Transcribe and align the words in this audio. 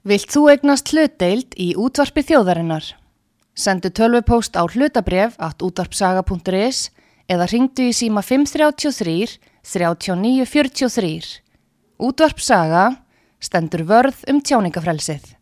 Vilt 0.00 0.32
þú 0.32 0.46
egnast 0.48 0.88
hlutdeild 0.94 1.52
í 1.60 1.74
útvarpi 1.76 2.22
þjóðarinnar? 2.24 2.86
Sendu 3.52 3.90
tölvupóst 3.92 4.56
á 4.56 4.64
hlutabref 4.64 5.34
at 5.36 5.60
útvarpsaga.is 5.60 6.88
eða 7.28 7.48
ringdu 7.52 7.90
í 7.90 7.92
síma 7.92 8.22
533 8.24 9.36
3943. 9.60 11.44
Útvarpsaga 12.00 12.86
stendur 13.44 13.84
vörð 13.84 14.24
um 14.32 14.40
tjáningafrelsið. 14.40 15.36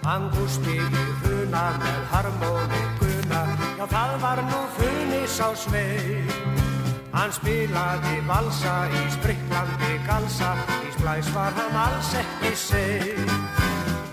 Hann 0.00 0.32
gústi 0.32 0.80
í 0.80 1.04
hruna 1.20 1.68
með 1.76 2.00
harmonikuna, 2.16 3.44
já 3.76 3.84
það 3.84 4.18
var 4.24 4.44
nú 4.48 4.64
funis 4.80 5.36
á 5.44 5.52
svei. 5.52 6.69
Hann 7.10 7.32
spilaði 7.34 8.20
valsa 8.28 8.74
í 8.86 9.00
spriklandi 9.16 9.96
galsa, 10.06 10.52
í 10.86 10.92
splæs 10.94 11.30
var 11.34 11.56
hann 11.56 11.78
alls 11.84 12.10
ekki 12.20 12.52
seg. 12.54 13.32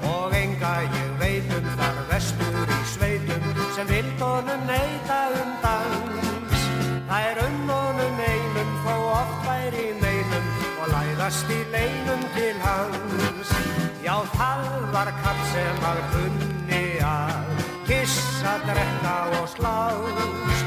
Og 0.07 0.33
enga 0.33 0.71
ég 0.85 1.11
veitum 1.21 1.67
þar 1.77 1.99
vestur 2.09 2.73
í 2.73 2.79
sveitum, 2.93 3.45
sem 3.75 3.89
vild 3.91 4.23
honum 4.23 4.65
neyta 4.69 5.19
um 5.43 5.53
dans. 5.61 6.65
Það 7.07 7.27
er 7.29 7.43
um 7.45 7.59
honum 7.69 8.23
einum, 8.31 8.73
þó 8.87 8.95
oft 9.13 9.45
væri 9.45 9.85
neinum, 10.01 10.49
og 10.81 10.89
læðast 10.95 11.53
í 11.53 11.61
leinum 11.75 12.25
til 12.33 12.57
hans. 12.65 13.53
Já, 14.01 14.15
það 14.33 14.65
var 14.95 15.13
kall 15.21 15.45
sem 15.53 15.87
að 15.93 16.03
kunni 16.15 16.83
að 17.05 17.63
kissa, 17.85 18.57
drekka 18.65 19.17
og 19.37 19.47
slás. 19.53 20.65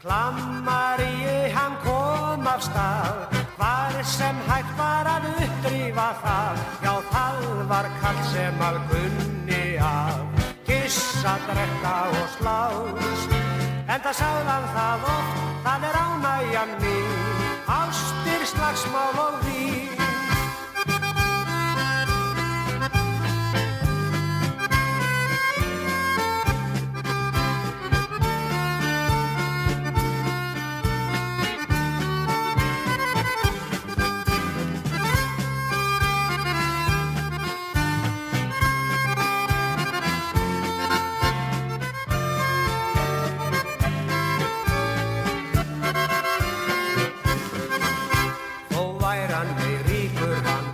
Klammar 0.00 0.98
í 1.04 1.19
af 2.50 2.62
stað, 2.62 3.18
hvar 3.56 3.94
sem 4.02 4.36
hægt 4.48 4.72
var 4.78 5.06
að 5.14 5.26
uppdrýfa 5.30 6.08
það. 6.22 6.62
Já, 6.84 6.94
það 7.12 7.38
var 7.70 7.88
kall 8.00 8.20
sem 8.32 8.64
að 8.68 8.80
kunni 8.90 9.62
að 9.90 10.42
kissa, 10.68 11.36
drekka 11.46 11.94
og 12.18 12.26
slás. 12.36 13.28
En 13.90 14.02
það 14.04 14.18
sagðan 14.22 14.68
það 14.74 15.08
oft, 15.14 15.40
það 15.68 15.88
er 15.90 16.02
ánægjan 16.04 16.76
mín, 16.82 17.48
ástir 17.80 18.46
slagsmál 18.54 19.24
og 19.28 19.42
vín. 19.46 19.99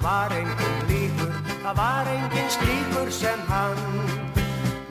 Var 0.07 0.33
engin 0.39 0.77
líkur, 0.89 1.33
það 1.65 1.79
var 1.81 2.09
engin 2.15 2.51
slíkur 2.57 3.09
sem 3.11 3.41
hann. 3.51 3.81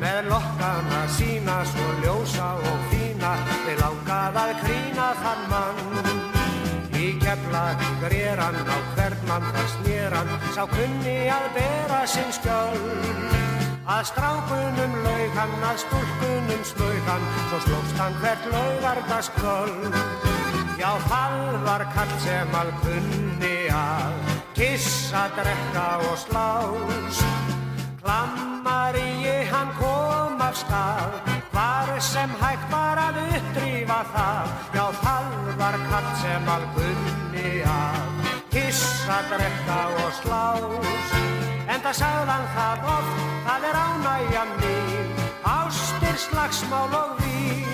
Með 0.02 0.28
lokkana 0.32 1.02
sína, 1.16 1.56
svo 1.72 1.86
ljósa 2.04 2.50
og 2.72 2.82
fína, 2.92 3.32
við 3.68 3.80
langað 3.84 4.40
að 4.44 4.52
krýna 4.64 5.08
þann 5.22 5.46
mann. 5.54 6.12
Í 7.00 7.08
keflaði 7.24 7.94
greran 8.04 8.60
á 8.60 8.78
hvern 8.96 9.24
mann 9.30 9.48
það 9.56 9.72
snéran, 9.78 10.36
sá 10.58 10.64
kunni 10.76 11.18
að 11.32 11.48
bera 11.56 12.04
sinn 12.12 12.36
skjöld. 12.36 13.34
Að 13.86 14.04
strákunum 14.10 14.96
laug 15.06 15.36
hann, 15.40 15.58
að 15.72 15.84
stúlkunum 15.86 16.64
hann, 17.08 17.28
svo 17.50 17.64
slóst 17.68 18.00
hann 18.02 18.22
hvert 18.24 18.48
laugardaskvöld. 18.52 20.00
Já, 20.76 20.92
það 21.08 21.60
var 21.70 21.86
kall 21.96 22.16
sem 22.26 22.58
all 22.60 22.74
kunni 22.84 23.60
að 23.72 24.35
kissa, 24.56 25.30
drekka 25.36 25.88
og 26.10 26.18
slás. 26.18 27.20
Klammar 28.02 28.96
í 28.96 29.44
hann 29.52 29.72
kom 29.80 30.42
af 30.42 30.56
stað, 30.56 31.16
hvar 31.52 31.90
sem 32.00 32.32
hægt 32.42 32.68
var 32.72 33.02
að 33.08 33.20
uppdrýfa 33.26 34.00
það. 34.14 34.54
Já, 34.78 34.86
það 35.04 35.32
var 35.60 35.78
kall 35.90 36.10
sem 36.22 36.50
all 36.56 36.68
kunni 36.76 37.52
að 37.68 38.32
kissa, 38.54 39.20
drekka 39.32 39.82
og 40.04 40.12
slás. 40.22 41.16
En 41.66 41.82
það 41.82 41.96
sagðan 42.00 42.48
það 42.56 42.90
oft, 42.96 43.24
það 43.48 43.70
er 43.70 43.80
ánægja 43.82 44.44
mín, 44.54 45.12
ástir 45.44 46.18
slagsmál 46.28 46.94
og 47.02 47.18
vín. 47.20 47.66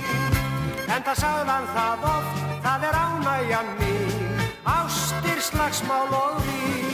En 0.87 1.03
það 1.05 1.21
sagðan 1.25 1.69
það 1.75 2.09
oft, 2.15 2.41
það 2.65 2.87
er 2.89 2.99
ánægjan 3.05 3.73
mín, 3.81 4.20
ástir 4.65 5.41
slagsmál 5.41 6.13
og 6.13 6.41
vín. 6.43 6.90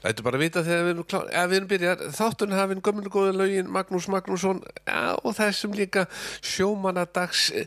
Þetta 0.00 0.22
er 0.22 0.24
bara 0.24 0.38
að 0.38 0.44
vita 0.46 0.62
þegar 0.64 0.84
við 0.86 0.92
erum, 0.94 1.06
klá, 1.10 1.18
ja, 1.28 1.42
við 1.50 1.58
erum 1.58 1.70
byrjar. 1.70 2.04
Þátturinn 2.16 2.56
hafinn 2.56 2.82
gömlu 2.84 3.10
góða 3.12 3.34
lögin 3.36 3.70
Magnús 3.72 4.06
Magnússon 4.08 4.62
ja, 4.88 5.00
og 5.20 5.34
þessum 5.36 5.74
líka 5.76 6.06
sjómanadags 6.40 7.42
eh, 7.52 7.66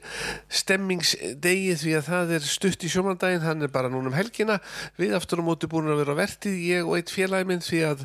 stemmingsdegi 0.49 1.75
því 1.83 1.93
að 1.99 2.07
það 2.09 2.33
er 2.39 2.47
stutt 2.47 2.85
í 2.85 2.89
sjómanadaginn 2.89 3.45
hann 3.45 3.61
er 3.67 3.73
bara 3.73 3.91
núna 3.93 4.09
um 4.09 4.17
helgina. 4.17 4.57
Við 4.97 5.13
aftur 5.17 5.43
á 5.43 5.47
móti 5.47 5.69
búin 5.69 5.91
að 5.93 6.01
vera 6.01 6.17
vertið 6.17 6.57
ég 6.71 6.89
og 6.89 6.97
eitt 6.97 7.13
félagi 7.13 7.49
minn 7.49 7.61
því 7.63 7.83
að 7.91 8.01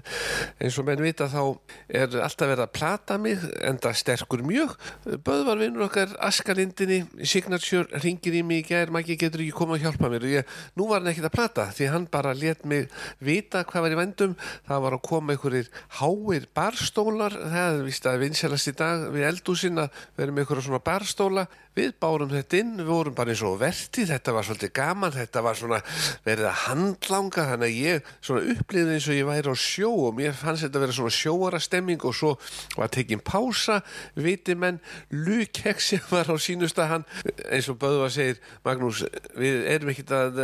eins 0.61 0.77
og 0.77 0.89
menn 0.91 1.05
vita 1.07 1.31
þá 1.33 1.41
er 1.89 2.19
alltaf 2.21 2.53
verið 2.53 2.65
að 2.67 2.75
plata 2.77 3.19
mig 3.23 3.49
enda 3.65 3.95
sterkur 3.97 4.45
mjög. 4.45 4.77
Böðvar 5.25 5.63
vinnur 5.63 5.87
okkar 5.89 6.13
Askalindinni 6.29 7.01
Signature 7.25 8.03
ringir 8.05 8.37
í 8.37 8.45
mig 8.45 8.67
í 8.67 8.69
gær 8.75 8.93
Maggi 8.93 9.17
getur 9.17 9.43
ekki 9.45 9.57
koma 9.57 9.79
að 9.79 9.87
hjálpa 9.87 10.13
mér. 10.13 10.29
Og 10.29 10.37
ég, 10.37 10.55
nú 10.77 10.89
var 10.93 11.01
hann 11.01 11.13
ekkit 11.15 11.31
að 11.31 11.37
plata 11.39 11.69
því 11.73 11.91
hann 11.95 12.09
bara 12.13 12.37
let 12.37 12.69
mig 12.69 12.89
vita 13.25 13.65
hvað 13.65 13.87
var 13.87 13.97
í 13.97 14.01
vendum 14.19 14.35
það 14.67 14.83
var 14.85 14.97
að 14.97 15.05
koma 15.07 15.35
einhverjir 15.35 15.71
háir 15.99 16.49
barstólar. 16.57 17.35
Það 17.39 17.79
er 17.79 17.87
vist 17.87 18.09
að 18.09 18.21
vinsælast 18.25 18.71
í 18.71 18.75
dag 18.79 19.07
við 19.15 19.29
eldúsin 19.29 19.83
að 19.83 20.05
vera 20.19 20.35
með 20.35 20.45
einhverja 20.45 20.67
svona 20.67 20.85
barstóla. 20.85 21.47
Við 21.79 21.93
bárum 22.03 22.33
þetta 22.33 22.59
inn, 22.59 22.73
við 22.81 22.89
vorum 22.91 23.15
bara 23.15 23.31
eins 23.31 23.43
og 23.47 23.59
verti, 23.61 24.03
þetta 24.09 24.33
var 24.35 24.47
svolítið 24.47 24.73
gaman 24.75 25.13
þetta 25.15 25.43
var 25.47 25.59
svona 25.59 25.77
verið 26.25 26.49
að 26.49 26.57
handlanga 26.65 27.45
þannig 27.53 27.69
að 27.69 27.77
ég 27.79 28.09
svona 28.19 28.55
upplýði 28.55 28.97
eins 28.97 29.07
og 29.07 29.15
ég 29.15 29.29
væri 29.29 29.53
á 29.55 29.57
sjó 29.63 29.91
og 30.09 30.17
mér 30.19 30.35
fannst 30.35 30.65
þetta 30.67 30.81
að 30.81 30.85
vera 30.85 30.97
svona 30.97 31.15
sjóara 31.15 31.61
stemming 31.63 32.07
og 32.09 32.17
svo 32.19 32.33
var 32.75 32.91
tekin 32.91 33.23
pása. 33.23 33.79
Viti 34.19 34.57
menn, 34.59 34.81
Lukek 35.15 35.79
sem 35.85 36.03
var 36.11 36.27
á 36.27 36.35
sínusta 36.43 36.89
hann, 36.91 37.07
eins 37.47 37.71
og 37.71 37.79
Böðva 37.79 38.11
segir, 38.11 38.43
Magnús, 38.67 39.05
við 39.39 39.63
erum 39.71 39.95
ekkit 39.95 40.17
að 40.19 40.43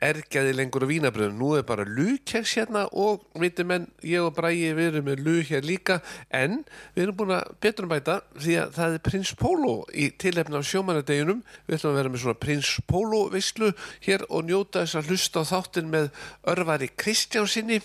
ergjaði 0.00 0.56
lengur 0.56 0.88
á 0.88 0.92
vínabröðum 0.92 1.36
nú 1.36 1.52
er 1.58 1.68
bara 1.68 1.84
Lukeks 1.84 2.56
hérna 2.56 2.86
og 2.96 3.01
viti 3.40 3.64
menn, 3.66 3.88
ég 4.06 4.24
og 4.24 4.34
Bræi 4.36 4.72
við 4.76 4.88
erum 4.88 5.08
með 5.08 5.24
Luk 5.26 5.50
hér 5.50 5.66
líka, 5.66 6.00
en 6.30 6.60
við 6.94 7.04
erum 7.06 7.18
búin 7.18 7.34
að 7.36 7.50
betur 7.64 7.88
um 7.88 7.92
bæta 7.92 8.20
því 8.36 8.58
að 8.62 8.76
það 8.78 8.96
er 8.96 9.04
Prins 9.08 9.34
Pólo 9.38 9.74
í 9.92 10.08
tilefna 10.22 10.62
á 10.62 10.68
sjómanadeginum 10.70 11.42
við 11.66 11.78
ætlum 11.78 11.92
að 11.92 12.00
vera 12.00 12.12
með 12.12 12.24
svona 12.24 12.42
prins 12.42 12.72
Pólo 12.88 13.24
veislu 13.32 13.72
hér 14.06 14.26
og 14.28 14.48
njóta 14.48 14.84
þess 14.84 15.00
að 15.00 15.12
hlusta 15.12 15.44
á 15.44 15.50
þáttin 15.52 15.92
með 15.92 16.08
örvari 16.54 16.90
Kristjánsinni 16.96 17.82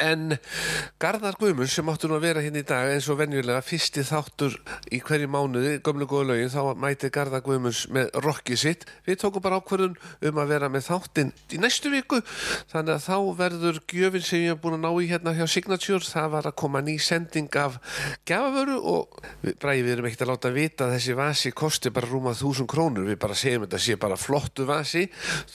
en 0.00 0.36
Garðar 1.00 1.36
Guðmund 1.40 1.70
sem 1.70 1.88
áttur 1.92 2.10
nú 2.10 2.16
að 2.18 2.24
vera 2.26 2.42
hérna 2.44 2.62
í 2.62 2.66
dag 2.66 2.90
eins 2.92 3.08
og 3.12 3.18
venjulega 3.20 3.62
fyrsti 3.64 4.04
þáttur 4.06 4.56
í 4.92 5.00
hverju 5.04 5.28
mánuði 5.30 5.76
gömlu 5.84 6.08
góða 6.08 6.30
lögin 6.32 6.52
þá 6.52 6.78
mæti 6.80 7.10
Garðar 7.12 7.44
Guðmunds 7.44 7.84
með 7.92 8.10
rockið 8.24 8.60
sitt. 8.62 8.86
Við 9.06 9.20
tókum 9.22 9.44
bara 9.44 9.60
ákvörðun 9.60 9.96
um 10.30 10.40
að 10.42 10.52
vera 10.54 10.70
með 10.72 10.86
þáttin 10.88 11.32
í 11.52 11.60
næstu 11.62 11.92
viku. 11.92 12.20
Þannig 12.72 12.96
að 12.96 13.06
þá 13.06 13.16
verður 13.40 13.80
gjöfin 13.92 14.26
sem 14.26 14.44
ég 14.44 14.54
hef 14.54 14.62
búin 14.64 14.78
að 14.78 14.84
ná 14.86 14.90
í 14.90 15.10
hérna 15.10 15.36
hjá 15.36 15.44
Signature 15.50 16.10
það 16.10 16.32
var 16.36 16.50
að 16.50 16.58
koma 16.64 16.84
ný 16.84 16.96
sending 17.02 17.60
af 17.60 17.78
gafavöru 18.28 18.80
og 18.94 19.20
bræði 19.62 19.86
við 19.86 19.94
erum 19.96 20.10
ekkert 20.10 20.26
að 20.26 20.32
láta 20.32 20.54
vita 20.54 20.88
að 20.88 20.96
þessi 20.96 21.18
vasi 21.18 21.54
kosti 21.56 21.94
bara 21.94 22.10
rúma 22.10 22.34
þúsund 22.36 22.70
krónur. 22.70 23.08
Við 23.10 23.20
bara 23.22 23.38
segjum 23.38 23.66
þetta 23.66 23.82
sé 23.84 23.98
bara 24.00 24.20
flottu 24.20 24.66
vasi 24.68 25.06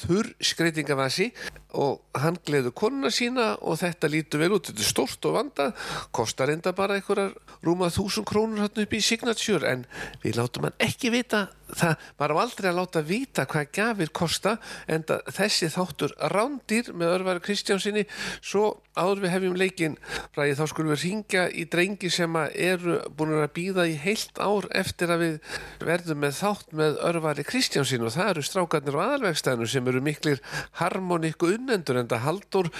þurr 0.05 0.33
skreitingavasi 0.53 1.31
og 1.75 2.21
hann 2.21 2.37
gleður 2.47 2.73
konuna 2.77 3.11
sína 3.13 3.51
og 3.61 3.79
þetta 3.81 4.09
lítur 4.11 4.43
vel 4.43 4.53
út, 4.57 4.69
þetta 4.69 4.83
er 4.83 4.89
stórt 4.89 5.27
og 5.27 5.37
vanda 5.37 5.69
kostar 6.15 6.53
enda 6.53 6.73
bara 6.75 6.97
einhverjar 6.99 7.35
rúma 7.65 7.91
þúsund 7.93 8.27
krónur 8.29 8.65
hann 8.65 8.83
upp 8.85 8.95
í 8.95 9.03
Signature 9.03 9.71
en 9.71 9.85
við 10.23 10.39
látum 10.39 10.69
hann 10.69 10.79
ekki 10.83 11.11
vita 11.13 11.47
það, 11.75 11.95
á 12.19 12.35
aldrei 12.41 12.69
að 12.69 12.79
láta 12.79 13.03
vita 13.05 13.45
hvað 13.49 13.71
gafir 13.75 14.11
kosta 14.15 14.55
en 14.87 15.05
þessi 15.05 15.69
þáttur 15.73 16.15
rándýr 16.31 16.91
með 16.95 17.13
örvar 17.19 17.41
Kristjánsinni 17.43 18.05
svo 18.39 18.77
áður 18.95 19.25
við 19.25 19.33
hefjum 19.33 19.57
leikin 19.59 19.97
ræði 20.37 20.55
þá 20.59 20.63
skulum 20.71 20.93
við 20.93 21.03
ringja 21.03 21.45
í 21.51 21.65
drengi 21.71 22.11
sem 22.13 22.37
eru 22.53 22.99
búin 23.17 23.35
að 23.41 23.51
býða 23.57 23.87
í 23.91 23.97
heilt 23.99 24.39
ár 24.39 24.69
eftir 24.75 25.11
að 25.11 25.25
við 25.25 25.35
verðum 25.83 26.23
með 26.23 26.39
þátt 26.39 26.75
með 26.79 27.01
örvari 27.09 27.47
Kristjánsin 27.47 28.07
og 28.07 28.15
það 28.15 28.31
eru 28.33 28.45
strákarnir 28.47 28.99
á 28.99 29.05
aðalvegstæðinu 29.05 29.69
sem 29.71 29.91
eru 29.91 30.03
miklir 30.05 30.41
harmoníku 30.79 31.51
unnendur 31.57 31.99
en 31.99 32.11
það 32.11 32.25
haldur 32.29 32.71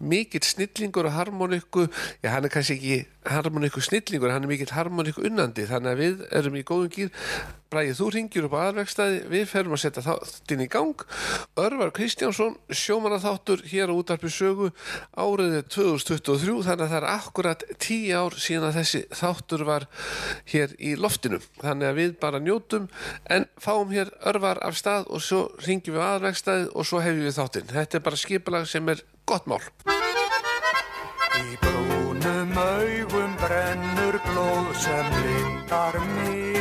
mikill 0.00 0.44
snillingur 0.46 1.10
og 1.10 1.16
harmoníku 1.18 1.88
já 2.24 2.32
hann 2.32 2.48
er 2.48 2.52
kannski 2.52 2.78
ekki 2.78 2.98
harmoníku 3.28 3.82
snillingur, 3.84 4.32
hann 4.32 4.44
er 4.44 4.50
mikill 4.50 4.72
harmoníku 4.72 5.24
unnandi. 5.28 5.66
Þannig 5.68 5.92
að 5.92 6.02
við 6.02 6.26
erum 6.40 6.58
í 6.58 6.64
góðum 6.66 6.92
gýr 6.94 7.10
Bræðið, 7.68 7.98
þú 7.98 8.06
ringir 8.14 8.46
upp 8.46 8.54
á 8.56 8.60
aðalvegstæði, 8.62 9.16
við 9.28 9.42
ferum 9.50 9.74
að 9.76 9.80
setja 9.82 10.02
þáttinn 10.06 10.62
í 10.64 10.66
gang. 10.72 11.02
Örvar 11.60 11.90
Kristjánsson, 11.92 12.54
sjómanarþáttur 12.72 13.60
hér 13.68 13.92
á 13.92 13.98
útarpi 13.98 14.30
sögu 14.32 14.70
áriðið 15.12 15.66
2023, 15.74 16.54
þannig 16.64 16.86
að 16.86 16.94
það 16.94 16.96
er 16.96 17.06
akkurat 17.12 17.64
tíu 17.76 18.14
ár 18.16 18.38
síðan 18.40 18.70
að 18.70 18.78
þessi 18.78 19.02
þáttur 19.20 19.66
var 19.68 19.84
hér 20.48 20.72
í 20.80 20.94
loftinu. 20.96 21.42
Þannig 21.60 21.90
að 21.90 22.00
við 22.00 22.14
bara 22.24 22.40
njótum 22.40 22.88
en 23.28 23.44
fáum 23.60 23.92
hér 23.92 24.14
örvar 24.32 24.62
af 24.64 24.78
stað 24.80 25.10
og 25.12 25.24
svo 25.28 25.42
ringjum 25.66 25.98
við 25.98 26.04
á 26.04 26.08
aðalvegstæði 26.14 26.70
og 26.72 26.88
svo 26.88 27.02
hefum 27.04 27.26
við 27.26 27.36
þáttinn. 27.36 27.72
Þetta 27.74 28.00
er 28.00 28.06
bara 28.08 28.22
skipalag 28.24 28.70
sem 28.72 28.88
er 28.94 29.04
gott 29.28 29.44
mál. 29.44 29.60
Í 31.36 31.60
brúnum 31.60 32.56
augum 32.56 33.36
brennur 33.44 34.16
blóð 34.24 34.72
sem 34.80 35.12
lindar 35.20 36.00
mig 36.16 36.57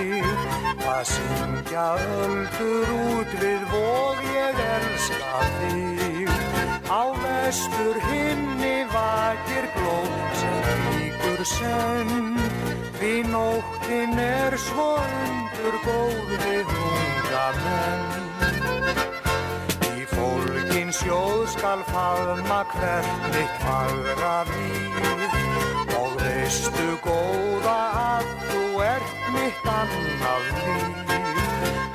Það 0.77 1.03
syngja 1.09 1.85
öldur 2.21 2.91
út 2.93 3.31
við 3.41 3.63
vóð 3.71 4.19
ég 4.33 4.59
elska 4.67 5.39
þig. 5.57 6.29
Á 6.87 7.03
vestur 7.23 7.97
himni 8.07 8.75
vakir 8.93 9.67
glóð 9.75 10.13
sem 10.41 10.67
líkur 10.93 11.43
senn. 11.51 12.37
Því 12.97 13.13
nóttin 13.33 14.17
er 14.21 14.57
svo 14.61 14.87
undur 15.01 15.77
góð 15.85 16.31
við 16.45 16.73
unga 16.85 17.45
menn. 17.65 18.05
Í 19.97 20.07
fólkin 20.13 20.93
sjóð 20.95 21.45
skal 21.57 21.85
faðma 21.91 22.63
hvert 22.73 23.29
mitt 23.35 23.61
fagra 23.65 24.39
víð. 24.53 25.39
Og 25.97 26.19
veistu 26.21 26.89
góða 27.05 27.79
að 28.07 28.36
ert 28.97 29.29
mitt 29.33 29.67
annað 29.71 30.47
líf 30.57 31.15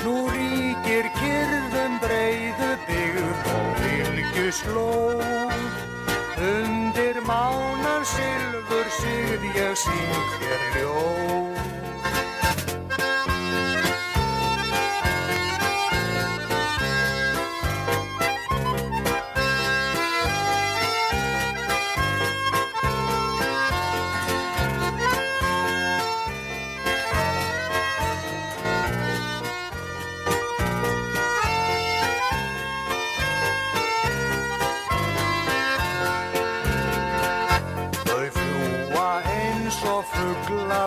Nú 0.03 0.15
ríkir 0.35 1.09
kyrðum 1.19 1.99
breyðu 2.03 2.71
byggð 2.89 3.51
og 3.55 3.83
vilju 3.83 4.49
slóð 4.59 5.23
Undir 6.43 7.21
mánan 7.29 8.07
silfur 8.15 8.89
sigð 8.99 9.47
ég 9.55 9.77
syng 9.79 10.31
þér 10.39 10.67
ljóð 10.77 11.92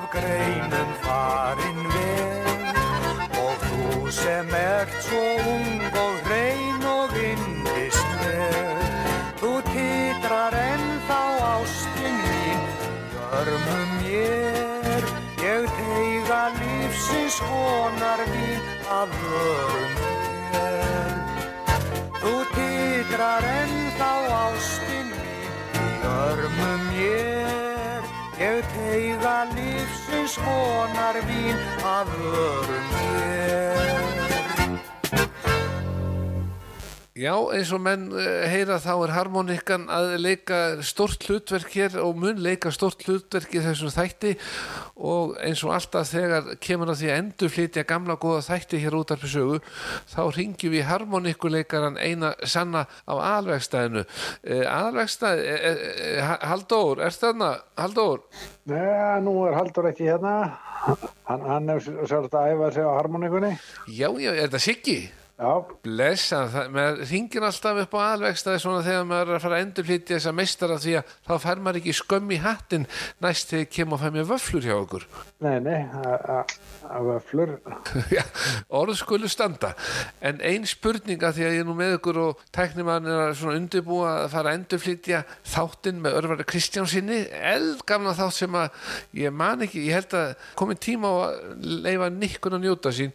af 0.05 0.11
greinum 0.11 0.91
farin 1.03 1.79
vel 1.93 2.75
Og 3.45 3.55
þú 3.65 4.11
sem 4.11 4.49
ert 4.53 4.93
svo 5.01 5.23
ung 5.53 5.81
og 6.03 6.13
hrein 6.25 6.83
og 6.85 7.13
vindist 7.15 8.09
vel 8.21 8.83
Þú 9.41 9.51
titrar 9.71 10.53
ennþá 10.53 11.21
ástin 11.53 12.17
mín 12.25 12.61
Görmum 13.15 13.89
mér 14.01 15.07
Ég 15.41 15.69
teiga 15.77 16.41
lífsins 16.59 17.39
vonar 17.41 18.25
mín 18.33 18.61
að 18.99 19.15
vörum 19.21 19.95
þér 20.51 21.15
Þú 22.21 22.35
titrar 22.57 23.49
ennþá 23.55 24.11
ástin 24.43 25.09
mín 25.13 25.57
í 25.85 25.89
örmum 26.17 26.85
mér 26.91 27.05
Ég 27.05 27.34
vonar 30.33 31.21
mín 31.29 31.59
að 31.85 32.09
vörum 32.17 32.87
þér 32.95 33.84
Já, 37.15 37.31
eins 37.55 37.69
og 37.71 37.79
menn 37.79 38.09
uh, 38.11 38.41
heyra 38.51 38.75
þá 38.83 38.89
er 39.05 39.11
harmonikkan 39.15 39.85
að 39.87 40.17
leika 40.19 40.57
stort 40.83 41.23
hlutverk 41.23 41.71
hér 41.71 41.93
og 42.01 42.17
mun 42.19 42.41
leika 42.43 42.73
stort 42.75 43.05
hlutverk 43.07 43.55
í 43.55 43.61
þessum 43.63 43.93
þætti 43.93 44.33
og 44.99 45.37
eins 45.39 45.63
og 45.63 45.71
alltaf 45.77 46.11
þegar 46.11 46.51
kemur 46.59 46.91
að 46.91 46.99
því 46.99 47.13
að 47.13 47.21
endur 47.21 47.53
flytja 47.55 47.85
gamla 47.87 48.19
góða 48.19 48.43
þætti 48.49 48.83
hér 48.83 48.99
út 48.99 49.15
af 49.15 49.23
sögu 49.31 49.61
þá 50.11 50.21
ringjum 50.35 50.75
við 50.75 50.87
harmonikuleikaran 50.91 51.95
eina 52.03 52.35
sanna 52.43 52.83
á 53.07 53.15
alvegstæðinu. 53.39 54.03
Uh, 54.43 54.67
alvegstæð, 54.75 55.47
uh, 55.55 56.37
Halldór, 56.51 56.99
er 56.99 57.15
þarna? 57.15 57.53
Halldór? 57.79 58.25
Nei, 58.67 59.21
nú 59.23 59.39
er 59.47 59.55
Haldur 59.55 59.87
ekki 59.87 60.11
hérna. 60.11 60.41
Hann, 60.83 61.47
hann 61.47 61.77
er 61.77 61.79
svolítið 61.79 62.41
að 62.43 62.57
æfa 62.57 62.73
sig 62.75 62.83
á 62.83 62.91
harmonikunni. 62.91 63.59
Já, 63.87 64.09
já, 64.19 64.33
er 64.35 64.49
þetta 64.49 64.67
Siggi? 64.67 65.03
Blessa, 65.83 66.45
maður 66.71 67.01
ringir 67.09 67.43
alltaf 67.43 67.81
upp 67.81 67.95
á 67.99 68.15
alvegstaði 68.15 68.59
svona 68.63 68.83
þegar 68.85 69.07
maður 69.09 69.31
er 69.33 69.35
að 69.35 69.41
fara 69.43 69.57
að 69.57 69.63
endurflýtja 69.65 70.15
þessa 70.15 70.31
meistara 70.31 70.77
því 70.79 70.93
að 70.95 71.09
þá 71.27 71.33
fær 71.43 71.61
maður 71.65 71.79
ekki 71.81 71.95
skömm 71.99 72.29
í 72.31 72.37
hattin 72.39 72.85
næst 73.23 73.51
þegar 73.51 73.67
kemur 73.75 73.99
að 73.99 74.05
fæ 74.05 74.15
mér 74.15 74.29
vöflur 74.29 74.63
hjá 74.63 74.75
okkur. 74.77 75.07
nei, 75.43 75.57
nei, 75.65 75.81
að 76.87 77.09
vöflur. 77.09 77.51
Já, 78.15 78.23
orð 78.79 78.95
skulu 79.01 79.27
standa. 79.31 79.73
En 80.23 80.39
ein 80.39 80.63
spurninga 80.71 81.33
því 81.35 81.47
að 81.49 81.57
ég 81.57 81.65
er 81.65 81.67
nú 81.67 81.75
með 81.75 81.97
ykkur 81.97 82.21
og 82.23 82.45
tæknimann 82.55 83.11
er 83.11 83.25
að 83.25 83.35
svona 83.41 83.59
undirbúa 83.59 84.13
að 84.21 84.29
fara 84.37 84.53
að 84.53 84.61
endurflýtja 84.61 85.21
þáttinn 85.51 85.99
með 86.05 86.17
örfari 86.21 86.47
Kristjánsinni, 86.47 87.19
eldgamla 87.51 88.15
þátt 88.15 88.37
sem 88.39 88.55
að 88.55 88.87
ég 89.19 89.35
man 89.35 89.67
ekki, 89.67 89.83
ég 89.89 89.99
held 89.99 90.15
að 90.15 90.47
komið 90.63 90.81
tíma 90.87 91.11
á 91.11 91.15
að 91.27 91.69
leifa 91.83 92.11
nikkun 92.15 92.55
að 92.55 92.67
njóta 92.69 92.95
sín. 92.95 93.11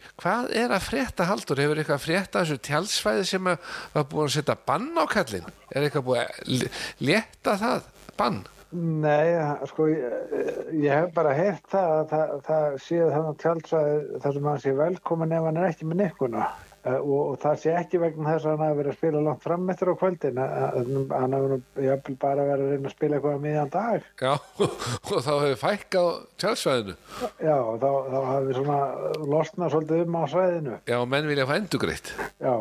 Frétta 2.11 2.41
þessu 2.43 2.57
tjálsvæði 2.67 3.27
sem 3.29 3.45
var 3.47 4.07
búin 4.11 4.27
að 4.27 4.33
setja 4.35 4.55
bann 4.67 4.89
á 4.99 5.07
kallin? 5.07 5.45
Er 5.71 5.85
eitthvað 5.85 6.09
búin 6.09 6.25
að 6.25 6.65
létta 6.99 7.53
það? 7.61 7.85
Bann? 8.19 8.41
Nei, 8.71 9.31
sko, 9.67 9.87
ég, 9.91 10.33
ég 10.79 10.91
hef 10.91 11.13
bara 11.15 11.31
heyrt 11.35 11.63
það 11.71 11.93
að 11.95 12.11
það, 12.11 12.33
það 12.49 12.75
séð 12.85 13.13
þannig 13.15 13.39
tjálsvæði 13.45 14.19
þar 14.25 14.35
sem 14.35 14.49
hann 14.51 14.61
sé 14.65 14.75
velkomin 14.81 15.35
ef 15.37 15.47
hann 15.47 15.61
er 15.61 15.69
ekki 15.69 15.87
með 15.87 16.01
nikkuna. 16.03 16.49
Uh, 16.81 16.95
og, 16.97 17.35
það 17.37 17.57
sé 17.61 17.73
ekki 17.77 17.99
vegna 18.01 18.31
þess 18.31 18.45
að 18.47 18.55
hann 18.55 18.61
hafi 18.65 18.77
verið 18.79 18.89
að 18.89 18.95
spila 18.97 19.19
langt 19.21 19.43
fram 19.45 19.67
eftir 19.69 19.89
á 19.93 19.95
kvöldin 20.01 20.39
hann 20.41 21.35
hafi 21.35 21.51
nú 21.51 22.15
bara 22.23 22.45
verið 22.47 22.63
að 22.65 22.71
reyna 22.71 22.89
að 22.89 22.95
spila 22.95 23.19
eitthvað 23.19 23.43
miðjan 23.43 23.69
dag 23.75 24.07
Já, 24.17 24.31
og 25.11 25.19
þá 25.21 25.29
hefur 25.43 25.59
fækkað 25.61 26.09
tjálsvæðinu. 26.41 26.95
já, 27.37 27.53
og 27.61 27.77
þá, 27.83 27.89
þá 28.09 28.17
hafi 28.31 28.57
svona 28.57 28.79
losnað 29.35 29.75
svolítið 29.75 30.03
um 30.07 30.17
á 30.17 30.23
svæðinu 30.33 30.79
Já, 30.89 30.97
menn 31.13 31.29
vilja 31.29 31.45
fá 31.51 31.53
endugreitt. 31.59 32.13
já, 32.41 32.53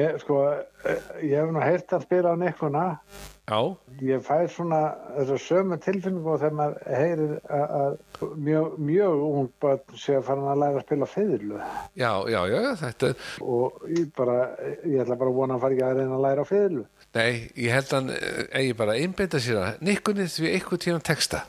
ég 0.00 0.18
sko 0.24 0.40
eh, 0.48 1.12
ég 1.28 1.36
hef 1.42 1.52
nú 1.52 1.60
heyrt 1.66 1.92
að 1.98 2.08
spila 2.08 2.32
á 2.32 2.36
nikkuna 2.40 2.86
Já, 3.46 3.76
ég 4.02 4.22
fæ 4.26 4.48
svona 4.50 4.80
þessa 5.14 5.36
sömu 5.38 5.76
tilfinningu 5.78 6.32
og 6.32 6.40
þegar 6.42 6.56
maður 6.58 6.96
heyrir 6.98 7.36
að, 7.46 7.94
mjög, 8.42 8.72
mjög 8.88 9.22
ung 9.22 9.52
börn 9.62 10.00
sé 10.02 10.16
að 10.18 10.26
fara 10.26 10.48
að 10.50 10.62
læra 10.64 10.80
að 10.80 10.86
spila 10.88 11.08
fiðlu. 11.12 11.60
Já, 11.94 12.10
já, 12.32 12.40
já, 12.50 12.58
þetta 12.82 13.12
er, 13.12 13.30
og 13.46 13.86
ég 13.92 14.10
bara, 14.18 14.36
ég 14.82 14.98
ætla 15.04 15.20
bara 15.22 15.30
að 15.30 15.38
vona 15.38 15.60
að 15.60 15.62
fara 15.62 15.78
ekki 15.78 15.86
að 15.86 15.96
reyna 16.00 16.18
að 16.18 16.26
læra 16.26 16.48
fiðlu. 16.50 16.84
Nei, 17.14 17.30
ég 17.54 17.78
held 17.78 17.86
að 17.86 17.96
hann 18.00 18.14
eh, 18.18 18.74
bara 18.82 18.96
að 18.96 19.06
einbeita 19.06 19.44
sér 19.46 19.62
að 19.62 19.82
nikkunni 19.92 20.26
því 20.34 20.52
eitthvað 20.56 20.84
tíðan 20.88 21.08
texta. 21.12 21.46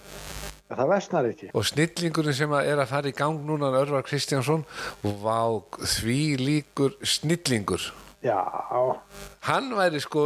það 0.70 0.90
versnar 0.94 1.34
ekki. 1.34 1.54
Og 1.58 1.66
snillingurinn 1.66 2.42
sem 2.46 2.60
að 2.60 2.76
er 2.76 2.86
að 2.86 2.92
fara 2.94 3.10
í 3.10 3.18
gang 3.18 3.42
núna 3.42 3.74
Örvar 3.74 4.06
Kristjánsson, 4.06 4.70
vá, 5.02 5.66
því 5.98 6.22
líkur 6.46 7.00
snillingur 7.02 7.90
Já, 8.26 8.38
Hann 9.48 9.70
væri 9.78 10.00
sko 10.02 10.24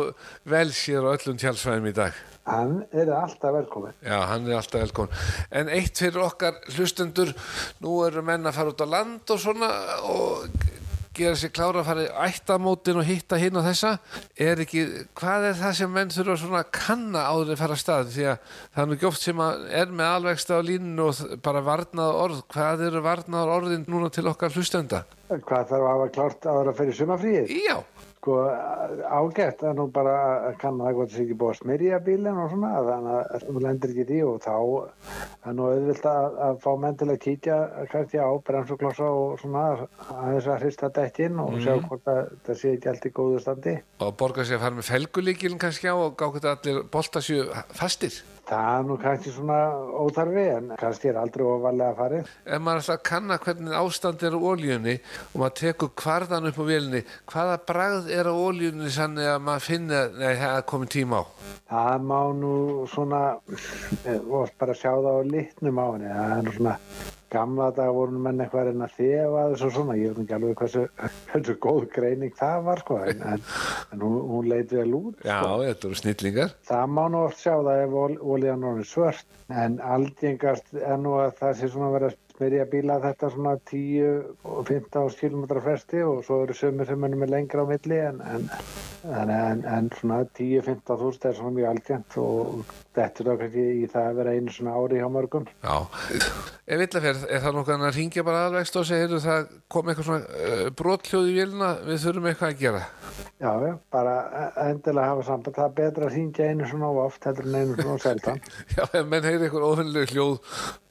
vel 0.48 0.70
sér 0.74 1.04
á 1.04 1.12
öllum 1.14 1.38
tjálsvæðum 1.38 1.90
í 1.92 1.94
dag. 1.94 2.14
hann 2.48 2.86
er 2.92 3.10
alltaf 3.14 3.54
velkomin. 3.54 3.94
Já, 4.02 4.18
hann 4.32 4.48
er 4.48 4.56
alltaf 4.58 4.82
velkomin. 4.82 5.14
En 5.52 5.68
eitt 5.70 5.98
fyrir 6.00 6.24
okkar 6.24 6.56
hlustendur, 6.76 7.34
nú 7.84 8.00
eru 8.08 8.24
menn 8.26 8.48
að 8.48 8.56
fara 8.58 8.72
út 8.74 8.82
á 8.82 8.88
land 8.90 9.30
og 9.30 9.40
svona 9.44 9.70
og 10.08 10.48
gera 11.14 11.36
sér 11.36 11.52
klára 11.52 11.84
að 11.84 11.86
fara 11.92 12.06
í 12.08 12.32
ættamótin 12.32 12.98
og 12.98 13.06
hitta 13.06 13.38
hinn 13.38 13.60
og 13.60 13.66
þessa. 13.68 13.98
Er 14.40 14.64
ekki, 14.64 14.86
hvað 15.20 15.50
er 15.52 15.56
það 15.60 15.78
sem 15.82 15.92
menn 15.94 16.10
þurfa 16.16 16.38
svona 16.40 16.64
að 16.64 16.72
kanna 16.80 17.26
áður 17.28 17.52
að 17.54 17.62
fara 17.62 17.76
að 17.78 17.84
stað? 17.84 18.12
Því 18.16 18.28
að 18.32 18.38
það 18.74 18.84
er 18.86 18.92
nú 18.94 19.00
gjóft 19.04 19.22
sem 19.28 19.44
að 19.46 19.66
er 19.84 19.92
með 20.00 20.14
alvegsta 20.16 20.58
á 20.58 20.62
línunu 20.64 21.10
og 21.12 21.42
bara 21.44 21.62
varnað 21.68 22.20
orð. 22.24 22.42
Hvað 22.56 22.86
eru 22.88 23.04
varnað 23.06 23.54
orðin 23.60 23.86
núna 23.92 24.10
til 24.10 24.26
okkar 24.32 24.56
hlustenda? 24.56 25.04
Hvað 25.32 25.70
þarf 25.72 25.82
að 25.82 25.92
hafa 25.92 26.08
klárt 26.18 26.48
áður 26.52 26.72
að 26.72 26.80
fyrir 26.82 26.98
sumafríið? 26.98 27.54
Já, 27.64 27.78
Sko 28.22 28.36
ágætt 29.10 29.64
að 29.66 29.80
nú 29.80 29.88
bara 29.90 30.12
að 30.52 30.58
kanna 30.62 30.86
það 30.86 30.98
hvort 30.98 31.10
það 31.10 31.16
sé 31.16 31.24
ekki 31.24 31.38
búið 31.42 31.52
að 31.52 31.58
smyrja 31.58 32.00
bílinn 32.06 32.42
og 32.44 32.52
svona 32.52 32.70
þannig 32.86 33.16
að 33.18 33.46
þú 33.48 33.62
lendir 33.64 33.94
ekki 33.94 34.04
í 34.04 34.10
því 34.12 34.20
og 34.30 34.36
þá 34.44 34.58
er 35.50 35.56
nú 35.58 35.70
auðvilt 35.72 36.06
að, 36.12 36.38
að 36.46 36.60
fá 36.62 36.70
menn 36.84 37.00
til 37.00 37.08
að 37.08 37.18
kíkja 37.24 37.58
kannski 37.90 38.22
á 38.22 38.30
bremsuklossa 38.52 39.08
og 39.10 39.42
svona 39.42 39.64
aðeins 40.20 40.52
að 40.54 40.68
hrista 40.68 40.92
dekkin 41.00 41.42
og 41.42 41.58
sjá 41.66 41.74
hvort 41.80 42.14
að 42.14 42.22
það 42.46 42.62
sé 42.62 42.76
ekki 42.76 42.92
allt 42.94 43.10
í 43.10 43.14
góðu 43.18 43.42
standi. 43.42 43.76
og 44.06 44.14
borga 44.22 44.46
sér 44.46 44.60
að 44.60 44.66
fara 44.68 44.78
með 44.78 44.90
felgulíkilin 44.92 45.64
kannski 45.66 45.90
á 45.90 45.98
og 45.98 46.14
gákvæmt 46.22 46.50
allir 46.54 46.84
boltasju 46.94 47.48
fastir. 47.74 48.22
Það 48.50 48.70
er 48.78 48.88
nú 48.88 48.96
kannski 49.00 49.32
svona 49.32 49.58
óþarfi 50.02 50.46
en 50.56 50.72
kannski 50.80 51.12
er 51.12 51.20
aldrei 51.22 51.44
ofalega 51.48 51.94
farið. 52.00 52.32
ef 52.46 52.62
maður 52.66 52.90
að 52.96 53.04
kanna 53.10 53.38
hvernig 53.46 53.78
ástand 53.82 54.26
er 54.28 54.36
á 54.36 54.40
ólíunni 54.42 54.96
og 55.32 55.38
maður 55.44 55.56
tekur 55.62 55.92
kvarðan 56.02 56.50
upp 56.50 56.60
á 56.60 56.66
vélinni 56.72 57.04
hvaða 57.32 57.56
bragð 57.70 58.12
er 58.12 58.28
á 58.28 58.34
ólíunni 58.34 58.92
sannig 58.92 59.30
að 59.30 59.40
maður 59.48 59.68
finna, 59.70 60.02
nei 60.18 60.34
það 60.42 60.58
er 60.58 60.68
komin 60.74 60.92
tíma 60.98 61.22
á 61.22 61.24
Það 61.72 62.06
má 62.12 62.20
nú 62.42 62.54
svona, 62.92 63.22
þú 64.04 64.18
varst 64.34 64.58
bara 64.60 64.76
að 64.76 64.82
sjá 64.82 64.92
það 64.92 65.16
á 65.16 65.24
litnum 65.32 65.80
á 65.80 65.86
henni, 65.94 66.12
það 66.12 66.38
er 66.38 66.46
nú 66.48 66.56
svona 66.58 66.78
gamla 67.32 67.70
dag 67.76 67.92
voru 67.96 68.20
menn 68.20 68.42
eitthvað 68.44 68.62
að 68.62 68.70
reyna 68.72 68.88
þefa 68.96 69.44
þessu 69.54 69.68
og 69.70 69.76
svona, 69.78 69.98
ég 70.00 70.12
veit 70.14 70.24
ekki 70.26 70.36
alveg 70.38 70.58
hversu, 70.62 70.86
hversu 71.32 71.58
góð 71.64 71.86
greining 71.96 72.34
það 72.40 72.66
var 72.70 72.84
sko, 72.84 72.98
en, 73.08 73.22
en, 73.34 73.46
hún, 74.02 74.18
hún 74.34 74.50
leit 74.52 74.74
vel 74.76 74.90
út. 74.98 75.22
já, 75.26 75.38
þetta 75.66 75.92
eru 75.92 76.02
snillingar 76.02 76.56
Það 76.72 76.90
má 76.98 77.04
nú 77.14 77.24
oft 77.28 77.40
sjá 77.44 77.54
það 77.60 77.86
ef 77.86 77.96
ol- 78.06 78.20
olían 78.36 78.68
er 78.74 78.84
svört, 78.88 79.26
en 79.52 79.80
aldgengast 79.84 80.76
er 80.76 81.00
nú 81.00 81.16
að 81.22 81.34
það 81.40 81.58
sé 81.62 81.72
svona 81.72 81.94
verið 81.96 82.12
að 82.14 82.20
smyrja 82.42 82.66
bíla 82.72 82.96
þetta 83.04 83.28
svona 83.30 83.52
10 83.70 84.22
og 84.50 84.62
15 84.66 85.18
km 85.20 85.44
fresti 85.62 86.00
og 86.02 86.24
svo 86.26 86.40
eru 86.46 86.56
sömur 86.58 86.88
sem 86.90 87.04
er 87.06 87.18
með 87.22 87.34
lengra 87.36 87.62
á 87.62 87.70
milli 87.70 88.00
en, 88.02 88.22
en, 88.26 88.48
en, 89.04 89.30
en, 89.34 89.64
en 89.66 89.90
svona 89.98 90.22
10-15 90.38 91.00
þúst 91.02 91.26
er 91.26 91.38
svona 91.38 91.56
mjög 91.56 91.70
algengt 91.72 92.18
og 92.22 92.62
þetta 92.96 93.24
er 93.24 93.30
þá 93.30 93.34
kannski 93.42 93.66
í 93.82 93.90
það 93.92 94.10
að 94.12 94.20
vera 94.22 94.36
einu 94.38 94.54
svona 94.56 94.76
ári 94.78 95.00
hjá 95.02 95.08
mörgum. 95.12 95.48
já, 95.64 95.76
ef 96.68 96.86
illa 96.86 97.04
fer 97.08 97.22
er 97.28 97.44
það 97.46 97.58
nokkuð 97.58 97.86
að 97.88 97.96
ringja 97.98 98.26
bara 98.28 98.46
alvegst 98.50 98.78
og 98.78 98.88
segja 98.88 99.06
"Heyrðu, 99.06 99.22
það 99.26 99.50
kom 99.72 99.90
eitthvað 99.92 100.10
svona 100.10 100.42
uh, 100.46 100.70
brothljóð 100.82 101.32
í 101.32 101.38
vélina 101.40 101.72
við 101.88 102.04
þurfum 102.06 102.32
eitthvað 102.32 102.54
að 102.54 102.62
gera 102.66 102.84
Já, 103.42 103.50
já, 103.58 103.72
bara 103.90 104.14
endilega 104.70 105.08
hafa 105.10 105.24
samband, 105.26 105.56
það 105.58 105.66
er 105.66 105.74
betra 105.80 106.06
að 106.06 106.14
hringja 106.14 106.50
einu 106.52 106.68
svona 106.70 106.90
of 106.92 107.00
oft 107.08 107.24
heldur 107.26 107.48
en 107.50 107.56
einu 107.58 107.74
svona 107.80 107.98
seldan. 108.04 108.42
já, 108.78 108.84
ef 108.86 109.08
menn 109.10 109.26
heyri 109.26 109.48
eitthvað 109.48 109.66
óvennileg 109.66 110.14
hljóð 110.14 110.36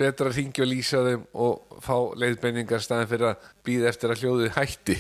betra 0.02 0.32
að 0.32 0.38
ringja 0.40 0.64
og 0.64 0.70
lýsa 0.72 1.02
þeim 1.06 1.22
og 1.46 1.78
fá 1.86 1.94
leiðbenningar 2.18 2.82
staðin 2.82 3.10
fyrir 3.12 3.28
að 3.30 3.46
býða 3.66 3.92
eftir 3.92 4.10
að 4.14 4.24
hljóðið 4.24 4.52
hætti 4.58 4.96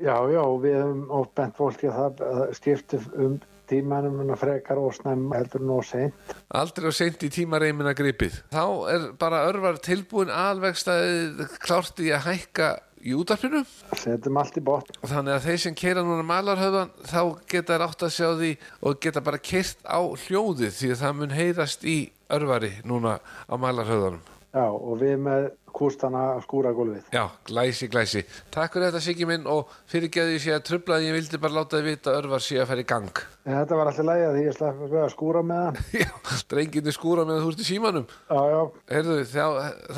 Já, 0.00 0.16
já, 0.32 0.42
við 0.64 0.78
hefum 0.80 1.04
oft 1.20 1.34
bent 1.36 1.56
fólki 1.60 1.90
að 1.92 2.22
það 2.24 2.53
að 2.54 2.60
skipti 2.62 3.02
um 3.18 3.36
tímanum 3.68 4.18
en 4.22 4.32
að 4.34 4.42
frekar 4.42 4.80
og 4.80 4.94
snemma 4.96 5.38
heldur 5.38 5.62
en 5.64 5.74
og 5.74 5.84
seint. 5.88 6.32
Aldrei 6.54 6.88
og 6.90 6.96
seint 6.96 7.22
í 7.24 7.30
tímareimina 7.32 7.94
gripið. 7.96 8.40
Þá 8.52 8.64
er 8.94 9.06
bara 9.20 9.44
örvar 9.48 9.80
tilbúin 9.82 10.32
alvegstaðið 10.32 11.56
klárt 11.64 12.02
í 12.04 12.10
að 12.12 12.28
hækka 12.28 12.68
í 13.04 13.14
útarpinu 13.16 13.62
Setjum 14.00 14.38
allt 14.40 14.58
í 14.58 14.62
botn. 14.64 14.96
og 15.02 15.10
þannig 15.10 15.36
að 15.36 15.48
þeir 15.48 15.58
sem 15.64 15.74
keira 15.76 16.04
núna 16.04 16.24
malarhauðan 16.24 16.92
þá 17.04 17.20
geta 17.50 17.74
þær 17.74 17.86
átt 17.88 18.04
að 18.06 18.14
sjá 18.16 18.28
því 18.38 18.52
og 18.80 19.00
geta 19.04 19.24
bara 19.24 19.42
keirt 19.50 19.84
á 19.84 20.00
hljóðið 20.00 20.78
því 20.78 20.92
að 20.94 21.02
það 21.02 21.18
mun 21.18 21.36
heyrast 21.36 21.84
í 21.84 21.98
örvari 22.32 22.72
núna 22.88 23.18
á 23.20 23.54
malarhauðanum. 23.60 24.24
Já, 24.54 24.66
og 24.70 24.96
við 25.02 25.18
með 25.20 25.50
kústana 25.74 26.22
að 26.34 26.42
skúra 26.46 26.72
gólfið. 26.76 27.08
Já, 27.14 27.24
glæsi, 27.48 27.88
glæsi. 27.92 28.22
Takk 28.54 28.76
fyrir 28.76 28.88
þetta 28.90 29.02
Siggi 29.04 29.28
minn 29.28 29.48
og 29.50 29.72
fyrirgeðu 29.90 30.36
ég 30.36 30.44
sé 30.44 30.54
að 30.54 30.66
trubla 30.70 31.00
ég 31.02 31.16
vildi 31.16 31.40
bara 31.42 31.58
láta 31.60 31.80
þið 31.80 31.88
vita 31.90 32.16
örvar 32.18 32.44
sé 32.44 32.60
að 32.62 32.70
fara 32.72 32.84
í 32.84 32.88
gang. 32.94 33.22
En 33.44 33.58
þetta 33.58 33.80
var 33.80 33.90
alltaf 33.90 34.08
lægi 34.08 34.26
að 34.28 34.38
því 34.38 34.44
ég 34.46 34.58
slapp 34.58 34.84
að 34.88 35.08
skúra 35.14 35.44
með 35.46 35.64
hann. 35.66 35.80
Já, 36.04 36.10
drenginni 36.54 36.96
skúra 36.96 37.26
með 37.28 37.42
þú 37.44 37.54
ert 37.54 37.64
í 37.64 37.68
símanum. 37.70 38.06
Já, 38.30 38.40
já, 38.54 38.60
Heyrðu, 38.94 39.18
þá, 39.34 39.46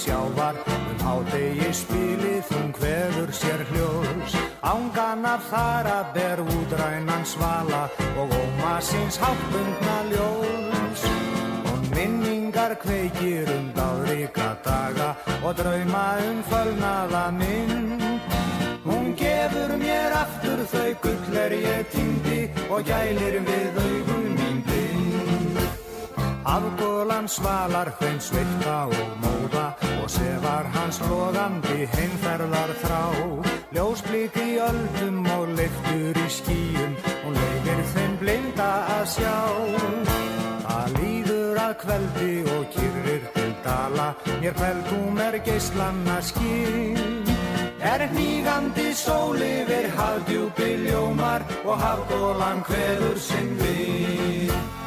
sjávar 0.00 0.56
Um 0.66 0.98
hádegi 1.04 1.70
spilið 1.76 2.48
hún 2.54 2.72
hverfur 2.78 3.30
sér 3.36 3.64
hljós 3.70 4.36
Ángana 4.64 5.36
þara 5.50 5.98
ber 6.14 6.40
útrænan 6.40 7.24
svala 7.24 7.82
Og 8.16 8.32
óma 8.32 8.80
síns 8.80 9.18
háttbundna 9.20 9.98
ljós 10.12 11.02
Og 11.72 11.80
minningar 11.96 12.76
kveikir 12.80 13.50
um 13.56 13.66
dáðrika 13.76 14.56
daga 14.64 15.10
Og 15.44 15.52
drauma 15.56 16.06
um 16.28 16.40
fölnaða 16.50 17.26
minn 17.36 18.00
Hún 18.84 19.12
gefur 19.20 19.76
mér 19.76 20.16
aftur 20.24 20.64
þau 20.72 20.90
gull 21.04 21.36
er 21.44 21.52
ég 21.52 21.84
týndi 21.92 22.40
Og 22.70 22.80
gælir 22.88 23.40
við 23.44 23.82
augun 23.84 24.28
mín 24.38 24.64
blind 24.64 25.60
Afgólan 26.44 27.28
svalar 27.28 27.92
hrein 28.00 28.20
sveita 28.20 28.86
og 28.88 29.16
móða 29.22 29.89
og 30.00 30.08
sefar 30.10 30.68
hans 30.74 31.00
loðandi 31.04 31.86
heimferðar 31.94 32.72
þrá. 32.82 33.02
Ljósblík 33.74 34.36
í 34.40 34.50
öldum 34.64 35.20
og 35.36 35.52
leiftur 35.58 36.20
í 36.20 36.28
skýjum 36.36 36.96
og 37.26 37.36
leifir 37.36 37.82
þeim 37.92 38.16
blinda 38.22 38.70
að 38.96 39.04
sjá. 39.14 39.36
Það 40.64 40.96
líður 40.96 41.62
að 41.66 41.74
kveldi 41.84 42.32
og 42.56 42.66
kyrrir 42.74 43.22
til 43.36 43.54
dala, 43.64 44.08
mér 44.40 44.58
kveldum 44.58 45.22
er 45.28 45.38
geislanna 45.46 46.18
skýn. 46.32 47.00
Er 47.80 48.04
hnígandi 48.10 48.90
sól 48.92 49.40
yfir 49.40 49.88
hafdjúpi 49.96 50.74
ljómar 50.84 51.46
og 51.64 51.80
hafgólan 51.80 52.60
kveður 52.68 53.18
sinn 53.30 53.56
við. 53.62 54.79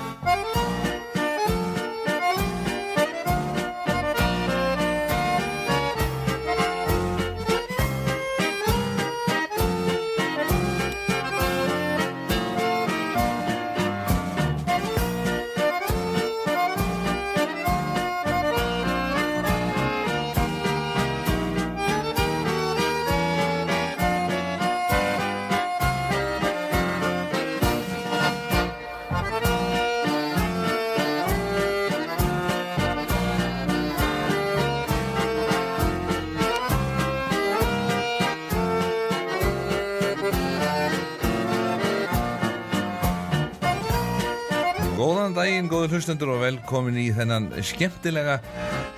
Góðan 45.34 45.48
daginn, 45.50 45.70
góður 45.72 45.94
hlustendur 45.96 46.30
og 46.30 46.42
velkomin 46.44 46.98
í 47.02 47.08
þennan 47.10 47.48
skemmtilega 47.66 48.36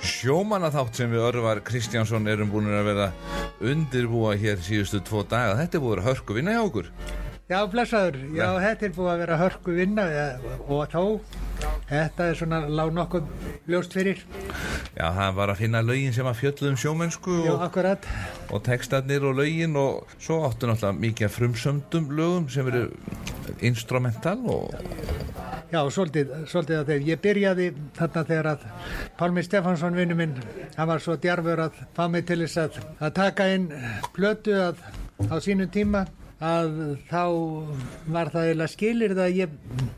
sjómanaþátt 0.04 0.98
sem 1.00 1.08
við 1.08 1.22
Örvar 1.30 1.62
Kristjánsson 1.64 2.28
erum 2.28 2.50
búin 2.52 2.68
að 2.76 2.90
vera 2.90 3.06
undirbúa 3.64 4.34
hér 4.36 4.60
síðustu 4.60 5.00
tvo 5.00 5.22
daga. 5.24 5.54
Þetta 5.62 5.78
er 5.78 5.84
búin 5.86 6.02
að 6.02 6.08
hörku 6.10 6.36
vinna 6.36 6.52
hjá 6.52 6.60
okkur. 6.66 6.90
Já, 7.46 7.60
blessaður. 7.70 8.16
Já, 8.34 8.46
þetta 8.58 8.86
er 8.88 8.94
búið 8.96 9.08
að 9.12 9.20
vera 9.22 9.36
hörku 9.38 9.74
vinna 9.76 10.04
og 10.66 10.88
þó 10.90 11.02
þetta 11.86 12.24
er 12.26 12.38
svona 12.40 12.58
lág 12.66 12.90
nokkuð 12.96 13.28
ljóst 13.70 13.94
fyrir. 13.94 14.24
Já, 14.96 15.06
það 15.14 15.36
var 15.36 15.52
að 15.52 15.60
finna 15.60 15.82
lögin 15.86 16.16
sem 16.16 16.26
að 16.26 16.40
fjöldluðum 16.40 16.80
sjómennsku 16.82 17.36
Já, 17.44 17.52
og, 17.52 17.62
akkurat. 17.68 18.08
og 18.50 18.64
textarnir 18.66 19.28
og 19.30 19.38
lögin 19.38 19.78
og 19.78 20.10
svo 20.18 20.40
áttu 20.48 20.66
náttúrulega 20.66 20.98
mikið 21.04 21.32
frumsöndum 21.36 22.10
lögum 22.18 22.50
sem 22.50 22.66
eru 22.72 22.82
instrumental 23.60 24.42
og 24.50 24.74
Já, 25.70 25.80
svolítið, 25.90 26.34
svolítið 26.50 26.80
að 26.80 26.90
þegar 26.90 27.08
ég 27.12 27.22
byrjaði 27.22 27.70
þarna 27.96 28.26
þegar 28.26 28.50
að 28.52 28.68
Pálmi 29.18 29.42
Stefansson 29.46 29.96
vinnu 29.98 30.18
minn, 30.18 30.36
hann 30.76 30.90
var 30.90 31.02
svo 31.02 31.16
djarfur 31.18 31.66
að 31.68 31.80
fá 31.94 32.06
mig 32.10 32.26
til 32.26 32.42
þess 32.42 32.60
að, 32.64 32.78
að 32.98 33.16
taka 33.22 33.48
inn 33.54 33.66
plötu 34.14 34.54
að, 34.66 34.82
á 35.30 35.36
sínum 35.42 35.70
tíma 35.70 36.06
að 36.36 36.74
þá 37.08 37.20
var 38.12 38.28
það 38.28 38.42
eiginlega 38.50 38.68
skilir 38.68 39.12
það 39.16 39.22
að 39.24 39.36
ég 39.38 39.52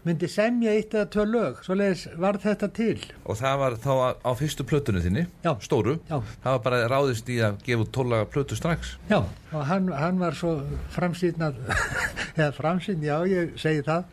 myndi 0.06 0.28
semja 0.30 0.70
eitt 0.78 0.92
eða 0.94 1.08
tvö 1.10 1.24
lög, 1.26 1.56
svoleiðis 1.66 2.04
var 2.22 2.36
þetta 2.38 2.68
til. 2.76 2.98
og 3.26 3.38
það 3.40 3.56
var 3.58 3.74
þá 3.82 3.90
á- 4.22 4.34
fyrstu 4.38 4.62
plötunni 4.68 5.02
þinni, 5.02 5.24
Já. 5.42 5.50
stóru 5.66 5.96
Já. 6.08 6.20
það 6.44 6.52
var 6.54 6.60
bara 6.62 6.78
ráðist 6.92 7.28
í 7.34 7.40
að 7.42 7.56
gefa 7.66 7.86
tólaga 7.90 8.28
plötu 8.30 8.54
strax 8.56 8.92
Já, 9.10 9.18
og 9.52 9.64
hann, 9.66 9.88
hann 9.90 10.18
var 10.22 10.32
svo 10.38 10.52
framsýnað, 10.94 11.58
eða 12.38 12.52
framsýn, 12.54 13.02
já, 13.02 13.16
ég 13.26 13.58
segi 13.58 13.82
það, 13.88 14.04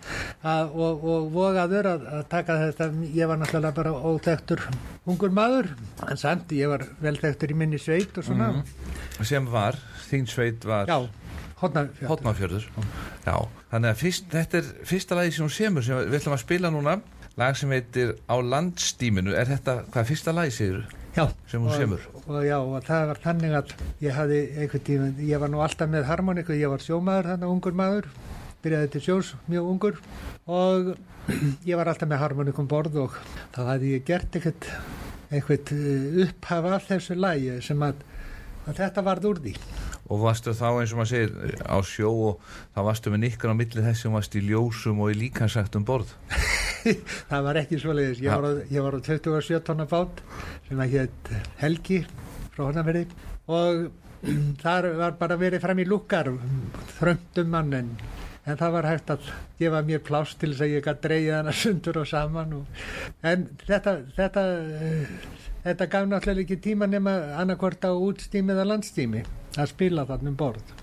að, 0.42 0.74
og, 0.82 1.06
og 1.06 1.28
vogaður 1.36 1.92
að, 1.94 2.08
að 2.10 2.24
taka 2.34 2.56
þetta, 2.64 2.88
ég 3.14 3.30
var 3.30 3.38
náttúrulega 3.44 3.76
bara 3.78 3.92
óþektur 4.02 4.66
ungur 5.06 5.30
maður, 5.30 5.70
en 6.10 6.18
samt 6.18 6.50
ég 6.58 6.74
var 6.74 6.88
vel 7.06 7.14
þektur 7.22 7.54
í 7.54 7.60
minni 7.62 7.78
sveit 7.78 8.18
og 8.18 8.26
svona, 8.26 8.50
sem 9.22 9.46
var, 9.46 9.78
þín 10.10 10.26
sveit 10.26 10.66
var 10.66 10.90
já. 10.90 11.04
Hotnafjörður 11.66 12.70
Já, 13.26 13.36
þannig 13.72 13.90
að 13.92 14.02
fyrst, 14.02 14.28
þetta 14.34 14.62
er 14.62 14.72
fyrsta 14.92 15.18
lagi 15.20 15.34
sem 15.36 15.46
hún 15.46 15.56
semur 15.56 15.86
sem 15.86 16.04
við 16.06 16.20
ætlum 16.20 16.38
að 16.38 16.44
spila 16.46 16.72
núna. 16.74 17.00
Lag 17.36 17.58
sem 17.60 17.72
heitir 17.76 18.14
Á 18.32 18.36
landstíminu. 18.40 19.34
Er 19.36 19.50
þetta, 19.50 19.82
hvað 19.92 20.08
fyrsta 20.14 20.36
lagi 20.36 20.54
Já, 21.16 21.30
sem 21.48 21.64
hún 21.64 21.72
og, 21.72 21.76
semur? 21.80 22.02
Og 22.28 22.42
já, 22.44 22.58
og 22.60 22.82
það 22.84 23.06
var 23.08 23.20
þannig 23.24 23.54
að 23.56 23.70
ég 24.04 24.16
hafði 24.18 24.40
einhvern 24.60 24.82
tíma, 24.84 25.06
ég 25.24 25.40
var 25.40 25.52
nú 25.52 25.62
alltaf 25.64 25.88
með 25.88 26.10
harmoniku, 26.10 26.56
ég 26.60 26.72
var 26.72 26.84
sjómaður 26.84 27.30
þannig, 27.32 27.54
ungur 27.54 27.78
maður, 27.80 28.10
byrjaði 28.66 28.90
til 28.92 29.02
sjós, 29.06 29.30
mjög 29.48 29.70
ungur. 29.72 30.02
Og 30.52 30.90
ég 31.70 31.80
var 31.80 31.88
alltaf 31.92 32.12
með 32.12 32.20
harmonikum 32.20 32.68
borð 32.68 33.00
og 33.06 33.16
þá 33.56 33.62
hafði 33.70 33.94
ég 33.94 34.04
gert 34.10 34.36
eitthvað, 34.36 34.68
eitthvað 35.30 35.72
upphaf 36.26 36.70
af 36.74 36.90
þessu 36.92 37.16
lægi 37.16 37.62
sem 37.64 37.88
að, 37.88 38.04
að 38.68 38.84
þetta 38.84 39.06
varð 39.08 39.30
úr 39.32 39.44
því. 39.48 39.56
Og 40.06 40.22
varstu 40.22 40.54
þá 40.54 40.68
eins 40.70 40.94
og 40.94 41.00
maður 41.02 41.12
segir 41.12 41.62
á 41.66 41.78
sjó 41.86 42.12
og 42.30 42.50
þá 42.76 42.80
varstu 42.90 43.14
með 43.14 43.24
nikkur 43.26 43.54
á 43.54 43.56
milli 43.58 43.86
þess 43.88 44.06
sem 44.06 44.14
varstu 44.14 44.42
í 44.42 44.48
ljósum 44.52 45.02
og 45.02 45.14
í 45.14 45.20
líkansagt 45.26 45.78
um 45.80 45.86
borð? 45.88 46.14
Það 47.32 47.46
var 47.48 47.58
ekki 47.64 47.80
svoleiðis, 47.82 48.20
ég 48.22 48.30
Já. 48.30 48.36
var, 48.38 48.46
á, 48.46 48.52
ég 48.70 48.86
var 48.86 48.98
á 48.98 49.00
27 49.02 49.62
tonna 49.66 49.88
bát 49.90 50.22
sem 50.68 50.82
að 50.84 50.92
hétt 51.00 51.32
Helgi 51.58 52.04
frá 52.54 52.68
Hornaverði 52.68 53.08
og 53.50 53.88
þar 54.64 54.92
var 55.00 55.18
bara 55.18 55.40
verið 55.42 55.64
fram 55.66 55.82
í 55.82 55.88
lukkar 55.90 56.30
þröndum 57.00 57.50
mann 57.54 57.74
en, 57.80 57.90
það 58.46 58.76
var 58.78 58.90
hægt 58.92 59.16
að 59.16 59.32
gefa 59.58 59.82
mér 59.88 60.04
pláss 60.06 60.38
til 60.38 60.52
þess 60.54 60.66
að 60.68 60.76
ég 60.76 60.86
gæti 60.86 61.08
dreigja 61.08 61.42
hana 61.42 61.56
sundur 61.64 62.04
og 62.04 62.10
saman 62.10 62.60
og, 62.62 62.86
en 63.26 63.50
þetta 63.66 63.98
þetta, 64.18 64.46
þetta 65.66 65.86
gaf 65.90 66.10
náttúrulega 66.10 66.46
ekki 66.46 66.62
tíma 66.62 66.86
nema 66.86 67.14
annarkvort 67.42 67.88
á 67.90 67.92
útstími 67.92 68.54
eða 68.54 68.68
landstími 68.70 69.24
að 69.58 69.72
spila 69.72 70.06
þarna 70.06 70.30
um 70.30 70.36
borð 70.38 70.74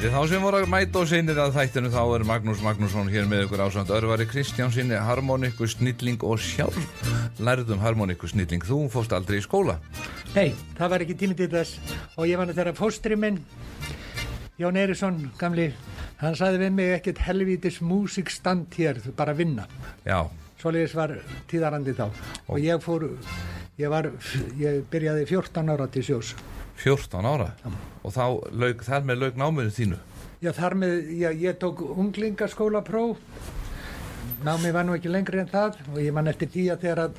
Fyrir 0.00 0.14
þá 0.14 0.20
sem 0.30 0.40
voru 0.40 0.56
að 0.62 0.70
mæta 0.72 0.96
og 1.02 1.08
seinir 1.10 1.36
að 1.42 1.50
þættinu 1.58 1.90
þá 1.92 1.98
er 2.14 2.22
Magnús 2.24 2.60
Magnússon 2.64 3.10
hér 3.12 3.26
með 3.28 3.42
ykkur 3.44 3.60
ásand 3.66 3.90
örvari 3.92 4.24
Kristjánsinni 4.24 4.96
harmoniku 4.96 5.66
snilling 5.68 6.22
og 6.24 6.40
sjálf. 6.40 6.78
Lærðum 7.36 7.82
harmoniku 7.82 8.30
snilling. 8.30 8.64
Þú 8.64 8.78
fórst 8.94 9.12
aldrei 9.12 9.42
í 9.42 9.44
skóla. 9.44 9.74
Nei, 10.32 10.54
það 10.78 10.94
var 10.94 11.04
ekki 11.04 11.18
tími 11.20 11.36
til 11.36 11.50
þess. 11.52 11.76
Og 12.16 12.30
ég 12.30 12.40
var 12.40 12.48
þegar 12.48 12.78
fóstri 12.80 13.20
minn 13.20 13.42
Jón 14.56 14.80
Eirísson, 14.80 15.20
gamli 15.36 15.68
hann 16.24 16.40
saði 16.40 16.62
við 16.64 16.74
mig 16.78 16.94
ekkert 16.96 17.20
helvítis 17.26 17.82
músikstand 17.84 18.72
hér, 18.80 19.04
þú 19.04 19.12
bara 19.20 19.36
vinna. 19.36 19.68
Já, 20.08 20.22
svoleiðis 20.64 20.96
var 20.96 21.18
tíðarandi 21.52 21.92
þá. 22.00 22.06
Og 22.48 22.64
ég 22.64 22.80
fór 22.80 23.10
ég 23.80 23.92
var, 23.92 24.10
ég 24.60 24.82
byrjaði 24.92 25.26
14 25.30 25.72
ára 25.72 25.88
til 25.92 26.04
sjós. 26.06 26.34
14 26.80 27.28
ára? 27.28 27.50
Og 28.04 28.12
þá 28.14 28.24
lauk, 28.52 28.84
þar 28.84 29.08
með 29.08 29.24
lauk 29.24 29.40
náminu 29.40 29.72
þínu? 29.76 29.98
Já, 30.40 30.52
þar 30.56 30.76
með, 30.80 30.94
já, 31.20 31.30
ég 31.36 31.58
tók 31.60 31.82
unglingaskóla 31.84 32.80
próf 32.84 33.20
námi 34.44 34.72
var 34.72 34.86
nú 34.88 34.94
ekki 34.96 35.10
lengri 35.12 35.40
en 35.42 35.50
það 35.50 35.76
og 35.92 35.98
ég 36.00 36.14
man 36.16 36.30
eftir 36.30 36.48
því 36.52 36.64
að 36.72 36.84
þegar 36.84 37.00
að 37.04 37.18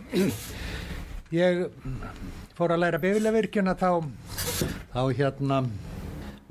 ég 1.41 1.61
fór 2.57 2.73
að 2.73 2.81
læra 2.81 3.01
befilavirkjuna 3.01 3.75
þá 3.77 3.89
þá 4.91 5.01
hérna 5.17 5.61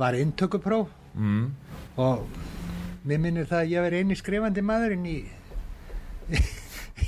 var 0.01 0.16
inntökupróf. 0.16 0.88
Mm. 1.14 1.51
og 1.99 2.23
mér 3.03 3.18
minnir 3.18 3.49
það 3.51 3.64
að 3.64 3.73
ég 3.73 3.83
veri 3.83 4.01
eini 4.01 4.16
skrifandi 4.16 4.62
maðurinn 4.62 5.09
í 5.11 5.16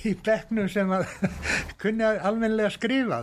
í 0.08 0.12
bekknum 0.26 0.68
sem 0.72 0.90
að 0.94 1.06
kunni 1.82 2.06
almennilega 2.06 2.72
skrifa. 2.74 3.22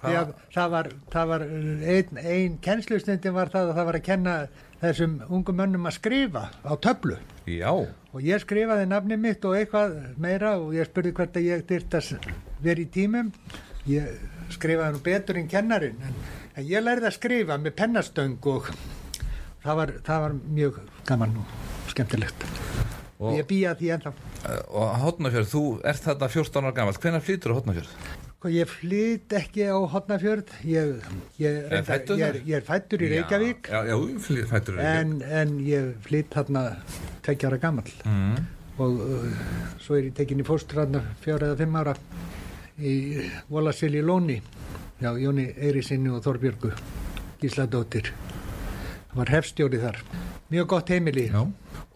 Því 0.00 0.14
að 0.20 0.32
það 0.54 0.72
var, 0.74 0.90
það 1.14 1.30
var 1.32 1.44
ein, 1.48 2.20
ein 2.22 2.58
kennslustundin 2.64 3.36
var 3.36 3.52
það 3.54 3.70
að 3.72 3.78
það 3.78 3.88
var 3.90 4.00
að 4.00 4.06
kenna 4.08 4.34
þessum 4.82 5.16
ungum 5.28 5.58
mönnum 5.58 5.88
að 5.90 5.96
skrifa 5.98 6.44
á 6.52 6.72
töflu. 6.84 7.18
Já, 7.48 7.72
og 7.72 8.20
ég 8.24 8.42
skrifaði 8.44 8.88
nafni 8.90 9.18
mitt 9.20 9.44
og 9.48 9.56
eitthvað 9.58 9.96
meira 10.20 10.56
og 10.60 10.76
ég 10.76 10.88
spurði 10.90 11.14
hvert 11.16 11.38
að 11.40 11.48
ég 11.48 11.64
dyrt 11.68 11.98
að 11.98 12.12
vera 12.64 12.84
í 12.84 12.90
tímum. 12.92 13.32
Ég 13.88 14.20
skrifaði 14.54 14.96
nú 14.96 15.02
betur 15.04 15.40
en 15.40 15.50
kennarin 15.50 15.98
en, 16.04 16.22
en 16.54 16.68
ég 16.68 16.84
lærði 16.84 17.10
að 17.10 17.18
skrifa 17.18 17.58
með 17.60 17.76
pennastöng 17.80 18.38
og 18.52 18.70
það 19.64 19.82
var, 19.82 19.96
það 20.06 20.24
var 20.26 20.38
mjög 20.60 20.80
gaman 21.08 21.42
og 21.42 21.90
skemmtilegt 21.92 22.48
og 23.18 23.36
ég 23.36 23.46
býja 23.50 23.74
því 23.78 23.92
ennþá. 23.96 24.14
Og 24.68 24.96
Hotnafjörð, 25.02 25.52
þú 25.52 25.62
ert 25.90 26.06
þarna 26.06 26.30
14 26.32 26.64
ára 26.64 26.74
gammal 26.76 26.98
hvenær 27.02 27.24
flytur 27.24 27.54
á 27.54 27.58
Hotnafjörð? 27.58 27.94
og 28.38 28.52
ég 28.54 28.70
flyt 28.70 29.32
ekki 29.34 29.64
á 29.66 29.74
Hotnafjörð 29.90 30.52
ég, 30.62 30.92
ég, 31.42 31.56
ég, 31.74 32.36
ég 32.46 32.52
er 32.54 32.62
fættur 32.62 33.02
í 33.02 33.08
Reykjavík. 33.10 33.66
Já, 33.66 33.80
já, 33.82 33.96
já 33.98 34.44
fættur 34.46 34.76
í 34.76 34.78
Reykjavík. 34.78 35.00
En, 35.00 35.16
en 35.26 35.56
ég 35.66 35.88
flyt 36.06 36.30
þarna 36.36 36.62
tveggjara 37.26 37.58
gammal 37.58 37.90
mm. 38.06 38.36
og 38.78 39.02
uh, 39.02 39.42
svo 39.82 39.98
er 39.98 40.06
ég 40.06 40.14
tekin 40.20 40.44
í 40.44 40.46
fóstur 40.46 40.84
þarna 40.84 41.02
fjóra 41.24 41.50
eða 41.50 41.58
fimm 41.64 41.80
ára 41.82 41.96
í 42.78 42.94
Volasil 43.50 43.90
í 43.98 44.04
Lóni 44.06 44.38
já, 45.02 45.10
Jóni 45.18 45.48
Eirísinni 45.58 46.14
og 46.14 46.22
Þorbjörgu 46.22 46.70
Gísladóttir. 47.42 48.12
Það 49.08 49.18
var 49.18 49.34
hefstjóri 49.34 49.82
þar. 49.82 49.98
Mjög 50.52 50.70
gott 50.76 50.94
heimili. 50.94 51.26
Já, 51.32 51.42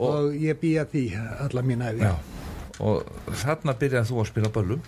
og, 0.09 0.35
ég 0.43 0.59
býja 0.63 0.85
því 0.93 1.05
alla 1.47 1.63
mín 1.67 1.83
æfi 1.89 2.05
já 2.07 2.15
og 2.83 3.05
þarna 3.43 3.75
byrjaði 3.79 4.09
þú 4.09 4.17
að 4.23 4.31
spila 4.33 4.49
böllum 4.55 4.81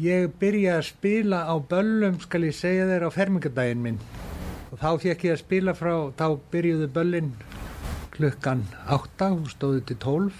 Ég 0.00 0.30
byrjaði 0.40 0.78
að 0.78 0.86
spila 0.86 1.38
á 1.50 1.54
böllum, 1.58 2.16
skal 2.22 2.44
ég 2.46 2.54
segja 2.54 2.84
þér, 2.86 3.04
á 3.06 3.10
fermingadaginn 3.10 3.80
minn. 3.82 3.96
Og 4.70 4.78
þá 4.78 4.88
fekk 5.02 5.24
ég 5.26 5.32
að 5.34 5.40
spila 5.42 5.74
frá, 5.74 5.92
þá 6.14 6.26
byrjuðu 6.52 6.86
böllin 6.94 7.32
klukkan 8.14 8.62
8, 8.86 9.28
hún 9.34 9.48
stóði 9.50 9.82
til 9.90 9.96
12. 9.98 10.30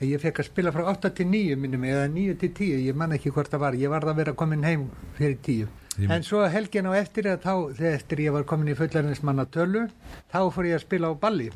En 0.00 0.08
Ég 0.08 0.20
fekk 0.24 0.40
að 0.40 0.48
spila 0.48 0.72
frá 0.72 0.86
8 0.94 1.10
til 1.20 1.28
9 1.28 1.58
minnum, 1.60 1.84
eða 1.84 2.06
9 2.12 2.38
til 2.40 2.50
10, 2.56 2.80
ég 2.88 2.96
man 2.96 3.12
ekki 3.16 3.32
hvort 3.36 3.52
það 3.52 3.62
var. 3.66 3.76
Ég 3.84 3.92
varð 3.92 4.10
að 4.14 4.18
vera 4.22 4.32
komin 4.40 4.64
heim 4.64 4.88
fyrir 5.18 5.36
10. 5.44 5.68
Ég- 6.00 6.10
En 6.10 6.24
svo 6.26 6.40
helgin 6.50 6.88
á 6.88 6.92
eftir 6.98 7.28
að 7.30 7.44
þá, 7.44 7.52
þegar 7.76 7.94
eftir 8.00 8.18
ég 8.24 8.32
var 8.32 8.44
komin 8.48 8.72
í 8.72 8.78
fullarnismanna 8.80 9.44
tölu, 9.46 9.84
þá 10.32 10.40
fór 10.50 10.66
ég 10.72 10.80
að 10.80 10.86
spila 10.88 11.12
á 11.12 11.14
balli 11.14 11.50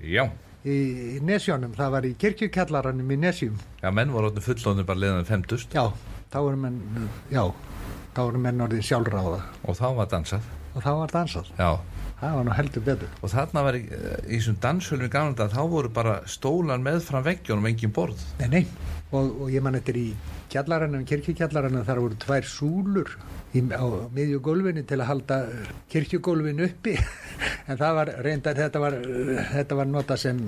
Já, 0.00 0.30
í, 0.64 1.20
Nesjónum. 1.24 1.74
Það 1.76 1.90
var 1.96 2.06
í 2.08 2.12
kirkjukjallaranum 2.20 3.10
í 3.14 3.18
Nesjum. 3.20 3.56
já 3.82 3.90
menn 3.92 4.12
voru 4.12 4.30
orðin 4.30 4.46
fullóðin 4.46 4.86
bara 4.88 4.98
leðan 5.02 5.24
50 5.28 5.66
Já, 5.74 5.84
þá 6.32 6.38
voru 6.40 6.56
menn, 6.56 6.78
já, 7.30 7.44
þá 8.14 8.20
voru 8.24 8.38
menn 8.38 8.60
orðin 8.64 8.82
sjálfráða 8.86 9.42
og 9.64 9.76
þá 9.78 9.86
var 9.96 10.06
dansað 10.12 10.52
og 10.74 10.82
þá 10.82 10.90
var 11.02 11.12
dansað. 11.18 11.50
Já, 11.58 11.72
Það 12.24 12.34
var 12.38 12.44
nú 12.46 12.52
heldur 12.56 12.82
betur. 12.86 13.08
og 13.20 13.28
þarna 13.30 13.62
var 13.66 13.74
í, 13.76 13.80
í 14.30 14.38
þessum 14.38 14.56
danshölum 14.62 15.04
í 15.04 15.10
gamla 15.12 15.34
dag 15.36 15.50
þá 15.52 15.60
voru 15.68 15.88
bara 15.92 16.20
stólan 16.30 16.80
með 16.86 17.00
fram 17.04 17.24
veggjónum 17.26 17.66
engin 17.68 17.92
borð 17.92 18.22
Nei, 18.38 18.48
nei, 18.48 18.62
og, 19.12 19.42
og 19.44 19.50
ég 19.52 19.60
man 19.62 19.74
eftir 19.76 19.98
í 19.98 20.06
kjallaranum, 20.52 21.04
kirkjukjallaranum, 21.08 21.84
þar 21.86 22.00
voru 22.04 22.18
tvær 22.24 22.48
súlur 22.48 23.10
í, 23.54 23.62
á 23.72 23.84
miðju 24.14 24.40
gólfinu 24.44 24.84
til 24.86 25.00
að 25.00 25.10
halda 25.10 25.38
kirkjugólfinu 25.92 26.66
uppi, 26.68 26.96
en 27.68 27.80
það 27.80 27.98
var 28.00 28.12
reyndar, 28.26 28.58
þetta 28.58 28.82
var, 28.82 28.98
þetta 29.52 29.78
var 29.80 29.90
nota 29.90 30.18
sem 30.20 30.40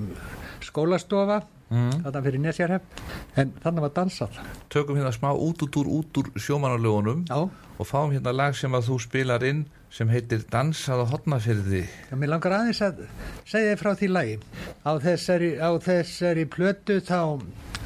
skólastofa, 0.66 1.40
mm. 1.70 2.02
þarna 2.06 2.24
fyrir 2.26 2.44
nesjarhef, 2.44 3.06
en 3.38 3.54
þannig 3.62 3.86
var 3.86 3.96
dansað. 4.00 4.42
Tökum 4.72 4.98
hérna 4.98 5.14
smá 5.14 5.30
út 5.32 5.66
út 5.66 5.80
úr 5.82 5.90
út 6.00 6.22
úr 6.22 6.32
sjómanarlögunum 6.36 7.26
og 7.32 7.88
fáum 7.88 8.14
hérna 8.14 8.34
lag 8.34 8.56
sem 8.58 8.72
að 8.74 8.90
þú 8.90 9.00
spilar 9.06 9.44
inn 9.46 9.66
sem 9.92 10.10
heitir 10.10 10.42
Dansað 10.50 11.02
á 11.02 11.06
hotnafyrði 11.12 11.84
Já, 11.86 12.14
mér 12.18 12.32
langar 12.34 12.56
aðeins 12.58 12.82
að 12.84 13.04
segja 13.46 13.72
þér 13.72 13.80
frá 13.80 13.90
því 14.00 14.08
lagi. 14.10 14.36
Á 14.82 14.92
þessari, 15.02 15.50
á 15.62 15.70
þessari 15.82 16.46
plötu 16.50 16.98
þá 17.04 17.20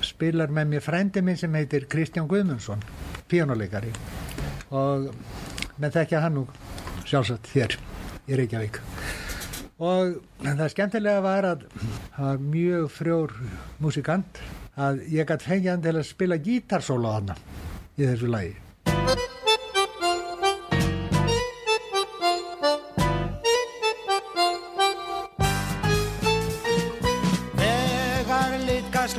spilar 0.04 0.52
með 0.52 0.72
mér 0.74 0.84
frændi 0.84 1.22
minn 1.24 1.38
sem 1.38 1.54
heitir 1.54 1.86
Kristján 1.90 2.28
Guðmundsson, 2.30 2.82
píjónuleikari. 3.30 3.92
Og 4.72 5.10
með 5.80 5.98
þekkja 5.98 6.22
hann 6.24 6.38
nú 6.40 6.46
sjálfsagt 7.08 7.50
hér 7.54 7.76
í 8.30 8.38
Reykjavík. 8.38 8.80
Og 9.80 10.18
það 10.44 10.66
skemmtilega 10.74 11.24
var 11.24 11.46
að 11.54 11.68
það 11.74 12.24
var 12.26 12.42
mjög 12.44 12.88
frjór 12.92 13.36
músikant 13.80 14.42
að 14.80 15.04
ég 15.12 15.28
gætt 15.28 15.46
fengið 15.46 15.72
hann 15.72 15.84
til 15.84 15.94
að 15.96 16.08
spila 16.08 16.40
gítarsóla 16.40 17.12
á 17.12 17.16
hana 17.16 17.38
í 17.96 18.04
þessu 18.04 18.28
lagi. 18.30 18.58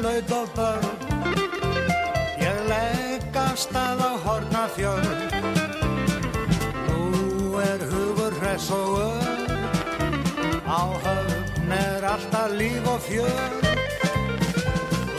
Laut 0.01 0.31
og 0.31 0.47
börn 0.55 0.85
Ég 2.41 2.57
legg 2.71 3.35
af 3.35 3.57
stað 3.57 4.01
á 4.01 4.11
hornafjörn 4.25 5.09
Nú 6.87 7.59
er 7.59 7.79
hugur 7.91 8.33
hress 8.41 8.69
og 8.71 8.99
ör. 8.99 9.49
Á 10.65 10.81
höfn 11.03 11.71
er 11.71 12.03
alltaf 12.13 12.51
líf 12.59 12.87
og 12.93 13.01
fjör. 13.07 13.51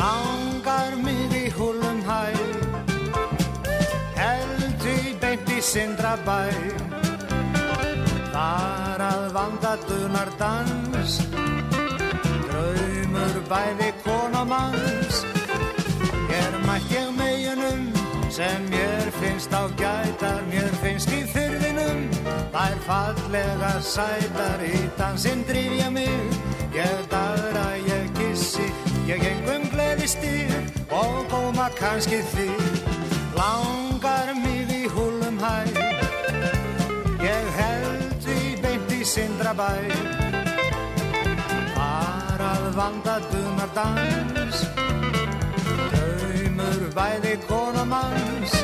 Langar 0.00 0.96
mig 1.04 1.32
í 1.42 1.44
húlum 1.56 2.00
hæ. 2.08 2.24
Held 4.16 4.86
í 4.96 4.98
beint 5.20 5.48
í 5.56 5.60
sindrabæ. 5.60 6.40
Þar 8.32 9.00
að 9.12 9.24
vanda 9.36 9.76
dunar 9.88 10.30
dans 10.38 11.20
bæði 13.52 13.90
konamanns 14.06 15.22
Hér 16.32 16.56
mætt 16.66 16.88
ég 16.96 17.12
meginum 17.18 17.90
sem 18.32 18.64
mér 18.72 19.12
finnst 19.20 19.52
á 19.52 19.68
gætar 19.76 20.40
Mér 20.48 20.72
finnst 20.80 21.12
í 21.12 21.22
fyrfinum 21.34 22.08
þær 22.54 22.80
fallega 22.88 23.74
sætar 23.84 24.64
Í 24.64 24.88
dansinn 24.96 25.44
drýf 25.44 25.76
ég 25.84 25.92
mig, 25.92 26.40
ég 26.72 27.04
dagra, 27.12 27.68
ég 27.84 28.08
kissi 28.16 28.72
Ég 29.02 29.18
gengum 29.18 29.64
gleði 29.72 30.06
styr 30.06 30.52
og 30.94 31.24
góma 31.30 31.66
kannski 31.74 32.20
þig. 32.32 32.62
Langar 33.34 34.30
mig 34.38 34.70
í 34.70 34.84
húlum 34.94 35.40
hæ. 35.42 35.56
Ég 37.20 37.50
held 37.58 38.30
í 38.30 38.54
beint 38.62 38.94
í 38.94 39.02
sindrabæ. 39.02 39.72
Þar 39.82 40.38
að 40.38 40.41
vanda 42.74 43.20
dunar 43.30 43.68
dans 43.74 44.56
Draumur 45.92 46.80
bæði 46.96 47.34
konamanns 47.48 48.54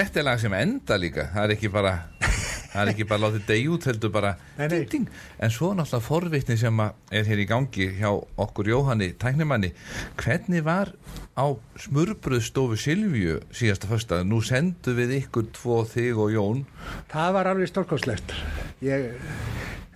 þetta 0.00 0.20
er 0.20 0.24
lag 0.30 0.40
sem 0.40 0.54
enda 0.56 0.96
líka 0.96 1.26
það 1.34 1.42
er 1.44 1.52
ekki 1.56 1.68
bara 1.72 1.94
það 2.70 2.80
er 2.82 2.90
ekki 2.92 3.06
bara 3.10 3.22
látið 3.24 3.42
deg 3.48 3.66
út 3.74 3.86
heldur 3.88 4.12
bara 4.14 4.30
Nei, 4.56 4.62
nei. 4.62 4.70
ding, 4.70 4.86
ding. 4.92 5.08
en 5.42 5.52
svo 5.52 5.72
náttúrulega 5.74 6.06
forvitni 6.06 6.56
sem 6.60 6.80
er 6.84 7.26
hér 7.28 7.42
í 7.42 7.46
gangi 7.50 7.88
hjá 7.98 8.08
okkur 8.40 8.70
Jóhanni 8.70 9.10
tæknimanni, 9.20 9.72
hvernig 10.20 10.64
var 10.64 10.92
á 11.36 11.44
smurbröðstofu 11.84 12.78
Silvíu 12.80 13.40
síðasta 13.52 13.90
fösta, 13.90 14.22
nú 14.24 14.40
sendu 14.46 14.94
við 14.96 15.16
ykkur 15.18 15.50
tvo 15.58 15.82
þig 15.88 16.22
og 16.22 16.32
Jón 16.36 16.64
Það 17.10 17.34
var 17.36 17.50
alveg 17.50 17.70
stórkoslegt. 17.70 18.32
Ég, 18.86 19.10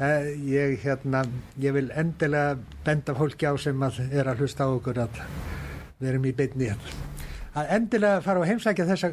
eh, 0.03 0.29
ég, 0.51 0.77
hérna, 0.83 1.25
ég 1.63 1.75
vil 1.79 1.89
endilega 1.95 2.59
benda 2.85 3.17
fólki 3.17 3.47
á 3.49 3.55
sem 3.57 3.87
að 3.87 4.03
er 4.11 4.29
að 4.29 4.45
hlusta 4.45 4.67
á 4.67 4.75
okkur 4.75 5.05
að 5.07 5.25
við 6.01 6.13
erum 6.13 6.29
í 6.29 6.35
beinni 6.37 6.73
hérna. 6.73 7.03
Að 7.55 7.77
endilega 7.79 8.23
fara 8.25 8.43
og 8.43 8.51
heimsækja 8.51 8.89
þessa 8.91 9.13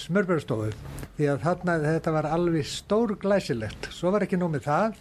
smörburstofu 0.00 0.70
því 1.16 1.30
að 1.32 1.42
þarna 1.44 1.78
þetta 1.84 2.14
var 2.16 2.28
alveg 2.34 2.68
stór 2.68 3.16
glæsilegt. 3.20 3.90
Svo 3.94 4.12
var 4.14 4.26
ekki 4.26 4.40
nóg 4.40 4.54
með 4.54 4.68
það. 4.68 5.00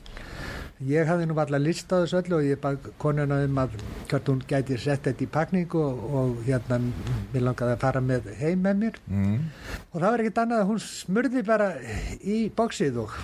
Ég 0.83 1.07
hafði 1.07 1.27
nú 1.29 1.37
allar 1.39 1.61
list 1.61 1.91
á 1.93 2.01
þessu 2.01 2.17
öllu 2.19 2.37
og 2.39 2.47
ég 2.47 2.59
bað 2.59 2.89
konuna 2.99 3.37
um 3.45 3.59
að 3.61 3.77
hvort 4.09 4.31
hún 4.31 4.41
gæti 4.49 4.77
sett 4.81 5.05
þetta 5.07 5.23
í 5.23 5.29
pakningu 5.31 5.79
og, 5.79 6.01
og 6.19 6.41
hérna 6.47 6.79
mér 6.81 7.45
langaði 7.45 7.75
að 7.75 7.85
fara 7.85 8.01
með 8.03 8.27
heim 8.39 8.65
með 8.65 8.81
mér 8.81 8.99
mm. 9.05 9.37
og 9.91 9.95
það 9.95 10.09
var 10.09 10.23
ekkert 10.23 10.41
annað 10.43 10.63
að 10.63 10.69
hún 10.73 10.83
smurði 10.87 11.45
bara 11.47 11.69
í 12.19 12.39
bóksið 12.57 12.99
og 13.05 13.15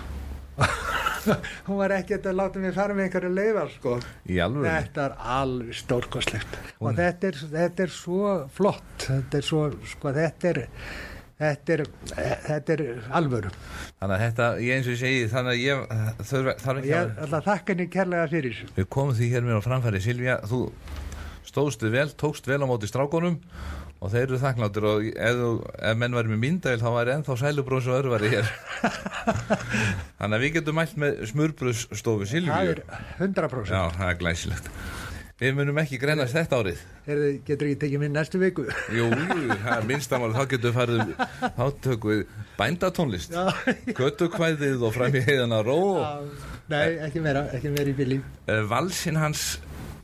hún 1.68 1.80
var 1.80 1.94
ekkert 1.98 2.28
að 2.30 2.40
láta 2.40 2.64
mig 2.64 2.76
fara 2.76 2.96
með 2.96 3.08
einhverju 3.08 3.32
leifar 3.34 3.72
sko 3.74 3.98
þetta 4.24 5.06
er 5.06 5.16
alveg 5.36 5.80
stórkoslegt 5.82 6.58
og 6.80 6.98
þetta 7.00 7.32
er, 7.32 7.40
þetta 7.54 7.86
er 7.86 7.96
svo 7.96 8.34
flott 8.56 9.08
þetta 9.08 9.42
er 9.42 9.48
svo, 9.52 9.66
sko 9.90 10.14
þetta 10.16 10.54
er 10.54 10.62
þetta 11.40 11.76
er, 11.76 11.84
þetta 12.46 12.76
er 12.76 12.86
alvöru. 13.16 13.52
Þannig 14.00 14.16
að 14.16 14.24
þetta, 14.26 14.48
ég 14.66 14.80
eins 14.80 14.90
og 14.92 15.00
segi 15.00 15.26
þannig 15.32 15.56
að 15.56 15.64
ég 15.64 15.84
þarf, 16.30 16.64
ekki 16.76 16.92
ég 16.92 17.20
að 17.26 17.36
þakka 17.50 17.74
henni 17.74 17.90
kærlega 17.94 18.32
fyrir. 18.32 18.64
Við 18.76 18.90
komum 18.96 19.18
því 19.18 19.34
hér 19.34 19.46
mér 19.48 19.62
á 19.64 19.68
framfæri 19.68 20.04
Silvía, 20.04 20.40
þú 20.50 20.64
stóðstu 21.50 21.92
vel, 21.94 22.10
tókst 22.20 22.50
vel 22.50 22.62
á 22.62 22.68
móti 22.70 22.90
strákonum 22.90 23.40
og 24.00 24.14
þeir 24.14 24.30
eru 24.30 24.40
þakkláttur 24.40 24.86
og 24.88 25.08
ef, 25.10 25.42
ef 25.90 25.98
menn 26.00 26.16
væri 26.16 26.32
með 26.32 26.42
myndavel 26.44 26.80
þá 26.80 26.90
væri 26.96 27.14
ennþá 27.18 27.36
sælubrós 27.42 27.90
og 27.90 27.98
örvari 27.98 28.32
hér. 28.32 28.52
Þannig 30.20 30.38
að 30.38 30.44
við 30.46 30.56
getum 30.60 30.80
mælt 30.80 30.96
með 31.02 31.20
smurbröðsstofu 31.34 32.24
Það 32.24 32.32
Silvíu 32.32 32.76
er 32.78 32.84
100%. 33.20 33.74
Já, 33.74 33.82
það 33.98 34.14
er 34.14 34.20
glæsilegt 34.24 34.72
Við 35.40 35.54
munum 35.56 35.78
ekki 35.80 35.96
grennast 36.02 36.36
þetta 36.36 36.58
árið. 36.60 36.80
Er 37.08 37.20
getur 37.48 37.70
ekki 37.70 37.78
tekið 37.86 38.02
minn 38.02 38.12
næstu 38.18 38.42
viku? 38.42 38.66
Jú, 38.92 39.06
minnstamáli 39.88 40.36
þá 40.36 40.42
getum 40.52 40.66
við 40.68 40.76
farið 40.76 41.14
þá 41.56 41.64
tökum 41.86 42.12
við 42.12 42.24
bændatónlist. 42.58 43.32
Já. 43.38 43.48
göttukvæðið 44.02 44.84
og 44.84 44.94
fram 44.98 45.16
í 45.16 45.24
heiðana 45.24 45.62
ró. 45.64 45.78
Og 46.02 46.44
Nei, 46.74 47.00
ekki 47.08 47.24
meira, 47.24 47.46
ekki 47.56 47.72
meira 47.72 47.94
í 47.94 47.96
bíli. 47.96 48.20
uh, 48.52 48.60
valsinn 48.68 49.16
hans 49.22 49.46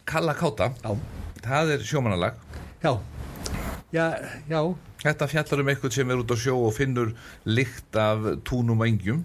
Kalla 0.08 0.38
Káta. 0.39 0.71
Já. 0.86 0.95
það 1.43 1.76
er 1.76 1.84
sjómanalag 1.86 2.39
Já, 2.86 2.93
já, 3.93 4.06
já, 4.50 4.60
Þetta 5.06 5.28
fjallar 5.30 5.62
um 5.62 5.69
eitthvað 5.69 5.93
sem 6.00 6.12
er 6.15 6.21
út 6.24 6.32
á 6.34 6.38
sjó 6.39 6.56
og 6.65 6.74
finnur 6.74 7.12
lykt 7.45 7.98
af 8.00 8.24
túnum 8.48 8.80
og 8.82 8.88
engjum. 8.88 9.19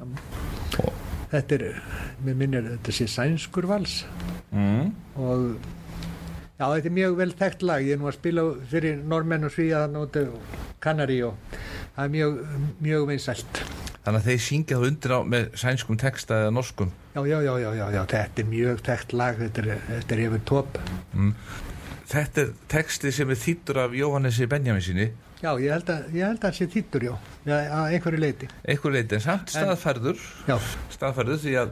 Þetta 1.31 1.57
er, 1.57 1.79
mér 2.27 2.37
minnir, 2.37 2.67
þetta 2.75 2.93
sé 2.99 3.07
sænskur 3.09 3.69
vals. 3.71 4.03
Mm. 4.51 4.91
og 5.15 5.55
já, 6.61 6.65
þetta 6.69 6.91
er 6.91 6.97
mjög 7.01 7.17
vel 7.19 7.31
þekkt 7.41 7.63
lag. 7.67 7.85
Ég 7.89 7.97
er 7.97 8.01
nú 8.03 8.09
að 8.11 8.19
spila 8.19 8.45
fyrir 8.71 9.01
normenn 9.09 9.49
og 9.49 9.55
svíðan 9.55 9.97
út 10.01 10.19
á 10.21 10.25
Kanari 10.85 11.23
og 11.25 11.57
það 11.97 12.05
er 12.05 12.13
mjög, 12.15 12.37
mjög 12.85 13.07
vinsælt. 13.11 13.63
Þannig 14.05 14.21
að 14.23 14.29
þeir 14.31 14.45
syngja 14.47 14.77
það 14.79 14.87
undir 14.91 15.13
á 15.13 15.19
með 15.29 15.49
sænskum 15.61 15.99
texta 16.01 16.39
eða 16.45 16.53
norskum 16.57 16.93
Já, 17.13 17.21
já, 17.27 17.37
já, 17.45 17.51
já, 17.61 17.71
já, 17.77 17.87
já, 17.93 18.01
þetta 18.09 18.41
er 18.41 18.47
mjög 18.49 18.79
þekkt 18.87 19.13
lag, 19.19 19.41
þetta 19.43 19.61
er, 19.65 19.83
þetta 19.91 20.15
er 20.17 20.23
yfir 20.25 20.45
topp. 20.49 20.79
Þetta 22.11 22.43
er 22.45 22.55
texti 22.73 23.13
sem 23.15 23.31
er 23.35 23.39
þýttur 23.39 23.81
af 23.85 23.93
Jóhannesi 23.99 24.49
Benjaminsinni 24.51 25.11
Já, 25.41 25.55
ég 25.57 25.71
held 25.73 25.89
að, 25.89 26.09
ég 26.13 26.27
held 26.27 26.41
að 26.41 26.47
það 26.47 26.57
sé 26.59 26.67
þýttur, 26.75 27.05
já, 27.07 27.13
að 27.49 27.95
einhverju 27.97 28.19
leiti. 28.21 28.49
einhver 28.69 28.93
leiti 28.93 29.17
en 29.17 29.23
samt 29.25 29.53
staðfærður 29.55 30.25
staðfærður 30.93 31.39
því 31.45 31.55
að 31.63 31.71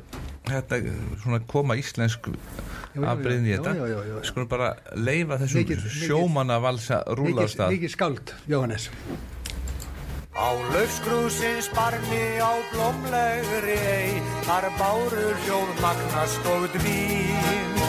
þetta 0.53 0.81
svona 1.23 1.41
koma 1.51 1.77
íslensk 1.79 2.31
afbreyðin 2.99 3.49
í 3.49 3.57
þetta? 3.57 4.23
skulum 4.27 4.51
bara 4.51 4.75
leifa 4.97 5.39
þessum 5.43 5.91
sjómanna 6.03 6.61
valsa 6.63 7.03
rúla 7.19 7.47
á 7.47 7.69
Mikið, 7.71 7.93
skáld, 7.95 8.35
Jóhannes. 8.51 8.91
Á 10.39 10.55
laufskrúsins 10.71 11.67
barmi 11.75 12.39
á 12.39 12.55
blómlegri 12.71 13.75
ei 13.75 14.21
Þar 14.47 14.69
bárur 14.79 15.35
hljóð 15.43 15.73
magnast 15.83 16.47
og 16.55 16.69
dvín 16.77 17.83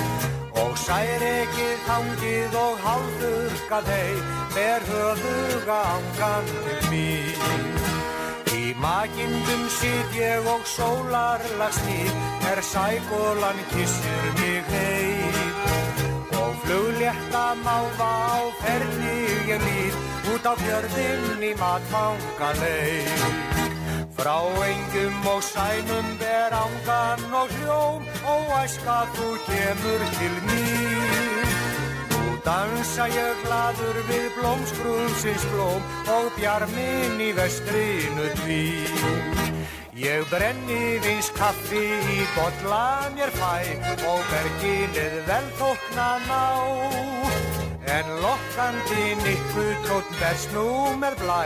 Og 0.57 0.73
særekið 0.81 1.85
hangið 1.85 2.57
og 2.57 2.81
hálfurkað 2.87 3.93
hei 3.93 4.17
Ber 4.57 4.89
höfuga 4.89 5.79
ángan 5.93 6.53
til 6.65 6.81
mín 6.89 7.98
Í 8.55 8.73
makindum 8.81 9.67
sit 9.69 10.15
ég 10.17 10.47
og 10.49 10.65
sólarlagsnýr 10.65 12.13
Er 12.49 12.61
sækólan 12.65 13.59
kissir 13.73 14.25
mig 14.39 14.63
heit 14.73 16.33
Og 16.39 16.57
fluglétta 16.63 17.45
máva 17.65 18.11
á 18.33 18.39
ferli 18.63 19.19
ég 19.53 19.61
líð 19.67 20.01
Út 20.33 20.49
á 20.49 20.53
fjörðinn 20.63 21.47
í 21.51 21.53
matfanga 21.61 22.51
leið 22.63 23.57
Frá 24.19 24.39
engum 24.67 25.27
og 25.31 25.43
sænum 25.43 26.07
ber 26.19 26.51
ángan 26.63 27.33
og 27.41 27.47
hljóm. 27.55 28.03
Og 28.33 28.45
æska 28.63 28.99
þú 29.15 29.27
kemur 29.47 30.01
til 30.19 30.35
Nú 30.47 31.18
dansa 32.49 33.05
ég 33.13 33.43
gladur 33.45 33.97
við 34.09 34.29
blómskrúmsins 34.39 35.45
blóm 35.53 35.85
Og 36.17 36.31
bjarminn 36.39 37.21
í 37.21 37.29
vestrinu 37.37 38.29
dvín 38.41 39.29
Ég 39.99 40.23
brenni 40.31 40.95
vins 41.03 41.27
kaffi 41.35 41.81
í 42.13 42.19
bolla 42.31 43.09
mér 43.17 43.33
fæ 43.35 43.57
og 44.07 44.21
berginið 44.29 45.17
vel 45.27 45.49
þókna 45.59 46.07
ná. 46.23 46.45
En 47.97 48.13
lokkandi 48.23 49.09
nikku 49.25 49.67
tótt 49.89 50.15
berst 50.21 50.55
nú 50.55 50.95
mér 51.03 51.19
blæ, 51.19 51.41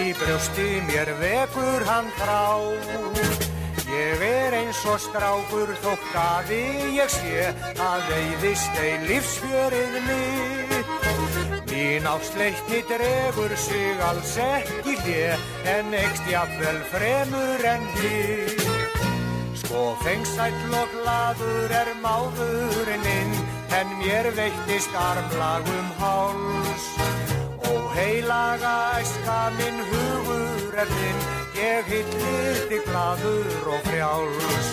í 0.00 0.16
brjósti 0.16 0.70
mér 0.88 1.12
vekur 1.20 1.84
hann 1.90 2.08
þrá. 2.16 3.57
Ég 3.88 4.20
er 4.20 4.52
eins 4.52 4.80
og 4.84 4.98
strákur 5.00 5.70
þótt 5.80 6.08
gafi 6.12 6.60
ég 6.92 7.08
sé 7.08 7.46
að 7.80 8.02
veiðist 8.10 8.80
ei 8.82 8.98
lífsfjörið 9.06 9.94
mitt. 10.04 10.90
Mín 11.70 12.08
ásleikni 12.10 12.82
dregur 12.90 13.54
sig 13.56 14.02
alls 14.04 14.34
ekki 14.44 14.96
hlið 15.00 15.46
en 15.72 15.96
ekst 15.96 16.28
jafnvel 16.28 16.82
fremur 16.92 17.64
en 17.72 17.88
hlið. 17.96 18.60
Sko 19.62 19.82
fengsæll 20.04 20.76
og 20.82 20.92
gladur 20.92 21.76
er 21.80 21.94
máðurinn 22.04 23.08
inn 23.14 23.34
en 23.78 23.96
mér 24.02 24.28
veittist 24.36 25.00
armlagum 25.00 25.90
háls. 26.02 26.86
Og 27.72 27.88
heilaga 27.96 28.76
æska 29.00 29.40
minn 29.56 29.84
hugur 29.90 30.76
er 30.84 30.96
þinn, 30.98 31.37
ég 31.58 31.90
hillir 31.90 32.58
þig 32.70 32.84
gladur 32.86 33.68
og 33.72 33.86
frjáls. 33.88 34.70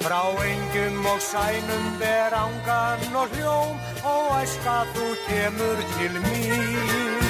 Frá 0.00 0.22
engjum 0.46 1.04
og 1.12 1.20
sænum 1.22 1.86
ber 2.00 2.34
ángan 2.34 3.16
og 3.22 3.36
hljóm 3.36 3.76
og 4.12 4.30
æska 4.40 4.78
þú 4.94 5.06
kemur 5.26 5.84
til 5.96 6.14
mín. 6.24 7.20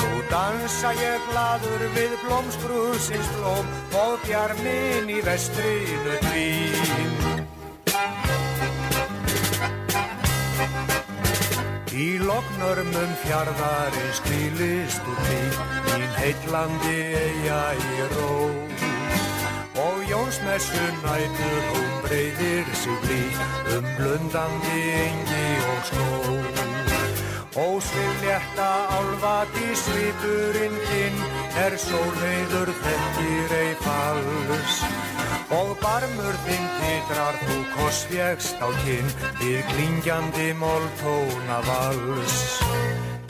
Nú 0.00 0.10
dansa 0.32 0.92
ég 0.98 1.30
gladur 1.30 1.86
við 1.96 2.18
blómskrúsins 2.24 3.32
blóm 3.38 3.66
og 4.02 4.18
bjarminn 4.26 5.10
í 5.16 5.22
vestrinu 5.24 6.20
dvín. 6.26 7.19
Í 12.00 12.16
loknörmum 12.16 13.10
fjarðarins 13.20 14.20
kvílist 14.24 15.04
úr 15.04 15.18
því, 15.26 15.40
mín 15.84 16.04
heitlandi 16.16 16.94
eiga 17.18 17.58
í 17.76 18.06
ró. 18.14 18.36
Og 19.84 19.98
Jónsmessu 20.08 20.86
nætur 21.02 21.66
hún 21.66 21.90
breyðir 22.06 22.72
sig 22.82 23.04
blík 23.04 23.42
um 23.76 23.90
blundandi 23.98 24.80
engi 25.02 25.44
og 25.74 25.84
skó. 25.90 26.08
Ósvilletta 27.66 28.70
álvati 28.96 29.68
svipurinn 29.84 30.80
þinn 30.88 31.22
er 31.66 31.76
sólheiður 31.84 32.72
þekkir 32.80 33.56
ei 33.60 33.72
fals. 33.84 34.80
Og 35.50 35.72
barmur 35.82 36.36
þinn 36.46 36.66
titrar 36.78 37.38
þú 37.42 37.56
kossfjegst 37.74 38.60
á 38.62 38.70
kinn 38.84 39.08
við 39.40 39.64
klingjandi 39.72 40.52
móltóna 40.60 41.58
vals. 41.66 42.36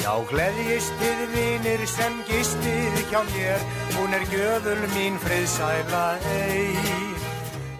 Já, 0.00 0.12
gleðjist 0.28 0.92
þið 1.00 1.24
vinir 1.33 1.87
sem 1.88 2.20
gistið 2.28 3.00
hjá 3.09 3.20
mér, 3.33 3.64
hún 3.96 4.16
er 4.16 4.28
gjöful 4.33 4.85
mín 4.92 5.16
friðsæla 5.24 6.04
ei. 6.37 6.76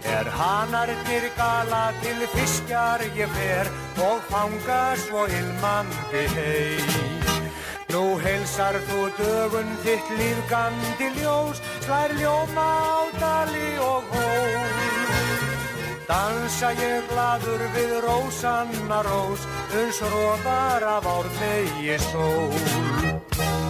Er 0.09 0.33
hanarnir 0.41 1.29
gala 1.37 1.91
til 2.01 2.25
fiskjar 2.33 3.05
ég 3.21 3.29
fer 3.37 3.73
og 4.09 4.25
fanga 4.33 4.83
svo 5.05 5.29
ilmandi 5.29 6.29
hei. 6.37 7.20
Nú 7.91 8.21
heilsar 8.23 8.77
þú 8.87 9.09
dögun 9.19 9.71
þitt 9.83 10.11
lífgandi 10.19 11.09
ljós, 11.17 11.59
slær 11.83 12.15
ljóma 12.21 12.67
á 12.87 12.99
dali 13.19 13.71
og 13.83 14.07
hól. 14.15 14.71
Dansa 16.07 16.71
ég 16.79 17.11
gladur 17.11 17.67
við 17.75 17.97
rósanna 18.07 19.03
rós, 19.07 19.43
uns 19.83 19.99
róðar 20.15 20.87
af 20.97 21.11
ármegi 21.17 21.99
sól. 22.11 23.70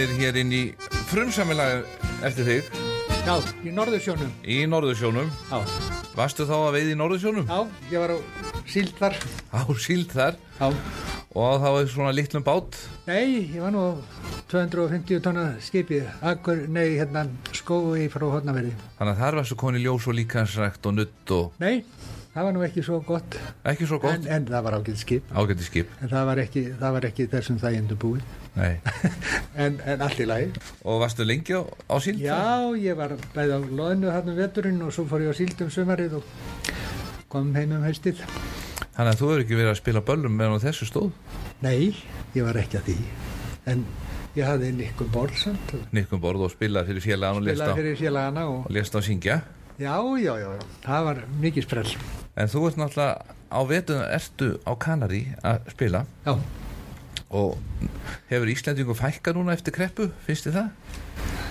Dottnir 0.00 0.16
hér 0.16 0.36
inn 0.40 0.52
í 0.54 0.60
frumsamilag 1.10 1.82
eftir 2.24 2.46
þig 2.46 2.68
Já, 3.26 3.34
í 3.68 3.72
Norðursjónum. 3.76 4.30
í 4.48 4.62
Norðursjónum. 4.64 5.28
Já, 5.50 5.58
Varstu 6.16 6.46
þá 6.48 6.54
að 6.56 6.76
veið 6.78 6.88
í 6.88 6.96
Norðursjónum? 6.96 7.44
já, 7.50 7.58
ég 7.92 8.00
var 8.00 8.14
á 8.16 8.18
síld 8.64 8.94
þar. 8.96 9.18
Á 9.52 9.60
síld 9.76 10.08
þar 10.14 10.38
Já. 10.56 10.70
og 11.36 11.60
það 11.60 11.74
var 11.76 11.90
svona 11.92 12.14
litlum 12.16 12.42
bát. 12.46 12.78
Nei, 13.06 13.52
ég 13.52 13.60
var 13.60 13.74
nú 13.76 13.82
á 13.84 13.90
250 14.48 15.20
tonna 15.20 15.44
skipi, 15.60 16.00
akkur, 16.22 16.64
nei, 16.72 16.96
hérna, 16.96 17.26
skói 17.52 18.08
frá 18.08 18.24
Hortnaverði. 18.24 18.72
Þannig 18.96 19.12
að 19.18 19.20
þar 19.20 19.38
varstu 19.42 19.56
koni 19.60 19.84
ljós 19.84 20.08
og 20.08 20.16
líkansrækt 20.16 20.86
og 20.88 20.96
nutt 20.96 21.30
og 21.36 21.52
Nei, 21.60 21.84
það 22.32 22.48
var 22.48 22.56
nú 22.56 22.64
ekki 22.64 22.82
svo 22.88 23.02
gott, 23.04 23.36
ekki 23.68 23.84
svo 23.84 24.00
en, 24.00 24.06
gott. 24.08 24.30
en 24.32 24.48
það 24.48 24.64
var 24.64 24.80
ágætt 24.80 25.04
skip. 25.04 25.28
Ágætti 25.36 25.68
skip. 25.68 25.92
En 26.00 26.08
það 26.08 26.24
var 26.32 26.46
ekki, 26.48 26.70
það 26.80 26.96
var 26.96 27.10
ekki 27.12 27.28
þessum 27.36 27.60
þægindu 27.60 28.00
búið. 28.00 28.24
en, 29.64 29.78
en 29.86 30.02
allt 30.04 30.20
í 30.20 30.26
lagi. 30.26 30.50
Og 30.82 31.00
varstu 31.02 31.26
lengi 31.26 31.54
á, 31.54 31.62
á 31.62 31.96
síld? 32.02 32.22
Já, 32.22 32.70
ég 32.80 32.98
var 32.98 33.14
bæði 33.34 33.56
á 33.56 33.60
loðinu 33.62 34.12
hann 34.14 34.32
um 34.32 34.38
veturinn 34.38 34.82
og 34.86 34.94
svo 34.94 35.06
fór 35.10 35.24
ég 35.26 35.32
á 35.32 35.36
síld 35.38 35.62
um 35.64 35.70
sumarið 35.72 36.18
og 36.20 36.26
kom 37.30 37.52
heim 37.54 37.76
um 37.78 37.86
haustið. 37.86 38.22
Þannig 38.96 39.12
að 39.14 39.20
þú 39.20 39.30
hefur 39.30 39.44
ekki 39.44 39.58
verið 39.60 39.72
að 39.72 39.80
spila 39.80 40.04
böllum 40.10 40.36
meðan 40.36 40.62
þessu 40.64 40.88
stóð? 40.90 41.10
Nei, 41.62 41.94
ég 42.34 42.46
var 42.46 42.58
ekki 42.60 42.80
að 42.80 42.88
því, 42.90 42.96
en 43.70 43.84
ég 44.36 44.46
hafði 44.46 44.70
nikkum 44.76 45.10
borðsamt, 45.14 45.74
Nikkum 45.94 46.22
borð 46.22 46.46
og 46.46 46.54
spilaði 46.54 46.94
fyrir 46.94 47.06
félagann 47.06 47.42
og 47.42 47.98
félagana 48.00 48.46
og 48.50 48.70
og 48.70 48.76
á 48.76 49.00
syngja. 49.04 49.42
já, 49.80 49.94
já, 50.20 50.32
já, 50.42 50.50
það 50.84 51.04
var 51.04 51.22
mikið 51.40 51.66
sprell. 51.68 51.92
En 52.36 52.48
þú 52.50 52.66
ert 52.68 52.80
náttúrulega 52.80 53.38
á 53.50 53.60
vetuðan 53.66 54.10
ertu 54.14 54.48
á 54.62 54.72
Kanari 54.78 55.22
að 55.42 55.70
spila 55.74 56.04
Já, 56.26 56.34
og 57.30 57.58
hefur 58.30 58.50
Íslandingu 58.50 58.96
fækka 58.98 59.34
núna 59.36 59.54
eftir 59.54 59.74
kreppu, 59.74 60.10
finnst 60.26 60.48
þið 60.48 60.58
það? 60.58 60.98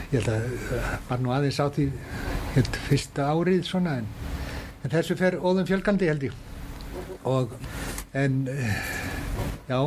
ég 0.09 0.23
held 0.25 0.29
að 0.33 0.45
uh, 0.73 0.91
var 1.05 1.21
nú 1.21 1.33
aðeins 1.33 1.59
á 1.61 1.69
því 1.69 1.85
held, 2.55 2.77
fyrsta 2.87 3.27
árið 3.29 3.65
svona 3.67 3.99
en, 4.01 4.07
en 4.81 4.93
þessu 4.93 5.17
fer 5.19 5.37
óðum 5.37 5.67
fjölgandi 5.69 6.09
held 6.09 6.25
ég. 6.29 6.37
Og 7.29 7.53
en 8.17 8.39
uh, 8.49 8.79
já 9.69 9.79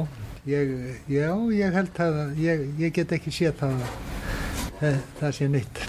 ég, 0.47 0.77
já, 1.11 1.31
ég 1.59 1.79
held 1.79 2.03
að 2.07 2.21
ég, 2.43 2.69
ég 2.79 2.95
get 2.95 3.17
ekki 3.19 3.35
séð 3.35 3.57
það 3.65 3.81
að 3.81 3.97
það, 4.79 5.01
það 5.21 5.35
sé 5.39 5.51
neitt. 5.51 5.83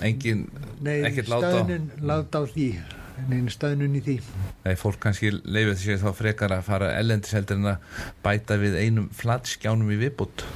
Engin, 0.00 0.46
Nei, 0.80 0.96
ekkert 1.06 1.30
láta 1.30 1.46
á 1.46 1.52
stöðnun 1.54 1.90
láta 2.08 2.42
á 2.42 2.44
því 2.50 2.68
neina 3.28 3.52
stöðnun 3.52 3.98
í 4.00 4.04
því. 4.06 4.16
Nei, 4.64 4.74
fólk 4.80 5.00
kannski 5.02 5.34
leifir 5.44 5.76
sér 5.80 6.00
þá 6.00 6.10
frekar 6.16 6.56
að 6.56 6.66
fara 6.70 6.94
ellendis 6.96 7.36
heldur 7.36 7.60
en 7.60 7.74
að 7.74 8.02
bæta 8.24 8.56
við 8.60 8.78
einum 8.80 9.10
flatskjánum 9.16 9.92
í 9.92 10.00
viðbútt 10.00 10.46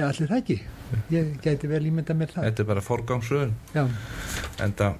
já, 0.00 0.06
allir 0.08 0.30
það 0.30 0.40
ekki. 0.40 0.56
Ég 1.12 1.30
gæti 1.44 1.70
vel 1.70 1.84
ímynda 1.86 2.16
með 2.18 2.34
það. 2.34 2.46
Þetta 2.48 2.62
er 2.62 2.68
bara 2.70 2.82
forgangsröðun. 2.84 3.54
Já, 3.74 3.82
en 4.64 4.74
það, 4.78 4.98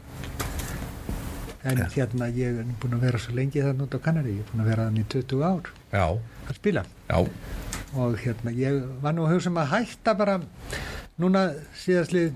en 1.70 1.82
hérna 1.94 2.30
ég 2.34 2.60
er 2.62 2.70
búin 2.82 2.96
að 2.96 3.06
vera 3.06 3.20
svo 3.20 3.34
lengi 3.36 3.64
þannig 3.64 3.86
út 3.86 3.96
á 3.98 4.00
Kanari 4.04 4.36
ég 4.36 4.44
er 4.44 4.52
búin 4.52 4.64
að 4.64 4.70
vera 4.72 4.86
þannig 4.88 5.06
í 5.06 5.10
20 5.16 5.44
ár 5.44 5.72
já, 5.92 6.04
að 6.46 6.60
spila. 6.60 6.84
Já. 7.10 7.18
Og 8.00 8.16
hérna 8.22 8.54
ég 8.54 8.80
var 9.02 9.16
nú 9.16 9.26
að 9.26 9.34
hugsa 9.34 9.50
um 9.50 9.60
að 9.60 9.72
hætta 9.74 10.14
bara 10.18 10.38
núna 11.20 11.46
síðastlið 11.82 12.32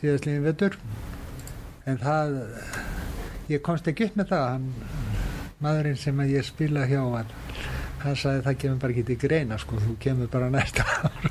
síðastliðin 0.00 0.46
vetur. 0.46 0.78
En 1.88 1.98
það 2.00 2.36
ég 3.50 3.62
komst 3.66 3.88
ekki 3.90 4.10
upp 4.10 4.16
með 4.20 4.32
það 4.32 4.46
hann, 4.46 4.70
maðurinn 5.60 5.98
sem 6.00 6.22
að 6.22 6.34
ég 6.36 6.46
spila 6.46 6.86
hjá 6.88 7.00
hann, 7.02 7.32
hann 8.04 8.16
sagði 8.16 8.44
það 8.46 8.58
kemur 8.62 8.78
bara 8.82 8.94
ekki 8.94 9.04
til 9.10 9.16
greina 9.20 9.58
sko, 9.60 9.80
þú 9.82 9.96
kemur 10.00 10.30
bara 10.32 10.50
næsta 10.52 10.86
ár. 11.00 11.28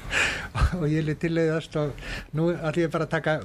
Og 0.79 0.86
ég 0.89 1.05
lið 1.05 1.17
tilleiðast 1.23 1.75
og 1.79 2.01
nú 2.38 2.49
ætlum 2.51 2.84
ég 2.84 2.91
bara 2.93 3.05
að 3.08 3.13
taka 3.13 3.36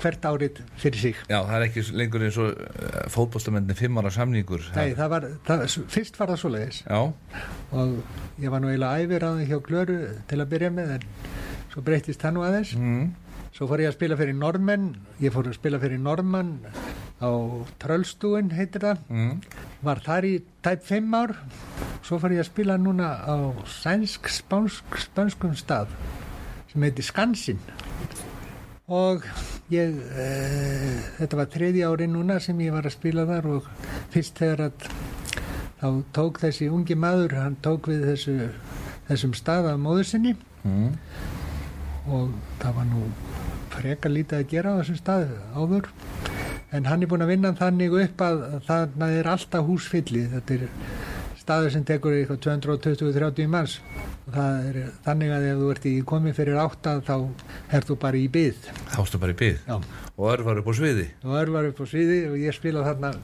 hvert 0.00 0.26
árið 0.26 0.60
fyrir 0.80 1.02
sig. 1.02 1.20
Já, 1.30 1.38
það 1.38 1.54
er 1.56 1.64
ekki 1.66 1.84
lengur 1.98 2.24
eins 2.26 2.38
og 2.42 2.52
uh, 2.54 3.00
fótboltamendin 3.12 3.78
fimm 3.78 3.98
ára 4.00 4.12
samningur. 4.14 4.64
Nei, 4.76 4.94
það 4.98 5.12
var, 5.14 5.26
það, 5.46 5.64
fyrst 5.92 6.18
var 6.18 6.32
það 6.32 6.40
svoleiðis. 6.42 6.80
Já, 6.86 7.00
og 7.76 8.42
ég 8.42 8.54
var 8.54 8.62
nú 8.62 8.70
eiginlega 8.72 9.04
æfir 9.04 9.26
á 9.26 9.30
því 9.36 9.48
hjá 9.50 9.58
Glöru 9.68 9.98
til 10.30 10.40
að 10.42 10.50
byrja 10.54 10.72
með 10.74 10.94
en 10.96 11.06
svo 11.74 11.84
breytist 11.86 12.22
það 12.24 12.36
nú 12.38 12.46
aðeins. 12.46 12.74
Mm. 12.78 13.04
Svo 13.52 13.68
fór 13.68 13.84
ég 13.84 13.92
að 13.92 13.98
spila 13.98 14.16
fyrir 14.16 14.38
Normenn, 14.38 14.92
ég 15.20 15.34
fór 15.34 15.50
að 15.50 15.58
spila 15.58 15.82
fyrir 15.82 16.00
Normann 16.00 16.56
á 17.22 17.30
Tröllstúin 17.78 18.50
heitir 18.52 18.82
það, 18.82 18.98
Mm. 19.08 19.40
var 19.82 20.00
þar 20.02 20.24
í 20.26 20.34
tæp 20.62 20.82
5 20.82 21.14
ár, 21.14 21.36
svo 22.02 22.18
fór 22.18 22.34
ég 22.34 22.42
að 22.42 22.50
spila 22.50 22.76
núna 22.78 23.08
á 23.22 23.36
sænsk 23.66 24.28
spánsk, 24.28 24.84
spánskum 24.98 25.54
stað 25.54 25.88
sem 26.72 26.82
heitir 26.82 27.04
Skansin 27.04 27.58
og 28.88 29.22
ég, 29.70 29.94
e, 29.94 30.28
þetta 31.20 31.36
var 31.38 31.46
þriði 31.46 31.84
ári 31.86 32.08
núna 32.10 32.40
sem 32.40 32.58
ég 32.60 32.72
var 32.72 32.82
að 32.84 32.96
spila 32.98 33.24
þar 33.26 33.46
og 33.56 33.68
fyrst 34.10 34.34
þegar 34.42 34.66
að 34.66 34.72
þá 35.82 35.88
tók 36.12 36.40
þessi 36.42 36.68
ungi 36.70 36.94
maður, 36.94 37.36
hann 37.38 37.56
tók 37.62 37.88
við 37.90 38.04
þessu, 38.12 38.50
þessum 39.08 39.32
stað 39.34 39.70
af 39.72 39.78
móður 39.82 40.04
sinni. 40.10 40.36
Mm. 40.64 40.92
og 42.06 42.32
það 42.58 42.74
var 42.74 42.86
nú 42.90 43.00
freka 43.70 44.08
lítið 44.10 44.38
að 44.40 44.48
gera 44.50 44.72
á 44.74 44.78
þessum 44.80 44.96
stað 44.98 45.28
áður 45.54 45.86
en 46.72 46.88
hann 46.88 47.02
er 47.04 47.10
búin 47.10 47.24
að 47.24 47.34
vinna 47.34 47.52
þannig 47.58 47.96
upp 48.06 48.22
að 48.24 48.44
þarna 48.68 49.10
er 49.18 49.28
alltaf 49.34 49.66
húsfylli 49.66 50.24
þetta 50.32 50.56
er 50.56 50.68
staður 51.42 51.72
sem 51.74 51.84
tekur 51.86 52.14
eitthvað 52.16 52.40
220-30 52.46 53.50
manns. 53.50 53.78
Og 54.22 54.34
það 54.36 54.66
er 54.68 54.90
þannig 55.06 55.32
að 55.34 55.46
ef 55.50 55.60
þú 55.60 55.70
ert 55.74 55.86
í 55.90 55.94
komið 56.12 56.36
fyrir 56.38 56.60
átta 56.62 56.98
þá 57.02 57.14
er 57.74 57.86
þú 57.88 57.96
bara 58.04 58.20
í 58.20 58.28
byð 58.32 58.68
þá 58.92 59.00
stu 59.08 59.20
bara 59.22 59.34
í 59.34 59.38
byð 59.40 59.56
Já. 59.66 59.78
og 60.14 60.28
örvar 60.30 60.60
upp 60.62 60.70
á 60.70 60.74
sviði. 60.78 61.08
Og 61.26 61.38
örvar 61.40 61.70
upp 61.72 61.82
á 61.82 61.84
sviði 61.90 62.20
og 62.30 62.36
ég 62.38 62.54
spila 62.56 62.84
þarna 62.86 63.14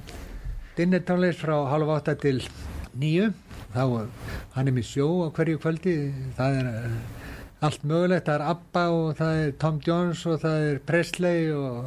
dinnertónleist 0.79 1.45
frá 1.45 1.55
halv 1.71 1.93
átta 1.95 2.17
til 2.19 2.41
nýju 2.99 3.31
þá 3.75 3.85
hann 4.57 4.67
er 4.67 4.75
með 4.75 4.91
sjó 4.91 5.07
á 5.23 5.29
hverju 5.37 5.63
kvöldi. 5.63 5.97
Það 6.39 6.59
er 6.59 6.73
eh, 6.73 6.99
allt 7.69 7.87
mögulegt, 7.87 8.27
það 8.27 8.35
er 8.41 8.47
ABBA 8.53 8.85
og 8.97 9.09
það 9.19 9.45
er 9.45 9.55
Tom 9.63 9.79
Jones 9.87 10.25
og 10.27 10.43
það 10.43 10.67
er 10.73 10.83
Presley 10.89 11.53
og, 11.55 11.87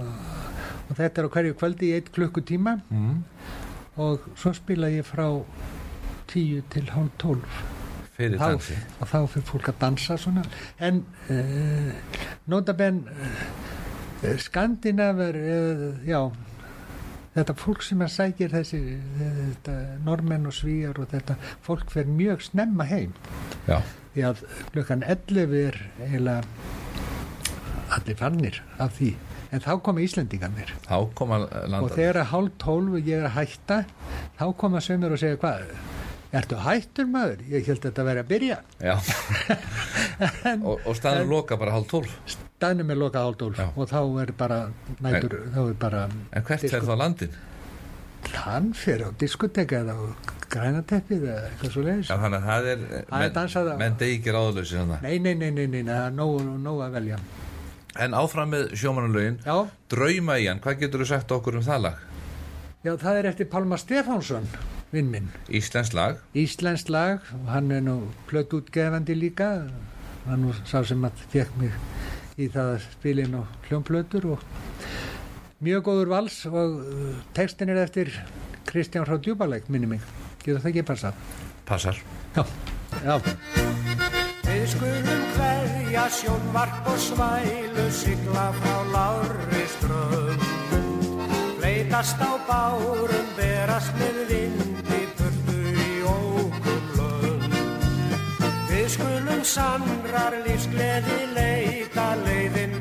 og 0.92 1.00
þetta 1.00 1.22
er 1.22 1.28
á 1.32 1.34
hverju 1.36 1.58
kvöldi 1.58 1.90
í 1.90 1.98
eitt 1.98 2.12
klukkutíma. 2.16 2.80
Mm. 2.92 3.24
og 4.02 4.24
svo 4.40 4.54
spila 4.56 4.88
ég 4.90 5.04
frá 5.04 5.26
tíu 6.32 6.62
til 6.72 6.88
hálf 6.94 7.12
tólf. 7.20 7.58
Fyrir 8.16 8.40
þá, 8.40 8.78
og 9.00 9.10
þá 9.10 9.18
fyrir 9.34 9.48
fólk 9.48 9.68
að 9.72 9.82
dansa 9.82 10.16
svona. 10.20 10.44
En 10.80 11.02
uh, 11.32 11.92
notabenn 12.52 13.04
uh, 13.08 14.38
skandinaver 14.40 15.38
uh, 15.42 15.84
já 16.08 16.22
þetta 17.36 17.56
fólk 17.56 17.84
sem 17.88 18.02
að 18.04 18.14
sækir 18.16 18.52
þessi 18.52 18.80
þetta, 19.20 19.76
normenn 20.04 20.50
og 20.50 20.56
svíjar 20.56 21.00
og 21.00 21.12
þetta 21.14 21.38
fólk 21.64 21.92
fer 21.94 22.10
mjög 22.10 22.44
snemma 22.50 22.88
heim. 22.90 23.14
Já, 23.68 23.80
því 24.16 24.26
að 24.28 24.46
klukkan 24.74 25.06
11 25.08 25.58
er 25.62 25.82
eiginlega 26.04 26.44
allir 27.92 28.20
fannir 28.20 28.60
af 28.80 28.96
því 29.00 29.14
en 29.52 29.64
þá 29.64 29.72
koma 29.86 30.04
Íslendingarnir. 30.06 30.74
Og 30.92 31.90
þegar 31.96 32.22
að 32.24 32.30
hálf 32.34 32.54
tólf 32.62 33.00
og 33.00 33.10
ég 33.12 33.22
er 33.22 33.30
að 33.30 33.36
hætta 33.40 33.82
þá 34.40 34.46
koma 34.64 34.84
sömur 34.84 35.16
og 35.16 35.22
segja 35.22 35.40
hvað? 35.42 35.74
Ertu 36.32 36.56
hættur 36.64 37.10
maður? 37.12 37.42
Ég 37.52 37.68
held 37.68 37.82
að 37.82 37.90
þetta 37.90 38.08
væri 38.08 38.24
að 38.24 38.30
byrja. 38.30 38.58
Já. 38.80 38.94
Og, 40.70 40.78
og 40.88 40.96
staður 40.96 41.28
loka 41.28 41.58
bara 41.60 41.74
hálf 41.76 41.90
tólf. 41.92 42.14
Staðnum 42.62 42.94
er 42.94 43.00
lokað 43.02 43.26
hálf 43.28 43.40
tólf 43.42 43.60
Já. 43.60 43.66
og 43.76 43.90
þá 43.90 44.00
er 44.22 44.32
bara 44.38 44.60
nætur, 45.02 45.34
þá 45.52 45.62
er 45.66 45.80
bara 45.82 46.02
En 46.32 46.46
hvert 46.46 46.68
fer 46.72 46.86
þá 46.88 46.94
landin? 47.02 47.40
hann 48.30 48.72
fyrir 48.78 49.10
á 49.10 49.12
diskoteka 49.18 49.82
eða 49.82 49.96
á 49.98 50.02
grænateppið 50.52 51.24
eða 51.26 51.44
eitthvað 51.50 51.74
svo 51.74 51.84
leiðis 51.86 52.10
Já, 52.12 52.18
þannig 52.22 52.38
að 52.38 52.48
það 52.48 53.62
er 53.72 53.80
menn 53.82 53.96
degi 54.00 54.18
ekki 54.20 54.36
ráðlösi 54.36 54.78
þannig 54.80 55.06
nei, 55.06 55.16
nei, 55.24 55.34
nei, 55.40 55.52
nei, 55.56 55.66
nei, 55.72 55.82
það 55.88 56.04
er 56.06 56.18
nóg, 56.18 56.36
nóg 56.62 56.84
að 56.86 56.98
velja 57.00 57.20
En 58.00 58.14
áfram 58.16 58.54
með 58.54 58.70
sjómanulögin 58.80 59.42
Drauma 59.92 60.38
í 60.40 60.46
hann, 60.48 60.62
hvað 60.64 60.86
getur 60.86 61.04
þú 61.04 61.08
sagt 61.10 61.34
okkur 61.36 61.58
um 61.60 61.66
það 61.66 61.82
lag? 61.88 61.98
já, 62.82 62.96
það 62.98 63.18
er 63.18 63.26
eftir 63.30 63.50
Pálma 63.52 63.78
Stefánsson 63.78 64.48
vinn 64.92 65.12
minn, 65.12 65.30
Íslensk 65.48 65.94
lag. 65.96 66.18
Íslensk 66.36 66.90
lag. 66.92 67.22
Hann 67.48 67.72
er 67.72 67.84
nú 67.86 67.96
plötútgefandi 68.28 69.16
líka. 69.16 69.52
Hann 70.26 70.44
nú 70.46 70.52
sá 70.68 70.82
sem 70.86 71.06
að 71.08 71.22
fekk 71.32 71.56
mig 71.62 71.72
í 72.42 72.50
það 72.52 72.74
að 72.76 72.88
spila 72.98 73.26
inn 73.26 73.40
á 73.40 73.44
hljómplötur 73.70 74.28
og 74.36 74.44
mjög 75.64 75.86
góður 75.88 76.12
vals 76.16 76.38
og 76.50 76.82
uh, 76.82 77.16
textin 77.38 77.72
er 77.72 77.84
eftir 77.86 78.08
Kristján 78.70 79.08
Frá 79.08 79.18
Djúbalæk 79.18 79.72
minni 79.72 79.88
mig, 79.96 80.04
getur 80.44 80.62
það 80.62 80.72
ekki 80.74 80.88
passað? 80.92 81.26
Passar. 81.68 81.98
Já, 82.36 82.44
já 83.04 83.16
Hverja 85.42 86.06
sjónvarp 86.10 86.86
og 86.86 87.00
svælu 87.00 87.86
sigla 87.92 88.48
frá 88.60 88.78
lári 88.94 89.66
strönd. 89.74 90.44
Fleitast 91.58 92.22
á 92.22 92.32
bárum, 92.50 93.28
berast 93.38 93.94
með 93.98 94.18
vindi, 94.30 95.02
burtu 95.18 95.58
í 95.88 95.94
ókum 96.06 96.86
lönd. 96.98 97.58
Við 98.70 98.88
skulum 98.96 99.42
sannrar 99.56 100.38
lífsgleði 100.46 101.20
leita 101.34 102.08
leiðindum 102.26 102.81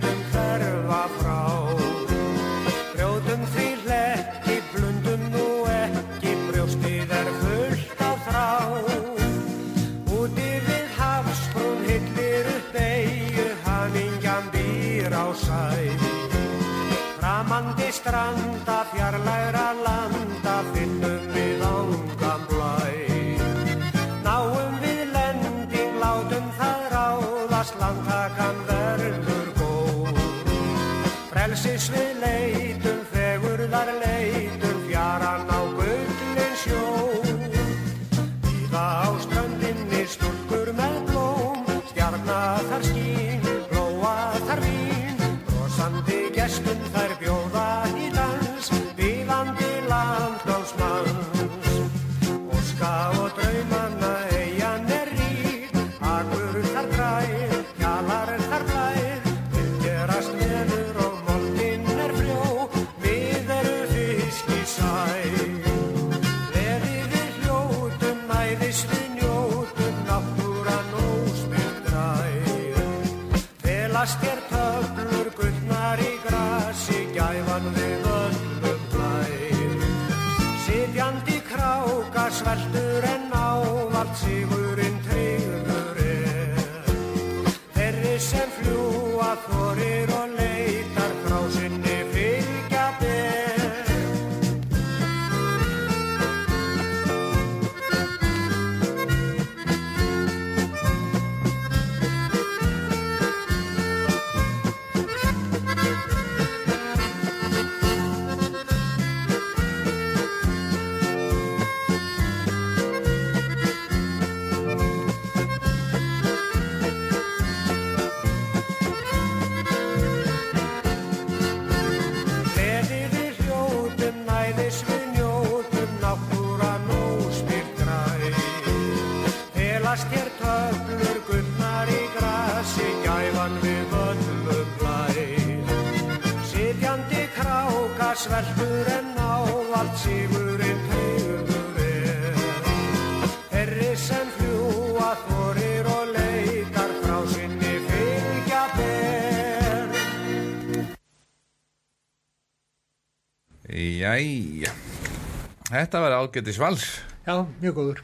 Þetta 155.80 156.00
var 156.04 156.12
ágætis 156.20 156.58
vals. 156.60 156.82
Já, 157.24 157.38
mjög 157.62 157.78
góður. 157.78 158.00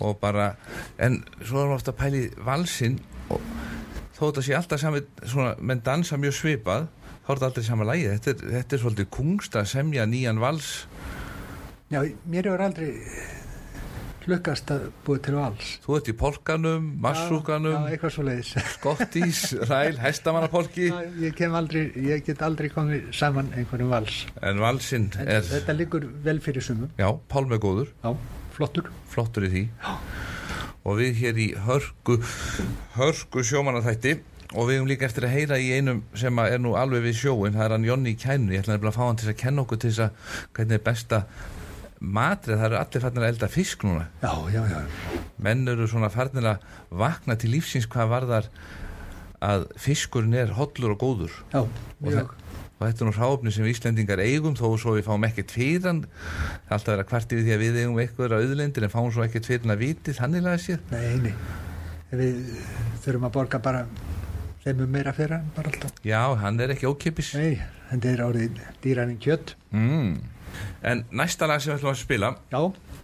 og 0.00 0.16
bara, 0.22 0.52
en 1.02 1.20
svo 1.42 1.60
erum 1.60 1.72
við 1.72 1.76
ofta 1.76 1.92
að 1.92 1.98
pæli 1.98 2.20
valsinn 2.46 2.96
og 3.30 3.40
þó 4.14 4.20
þetta 4.22 4.42
sé 4.46 4.54
alltaf 4.54 4.80
sami, 4.82 5.02
svona, 5.22 5.56
menn 5.58 5.82
dansa 5.86 6.18
mjög 6.18 6.36
svipað, 6.38 6.86
þá 7.26 7.30
er 7.30 7.40
þetta 7.40 7.48
aldrei 7.48 7.66
sama 7.66 7.86
lægi 7.88 8.08
þetta 8.12 8.30
er, 8.30 8.44
þetta 8.54 8.76
er 8.76 8.82
svolítið 8.84 9.08
kungst 9.18 9.58
að 9.58 9.68
semja 9.72 10.06
nýjan 10.06 10.42
vals. 10.42 10.70
Já, 11.90 12.00
mér 12.30 12.50
hefur 12.50 12.64
aldrei 12.66 12.90
lukkast 14.30 14.70
að 14.74 14.86
búið 15.06 15.20
til 15.26 15.34
vals. 15.36 15.68
þú 15.84 15.96
ert 15.98 16.08
í 16.12 16.14
polkanum, 16.22 16.86
Já, 16.90 17.00
massúkanum 17.06 17.86
eitthvað 17.90 18.14
svo 18.16 18.24
leiðis. 18.28 18.52
skottís, 18.76 19.42
ræl, 19.70 19.98
hestamannapolki 20.02 20.88
ég 21.24 21.34
kem 21.38 21.54
aldrei, 21.58 21.86
ég 22.08 22.24
get 22.26 22.42
aldrei 22.46 22.70
komið 22.72 23.10
saman 23.16 23.52
einhverjum 23.56 23.90
vals. 23.94 24.22
en 24.42 24.62
valsinn 24.62 25.10
er, 25.26 25.42
þetta 25.46 25.76
liggur 25.78 26.08
vel 26.24 26.40
fyrir 26.44 26.62
sumum. 26.64 26.90
já, 26.98 27.08
Pálmi 27.28 27.58
er 27.58 27.62
góður 27.62 27.92
Já, 28.04 28.14
flottur. 28.56 28.90
flottur 29.10 29.46
í 29.48 29.52
því 29.54 29.64
og 30.80 30.96
við 30.96 31.18
hér 31.20 31.38
í 31.44 31.48
hörku 31.66 32.16
hörku 32.96 33.42
sjómanatætti 33.44 34.14
og 34.56 34.66
við 34.66 34.78
höfum 34.80 34.88
líka 34.90 35.06
eftir 35.06 35.26
að 35.28 35.34
heyra 35.36 35.58
í 35.62 35.68
einum 35.76 36.00
sem 36.18 36.38
er 36.42 36.56
nú 36.58 36.72
alveg 36.80 37.04
við 37.04 37.18
sjóin, 37.20 37.52
það 37.54 37.64
er 37.68 37.74
hann 37.76 37.84
Jonni 37.86 38.14
Kænur 38.18 38.56
ég 38.56 38.64
ætla 38.64 38.78
að 38.80 38.96
fá 38.96 39.04
hann 39.06 39.20
til 39.20 39.28
að 39.30 39.36
kenna 39.44 39.62
okkur 39.62 39.78
til 39.84 39.90
þess 39.92 40.06
að 40.08 40.38
hvernig 40.56 40.78
er 40.80 40.82
besta 40.88 41.20
matrið, 42.00 42.56
það 42.56 42.66
eru 42.70 42.78
allir 42.80 43.02
farnir 43.04 43.24
að 43.26 43.32
elda 43.34 43.48
fisk 43.52 43.82
núna 43.84 44.06
Já, 44.22 44.32
já, 44.54 44.62
já. 44.72 44.78
menn 45.44 45.66
eru 45.68 45.88
svona 45.90 46.08
farnir 46.12 46.46
að 46.54 46.62
vakna 47.02 47.36
til 47.36 47.50
lífsins 47.52 47.88
hvað 47.92 48.08
varðar 48.14 48.48
að 49.44 49.66
fiskurinn 49.80 50.36
er 50.36 50.54
hollur 50.56 50.94
og 50.94 51.00
góður 51.02 51.34
Já, 51.52 51.60
og, 51.60 52.08
það, 52.08 52.32
og 52.80 52.82
þetta 52.86 53.04
er 53.04 53.08
nú 53.10 53.14
hráfni 53.18 53.52
sem 53.56 53.68
Íslendingar 53.68 54.22
eigum 54.24 54.56
þó 54.56 54.66
svo 54.80 54.96
við 54.96 55.06
fáum 55.08 55.26
ekkert 55.28 55.52
fyrir 55.56 55.84
hann 55.88 56.02
það 56.04 56.70
er 56.70 56.74
alltaf 56.78 56.90
verið 56.94 57.04
að 57.04 57.10
kvarti 57.12 57.38
við 57.40 57.46
því 57.50 57.54
að 57.56 57.62
við 57.66 57.78
eigum 57.82 58.00
eitthvað 58.04 58.36
auðlendir 58.38 58.86
en 58.88 58.94
fáum 58.96 59.12
svo 59.12 59.24
ekkert 59.26 59.48
fyrir 59.48 59.64
hann 59.66 59.74
að 59.76 59.84
viti 59.84 60.16
þannig 60.16 60.44
laga 60.48 60.62
sér 60.64 60.82
Nei, 60.92 61.20
nei. 61.28 61.34
Við 62.10 62.40
þurfum 63.04 63.28
að 63.28 63.34
borga 63.36 63.60
bara 63.62 63.84
þeim 64.64 64.80
um 64.84 64.90
meira 64.92 65.12
fyrir 65.16 65.36
hann, 65.38 65.52
bara 65.56 65.70
alltaf. 65.72 65.92
já, 66.04 66.20
hann 66.42 66.60
er 66.60 66.72
ekki 66.74 66.88
ókipis 66.90 67.34
Nei, 67.38 67.60
þetta 67.92 68.10
er 68.16 68.24
árið 68.26 68.58
dýraninn 68.84 69.20
kjött. 69.22 69.54
mm. 69.72 70.10
En 70.82 71.04
næsta 71.10 71.48
lag 71.50 71.62
sem 71.62 71.72
við 71.72 71.80
ætlum 71.80 71.92
að 71.92 72.00
spila 72.00 72.30
Já, 72.52 72.60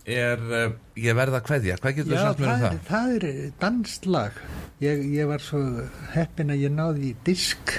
er 0.07 0.44
uh, 0.47 0.76
Ég 0.97 1.16
verða 1.18 1.40
að 1.42 1.47
kveðja, 1.51 1.76
hvað 1.82 1.99
getur 1.99 2.14
þú 2.14 2.22
sagt 2.22 2.40
mér 2.40 2.49
um 2.49 2.62
það, 2.62 2.62
það? 2.62 2.76
er, 2.76 2.86
það 2.88 3.14
er 3.16 3.53
danslag. 3.61 4.38
Ég, 4.80 5.03
ég 5.12 5.28
var 5.28 5.44
svo 5.44 5.61
heppin 6.14 6.53
að 6.55 6.62
ég 6.64 6.72
náði 6.72 7.11
disk 7.26 7.74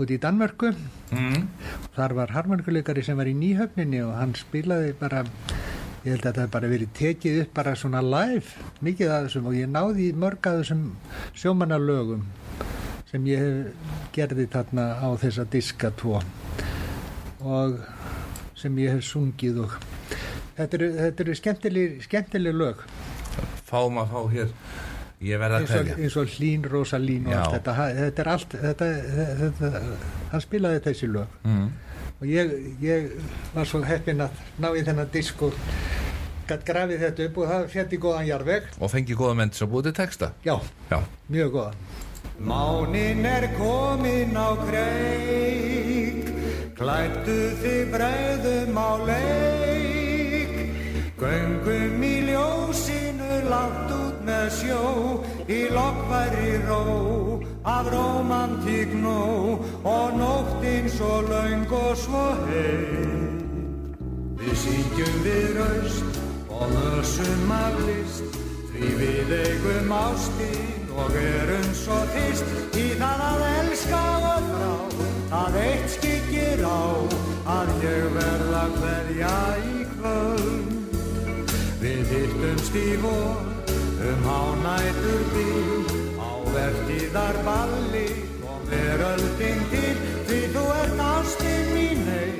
út 0.00 0.10
í 0.10 0.18
Danmörku. 0.22 0.72
Mm. 1.14 1.44
Þar 1.94 2.14
var 2.18 2.32
harmonikuleikari 2.34 3.04
sem 3.06 3.18
var 3.20 3.28
í 3.30 3.34
nýhöfninni 3.38 4.00
og 4.06 4.14
hann 4.18 4.32
spilaði 4.38 4.94
bara, 4.98 5.22
ég 6.06 6.14
held 6.16 6.24
að 6.24 6.38
það 6.38 6.40
hef 6.46 6.54
bara 6.56 6.70
verið 6.72 6.94
tekið 6.98 7.42
upp 7.44 7.52
bara 7.60 7.76
svona 7.78 8.00
live, 8.04 8.64
mikið 8.84 9.12
af 9.12 9.28
þessum 9.28 9.50
og 9.52 9.58
ég 9.60 9.70
náði 9.70 10.08
mörg 10.24 10.48
af 10.50 10.62
þessum 10.62 10.88
sjómanalögum 11.36 12.24
sem 13.12 13.28
ég 13.30 13.68
gerði 14.16 14.48
þarna 14.50 14.88
á 14.98 15.08
þessa 15.22 15.44
diska 15.52 15.92
tvo 15.94 16.18
og 17.44 17.76
sem 18.64 18.80
ég 18.82 18.96
hef 18.96 19.04
sungið 19.06 19.62
og 19.66 19.76
þetta 20.56 20.80
eru, 20.80 20.90
þetta 21.02 21.24
eru 21.26 21.38
skemmtileg, 21.38 22.00
skemmtileg 22.08 22.58
lög. 22.58 22.82
Fáum 23.68 24.02
að 24.02 24.12
fá 24.14 24.20
hér 24.32 24.52
Ég 25.24 25.40
verða 25.40 25.60
að 25.60 25.64
eins 25.64 25.70
og, 25.70 25.86
kveðja 25.86 26.04
eins 26.04 26.16
og 26.20 26.32
Hlín 26.34 26.64
Rosalín 26.68 27.28
og 27.30 27.34
allt 27.38 27.54
þetta, 27.54 27.74
þetta 27.96 28.22
er 28.24 28.30
allt 28.32 28.56
þetta, 28.60 28.88
þetta, 29.40 29.82
hann 30.32 30.42
spilaði 30.44 30.80
þessi 30.84 31.08
lög. 31.08 31.36
Mm. 31.48 31.68
og 32.18 32.26
ég, 32.28 32.54
ég 32.82 33.06
var 33.54 33.68
svo 33.68 33.80
heppinn 33.86 34.24
að 34.24 34.42
ná 34.60 34.68
í 34.74 34.82
þennan 34.84 35.12
disk 35.14 35.46
og 35.46 35.56
gætt 36.48 36.66
grafið 36.68 37.06
þetta 37.06 37.28
upp 37.28 37.40
og 37.40 37.52
það 37.52 37.94
í 37.96 38.00
góðan 38.02 38.28
jarveg 38.28 38.66
Og 38.78 38.92
fengi 38.92 39.16
góða 39.16 39.38
menn 39.40 39.54
sem 39.56 39.70
búið 39.70 39.88
til 39.88 39.96
texta. 40.02 40.32
Já, 40.44 40.58
Já, 40.90 40.98
mjög 41.32 41.56
góðan. 41.56 41.78
Mánin 42.44 43.24
er 43.30 43.46
komin 43.54 44.34
á 44.36 44.58
kreik, 44.66 46.03
klættu 46.74 47.38
þig 47.62 47.90
bregðum 47.92 48.78
á 48.78 48.90
leik. 49.06 50.54
Göngum 51.18 52.02
í 52.02 52.14
ljósinu 52.26 53.38
langt 53.46 53.92
út 53.94 54.18
með 54.26 54.48
sjó, 54.58 54.82
í 55.46 55.60
lokkværi 55.70 56.58
ró 56.66 56.82
af 57.64 57.88
romantík 57.94 58.92
nó 58.98 59.60
og 59.86 60.18
nóttinn 60.18 60.90
svo 60.90 61.22
laung 61.30 61.70
og 61.70 61.94
svo 61.96 62.26
heim. 62.50 63.38
Við 64.42 64.54
syngjum 64.64 65.16
við 65.24 65.48
raust 65.60 66.20
og 66.50 66.66
mössum 66.74 67.54
af 67.54 67.78
list 67.86 68.40
því 68.74 68.90
við 69.00 69.34
eigum 69.38 69.94
ástinn 69.96 70.94
og 70.98 71.16
erum 71.22 71.70
svo 71.78 72.02
þýst 72.12 72.78
í 72.78 72.88
það 72.98 73.26
að 73.30 73.44
elska 73.54 74.06
og 74.34 74.48
þrá 74.50 75.13
að 75.34 75.56
eitt 75.58 75.88
skikir 75.96 76.62
á 76.62 76.84
að 77.54 77.70
ég 77.82 78.04
verða 78.14 78.62
hverja 78.76 79.32
í 79.70 79.86
kvöld. 79.94 80.98
Við 81.82 82.12
hittumst 82.12 82.78
í 82.78 82.94
vor 83.02 83.42
um 84.10 84.28
hánætur 84.28 85.24
bíl 85.34 85.82
á 86.20 86.30
vertíðar 86.54 87.40
balli 87.46 88.06
og 88.46 88.62
veröldin 88.70 89.66
til. 89.72 89.96
Því 90.28 90.40
þú 90.54 90.64
ert 90.78 91.04
ástinn 91.08 91.68
mín 91.74 92.08
ei 92.14 92.32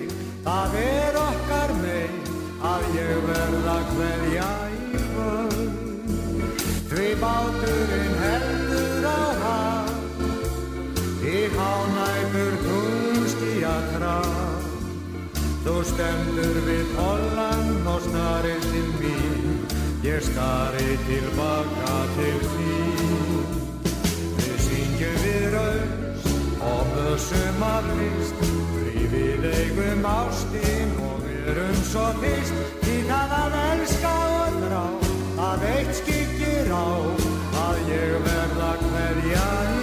það 0.46 0.78
er 0.84 1.20
okkar 1.24 1.76
mei 1.82 2.08
að 2.64 2.88
ég 3.00 3.28
verða 3.28 3.78
hverja 3.92 4.50
í 4.70 5.04
kvöld. 5.10 5.78
Því 6.94 7.10
báturinn 7.20 7.63
stendur 15.90 16.60
við 16.68 16.94
hollan 16.98 17.88
og 17.94 18.00
snarir 18.08 18.60
til 18.70 18.88
mín. 19.00 19.60
Ég 20.04 20.20
stari 20.24 20.98
tilbaka 21.08 21.98
til 22.16 22.40
þín. 22.54 23.60
Við 24.38 24.58
syngjum 24.68 25.20
við 25.24 25.46
raust 25.56 26.04
og 26.64 26.86
mössum 26.96 27.62
af 27.62 27.88
list 27.98 28.44
Því 28.44 29.06
við 29.12 29.46
eigum 29.50 30.06
ástinn 30.08 30.94
og 31.08 31.26
erum 31.50 31.80
svo 31.90 32.06
þýst 32.22 32.88
Í 32.88 32.96
það 33.08 33.36
að 33.40 33.58
elska 33.64 34.14
og 34.38 34.58
drá 34.64 34.84
að 35.50 35.68
eitt 35.74 35.94
skikir 36.00 36.72
á 36.72 36.88
að 37.66 37.92
ég 37.92 38.18
verða 38.28 38.74
hverja 38.88 39.73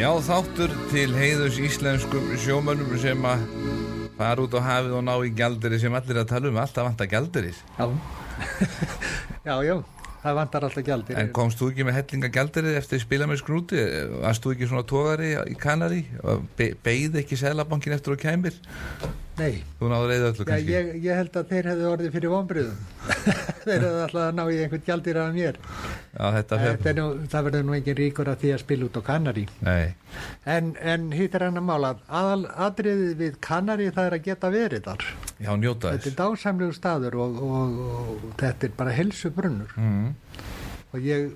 Já, 0.00 0.08
þáttur 0.24 0.72
til 0.88 1.10
heiðus 1.12 1.58
íslenskum 1.60 2.30
sjómönnum 2.40 2.94
sem 3.02 3.24
að 3.28 3.42
fara 4.16 4.46
út 4.46 4.54
á 4.56 4.60
hafið 4.64 4.94
og 4.96 5.02
ná 5.04 5.12
í 5.28 5.32
gjaldiri 5.36 5.76
sem 5.82 5.92
allir 5.92 6.22
að 6.22 6.30
tala 6.30 6.48
um, 6.48 6.60
alltaf 6.62 6.86
vantar 6.86 7.10
gjaldirir. 7.10 7.58
Já, 7.76 7.84
já, 9.50 9.52
já, 9.66 9.74
það 10.22 10.38
vantar 10.38 10.66
alltaf 10.70 10.86
gjaldir. 10.86 11.18
En 11.20 11.28
komst 11.36 11.60
þú 11.60 11.68
ekki 11.74 11.84
með 11.84 11.98
hellinga 11.98 12.30
gjaldirið 12.32 12.78
eftir 12.80 13.02
spila 13.04 13.28
með 13.28 13.42
skrúti? 13.42 13.84
Varst 14.22 14.46
þú 14.46 14.54
ekki 14.54 14.70
svona 14.70 14.86
tógari 14.88 15.34
í 15.52 15.58
Kanari? 15.60 16.00
Be 16.56 16.70
beigð 16.80 17.20
ekki 17.20 17.36
selabankin 17.42 17.98
eftir 17.98 18.16
að 18.16 18.24
kæmir? 18.24 18.56
Nei, 19.40 19.62
Þú 19.80 19.88
náður 19.88 20.10
reyða 20.12 20.26
öllu 20.30 20.44
já, 20.44 20.48
kannski? 20.50 20.72
ég, 20.74 20.88
ég 21.06 21.16
held 21.16 21.36
að 21.40 21.46
þeir 21.54 21.68
hefðu 21.70 21.86
orðið 21.90 22.10
fyrir 22.16 22.32
vonbriðum. 22.34 22.80
þeir 23.64 23.84
hefðu 23.86 24.00
alltaf 24.04 24.20
að 24.26 24.34
ná 24.36 24.42
í 24.52 24.58
einhvern 24.64 24.82
gjaldir 24.88 25.20
af 25.22 25.30
mér. 25.36 25.58
Já, 26.10 26.24
þetta 26.36 26.58
Þetta 26.64 26.94
nú, 26.98 27.06
það 27.32 27.46
verður 27.48 27.64
nú 27.70 27.76
engin 27.78 27.98
ríkur 28.00 28.30
að 28.32 28.42
því 28.44 28.52
að 28.56 28.60
spila 28.64 28.88
út 28.90 28.98
á 29.00 29.02
Kanari. 29.08 29.46
Nei, 29.64 29.94
En, 30.44 30.70
en 30.92 31.08
hitt 31.16 31.34
er 31.38 31.46
hann 31.46 31.60
að 31.62 31.66
mála, 31.70 31.92
aðal 32.20 32.44
atriðið 32.68 33.12
við 33.22 33.40
Kanari 33.48 33.88
það 33.96 34.10
er 34.10 34.18
að 34.18 34.24
geta 34.28 34.52
verið 34.52 34.84
þar. 34.90 35.06
já, 35.40 35.50
njóta 35.56 35.94
Þetta 35.94 35.96
er 35.96 36.06
þess. 36.10 36.18
dásamlegu 36.20 36.76
staður 36.76 37.18
og, 37.24 37.40
og, 37.48 37.82
og 37.88 38.30
þetta 38.42 38.68
er 38.70 38.76
bara 38.76 38.96
helsu 39.00 39.30
brunnur. 39.32 39.72
Mm. 39.80 40.10
Og 40.90 41.04
ég 41.06 41.28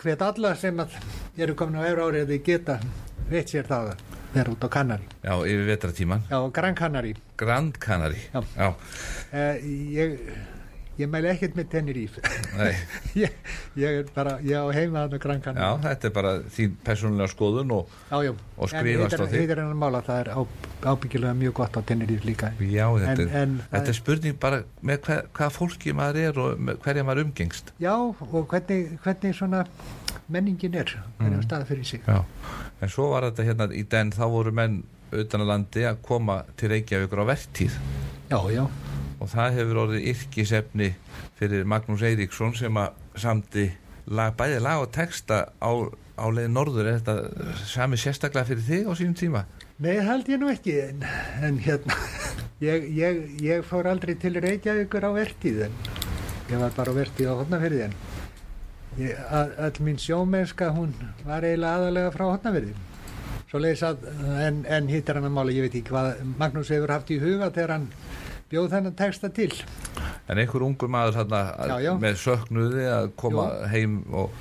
hvet 0.00 0.22
alla 0.24 0.54
sem 0.56 0.78
að 0.80 0.94
eru 1.36 1.54
komin 1.54 1.76
á 1.78 1.84
efra 1.84 2.06
árið 2.08 2.22
að 2.24 2.30
þið 2.32 2.44
geta 2.48 2.78
veit 3.30 3.48
sér 3.50 3.66
það 3.68 3.90
að 3.92 4.04
vera 4.36 4.52
út 4.52 4.66
á 4.66 4.68
Kanari. 4.68 5.06
Já, 5.24 5.32
yfir 5.48 5.64
vetratíman. 5.70 6.22
Já, 6.30 6.38
Gran 6.52 6.74
Kanari. 6.78 7.14
Grand 7.40 7.78
Canary. 7.78 8.20
Já. 8.34 8.42
Já, 8.56 8.74
Eh, 9.32 9.56
ég, 9.96 10.18
ég 10.96 11.10
mæli 11.12 11.28
ekkert 11.30 11.56
með 11.58 11.68
Tenerife. 11.74 12.22
ég, 13.22 13.34
ég 13.76 13.98
er 14.00 14.08
bara, 14.14 14.36
ég 14.44 14.56
á 14.56 14.66
heima 14.74 15.04
hann 15.04 15.16
á 15.16 15.20
Gran 15.20 15.42
Já, 15.44 15.68
þetta 15.84 16.08
er 16.08 16.14
bara 16.16 16.32
þín 16.56 16.78
persónulega 16.86 17.32
skoðun 17.32 17.74
og 17.76 17.92
já, 18.10 18.18
já. 18.28 18.32
og 18.56 18.72
skrifast 18.72 19.18
á 19.18 19.24
En 19.26 19.28
þig. 19.28 19.38
heitir 19.42 19.62
hann 19.62 19.74
að 19.74 19.82
mála, 19.82 20.02
það 20.06 20.22
er 20.22 20.30
á, 20.32 20.40
ábyggilega 20.92 21.36
mjög 21.42 21.54
gott 21.60 21.76
á 21.76 21.80
Tenerife 21.86 22.28
líka. 22.28 22.52
Já, 22.60 22.86
þetta, 22.96 23.12
En- 23.12 23.28
er, 23.28 23.42
en 23.42 23.60
þetta 23.74 23.94
er 23.94 24.00
spurning 24.00 24.40
bara 24.40 24.62
með 24.82 25.00
hver, 25.06 25.22
hvað 25.36 25.54
fólki 25.60 25.96
maður 25.96 26.22
er 26.24 26.42
og 26.42 26.74
hverja 26.84 27.06
maður 27.06 27.26
umgengst. 27.26 27.72
Já, 27.82 27.94
og 27.96 28.50
hvernig, 28.50 28.98
hvernig 29.04 29.36
svona 29.36 29.64
menningin 30.32 30.74
er, 30.74 30.96
hvernig 31.20 31.42
mm. 31.42 31.46
stað 31.46 31.68
fyrir 31.68 31.86
sig. 31.86 32.02
Já, 32.08 32.24
en 32.80 32.90
svo 32.90 33.12
var 33.12 33.28
þetta 33.28 33.46
hérna 33.46 33.68
í 33.72 33.84
den, 33.86 34.10
þá 34.16 34.24
voru 34.32 34.52
menn 34.56 34.82
utan 35.14 35.44
að 35.44 35.50
landi 35.52 35.84
að 35.86 36.00
koma 36.04 36.40
til 36.58 36.72
Reykjavíkur 36.72 37.22
á 37.22 37.26
vertíð 37.30 37.76
Já, 38.26 38.40
já, 38.50 38.64
og 39.20 39.30
það 39.32 39.58
hefur 39.60 39.82
orðið 39.86 40.08
yrkisefni 40.12 40.90
fyrir 41.38 41.68
Magnús 41.68 42.04
Eiríksson 42.04 42.56
sem 42.56 42.80
að 42.80 42.96
samdi 43.20 43.66
lag, 44.06 44.34
bæði 44.38 44.58
lag 44.62 44.82
og 44.84 44.90
texta 44.94 45.46
á, 45.58 45.70
á 46.16 46.26
leið 46.32 46.50
norður, 46.52 46.90
er 46.90 47.00
þetta 47.00 47.54
sami 47.66 47.98
sérstaklega 48.00 48.48
fyrir 48.50 48.66
þig 48.66 48.90
á 48.90 48.92
sínum 48.98 49.16
tíma? 49.18 49.44
Nei, 49.82 49.96
held 50.04 50.28
ég 50.32 50.40
nú 50.40 50.50
ekki, 50.52 50.76
en, 50.86 51.06
en 51.44 51.60
hérna, 51.64 51.96
ég, 52.64 52.88
ég, 52.96 53.22
ég 53.44 53.64
fór 53.66 53.88
aldrei 53.90 54.14
til 54.20 54.38
Reykjavíkur 54.40 55.04
á 55.04 55.10
vertíð, 55.16 55.66
en 55.68 55.80
ég 56.52 56.62
var 56.62 56.76
bara 56.76 56.94
á 56.94 56.98
vertíð 56.98 57.32
á 57.32 57.38
Hotnafyrði, 57.40 57.88
en 57.88 57.96
all 59.36 59.80
mín 59.84 60.00
sjómennska, 60.00 60.70
hún 60.72 60.94
var 61.26 61.44
eiginlega 61.44 61.80
aðalega 61.82 62.12
frá 62.14 62.28
Hotnafyrði. 62.30 62.76
Svo 63.46 63.60
leiðis 63.62 63.84
að, 63.86 64.06
en, 64.42 64.64
en 64.64 64.88
hitt 64.90 65.08
er 65.08 65.20
hann 65.20 65.28
að 65.28 65.34
mála, 65.36 65.52
ég 65.54 65.66
veit 65.66 65.76
ekki 65.76 65.92
hvað 65.92 66.22
Magnús 66.40 66.72
hefur 66.72 66.90
haft 66.90 67.12
í 67.14 67.20
huga 67.22 67.52
þegar 67.52 67.76
hann 67.76 67.90
bjóð 68.50 68.68
þennan 68.74 68.96
texta 68.98 69.30
til. 69.34 69.50
En 70.26 70.40
einhver 70.42 70.64
ungur 70.66 70.90
maður 70.90 71.20
þarna 71.20 71.40
Já, 71.70 71.76
já. 71.86 71.92
með 72.02 72.20
söknuði 72.22 72.86
að 72.90 73.08
koma 73.20 73.46
heim 73.70 74.00
og, 74.10 74.34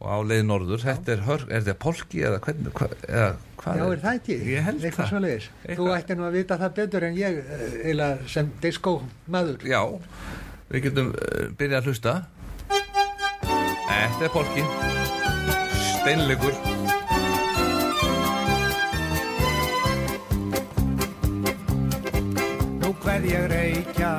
og 0.00 0.08
á 0.08 0.18
leið 0.24 0.42
norður, 0.48 0.84
þetta 0.84 1.14
er, 1.14 1.24
hör, 1.28 1.46
er 1.48 1.64
þetta 1.64 1.76
polki 1.84 2.24
eða 2.28 2.40
hvernig, 2.46 2.72
hva, 2.76 2.90
eða 3.08 3.30
hvað 3.60 3.80
Já, 3.80 3.84
er 3.86 4.02
það 4.04 4.20
ekki? 4.20 4.38
Eitthvað 4.64 5.10
svo 5.12 5.22
leiðis. 5.26 5.48
Þú 5.68 5.88
ætti 5.96 6.16
nú 6.16 6.28
að 6.28 6.36
vita 6.40 6.60
það 6.60 6.76
betur 6.80 7.08
en 7.10 7.20
ég, 7.20 7.40
eh, 7.44 7.64
eiginlega 7.84 8.30
sem 8.36 8.52
diskó 8.64 8.96
maður. 9.28 9.68
Já, 9.68 9.82
við 10.72 10.88
getum 10.88 11.14
uh, 11.14 11.48
byrjað 11.60 11.80
að 11.80 11.90
hlusta 11.90 12.18
Þetta 13.90 14.26
er 14.26 14.32
polki 14.34 14.62
Steinleikur 15.90 16.69
Ég 23.04 23.46
reykja, 23.46 24.16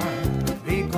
vík 0.66 0.96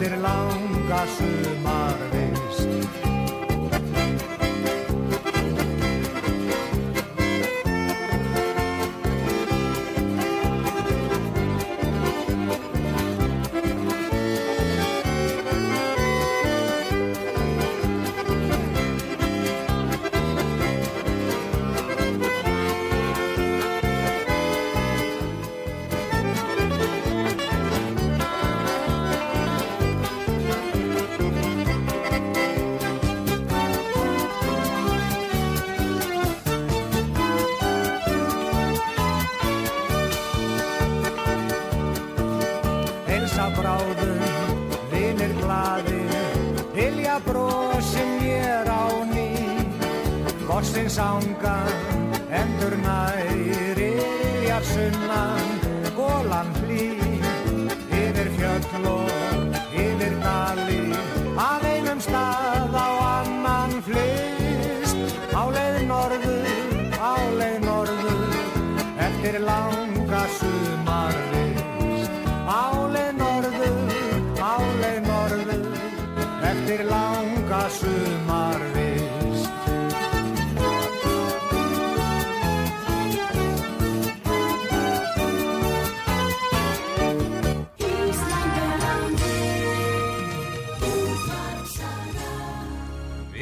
Eftir 0.00 0.16
langa 0.22 1.02
sumarvist 1.16 2.17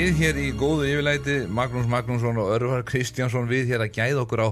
Við 0.07 0.20
hér 0.22 0.36
í 0.38 0.50
góðu 0.54 0.84
yfirlæti, 0.86 1.32
Magnús 1.50 1.88
Magnússon 1.90 2.36
og 2.38 2.52
Örvar 2.54 2.84
Kristjánsson, 2.86 3.48
við 3.50 3.72
hér 3.72 3.82
að 3.82 3.96
gæða 3.96 4.20
okkur 4.22 4.42
á 4.46 4.48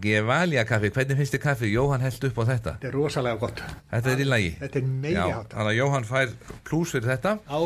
Gevalia 0.00 0.62
kaffi. 0.64 0.88
Hvernig 0.94 1.18
finnst 1.18 1.34
þið 1.34 1.42
kaffi? 1.42 1.68
Jóhann 1.74 2.00
held 2.06 2.24
upp 2.24 2.38
á 2.40 2.44
þetta. 2.48 2.72
Þetta 2.78 2.88
er 2.88 2.96
rosalega 2.96 3.40
gott. 3.42 3.60
Þetta 3.90 4.14
er 4.14 4.22
í 4.24 4.28
lagi. 4.30 4.54
Þetta 4.62 4.80
er 4.80 4.86
meiri 4.88 5.18
Já, 5.18 5.26
hátt. 5.34 5.52
þannig 5.52 5.68
að 5.74 5.76
Jóhann 5.82 6.08
fær 6.08 6.32
plús 6.70 6.94
fyrir 6.96 7.10
þetta 7.10 7.34
Á, 7.44 7.58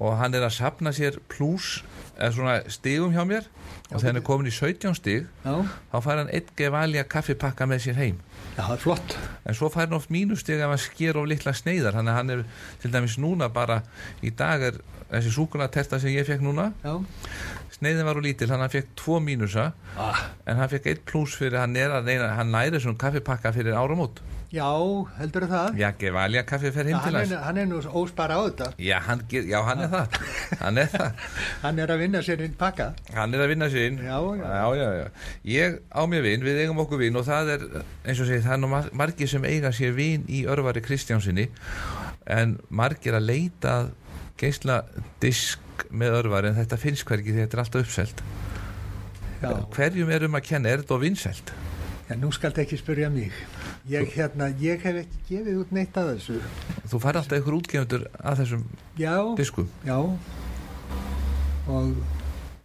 og 0.00 0.16
hann 0.22 0.38
er 0.40 0.46
að 0.48 0.54
sapna 0.56 0.94
sér 0.96 1.20
plús 1.28 1.68
eða 2.18 2.34
svona 2.34 2.56
stigum 2.70 3.14
hjá 3.14 3.24
mér. 3.28 3.46
Og 3.88 4.02
þegar 4.02 4.08
hann 4.10 4.20
er 4.20 4.24
komin 4.26 4.50
í 4.50 4.52
17 4.52 4.94
stig 4.98 5.24
já, 5.44 5.52
þá 5.92 5.96
fær 6.04 6.18
hann 6.20 6.28
einn 6.34 6.50
Gevalia 6.58 7.04
kaffipakka 7.08 7.64
með 7.70 7.86
sér 7.86 7.96
heim. 8.02 8.18
já, 8.58 8.62
það 8.66 8.74
er 8.74 8.82
flott. 8.82 9.16
En 9.48 9.56
svo 9.56 9.70
fær 9.72 9.86
hann 9.86 9.96
oft 9.96 10.10
mínustig 10.12 10.60
ef 10.60 10.68
hann 10.68 10.82
sker 10.82 11.16
of 11.16 11.28
litla 11.30 11.54
sneiðar. 11.56 11.96
Þannig 11.96 12.12
að 12.12 12.18
hann 12.18 12.32
er 12.34 12.42
til 12.82 12.92
dæmis 12.92 13.16
núna 13.22 13.48
bara 13.48 13.80
í 14.20 14.30
dag 14.36 14.62
er 14.68 14.80
þessi 15.08 15.32
súkulaterta 15.32 16.00
sem 16.02 16.12
ég 16.12 16.26
fekk 16.28 16.44
núna. 16.44 16.72
Já, 16.84 16.98
sneiðin 17.78 18.04
var 18.10 18.20
úr 18.20 18.26
lítil, 18.28 18.50
hann 18.52 18.68
fekk 18.68 18.90
tvo 18.98 19.20
mínusa. 19.24 19.70
Ah, 19.96 20.26
en 20.44 20.60
hann 20.60 20.68
fekk 20.74 20.90
eitt 20.92 21.06
pluss 21.08 21.38
fyrir 21.40 21.62
hann 21.62 21.76
er 21.80 21.94
að 21.96 22.10
hann 22.36 22.52
næri 22.52 22.82
svona 22.82 23.00
kaffipakka 23.00 23.54
fyrir 23.56 23.78
áramót 23.78 24.20
já 24.52 24.64
heldur 25.18 25.44
það? 25.50 25.74
já, 25.76 25.88
Gevalia 26.00 26.42
kaffi 26.48 26.70
fer 26.72 26.86
heim 26.88 27.00
til 27.04 27.16
hans 27.18 27.32
hann 27.44 27.58
er 27.60 27.66
nú 27.68 27.80
óspara 28.00 28.38
á 28.40 28.42
þetta. 28.48 28.68
já, 28.80 28.96
hann, 29.04 29.20
já, 29.28 29.58
hann 29.66 29.82
er 29.84 29.90
það 29.92 30.16
hann 30.62 30.78
er 30.80 30.88
það, 30.94 31.26
Hann 31.64 31.78
er 31.84 31.92
að 31.92 31.98
vinna 32.04 32.22
sér 32.24 32.40
inn 32.46 32.54
pakka. 32.56 32.86
hann 33.12 33.34
er 33.36 33.44
að 33.44 33.52
vinna 33.52 33.68
sér 33.68 33.90
inn 33.90 33.98
Já, 34.06 34.16
já. 34.40 34.48
já, 34.48 34.64
já, 34.80 34.88
já. 35.02 35.06
ég 35.44 35.78
á 35.92 36.00
mér 36.08 36.22
vin, 36.24 36.46
við 36.48 36.62
eigum 36.64 36.80
okkur 36.86 37.02
vin 37.04 37.20
og 37.20 37.26
það 37.28 37.52
er, 37.58 37.66
eins 38.08 38.20
og 38.24 38.30
segið, 38.30 38.44
það 38.48 38.56
er 38.56 38.62
nú 38.64 38.70
mar- 38.72 38.90
margir 39.04 39.28
sem 39.28 39.44
eiga 39.44 39.72
sér 39.76 39.92
vin 39.98 40.24
í 40.32 40.44
örvari 40.48 40.80
Kristjánsinni 40.86 41.48
en 42.24 42.56
margir 42.70 43.18
að 43.20 43.28
leita 43.28 43.74
að 43.82 43.92
geisla 44.40 44.80
disk 45.20 45.84
með 45.92 46.16
örvari 46.22 46.48
en 46.52 46.56
þetta 46.62 46.76
finnst 46.80 47.04
hvergi 47.08 47.34
því 47.36 47.44
þetta 47.44 47.56
er 47.58 47.64
alltaf 47.66 47.84
uppselt 47.84 48.24
Já, 49.38 49.52
hverjum 49.76 50.08
er 50.10 50.24
um 50.26 50.34
að 50.34 50.48
kenna, 50.48 50.72
er 50.72 50.80
þetta 50.82 50.96
vinsælt? 51.04 51.52
já 52.08 52.16
nú 52.16 52.30
skaldu 52.32 52.62
ekki 52.64 52.78
spyrja 52.80 53.10
mig. 53.12 53.34
Ég, 53.88 54.10
hérna, 54.12 54.50
ég 54.60 54.82
hef 54.84 55.00
ekki 55.04 55.22
gefið 55.30 55.62
út 55.62 55.70
neitt 55.72 55.96
að 55.96 56.12
þessu. 56.12 56.38
Þú 56.92 57.00
fær 57.00 57.18
alltaf 57.22 57.38
einhver 57.38 57.56
útgefundur 57.56 58.04
að 58.20 58.42
þessum 58.42 58.68
Já, 59.00 59.14
diskum 59.38 59.68
já. 59.86 59.96
Og, 61.68 61.94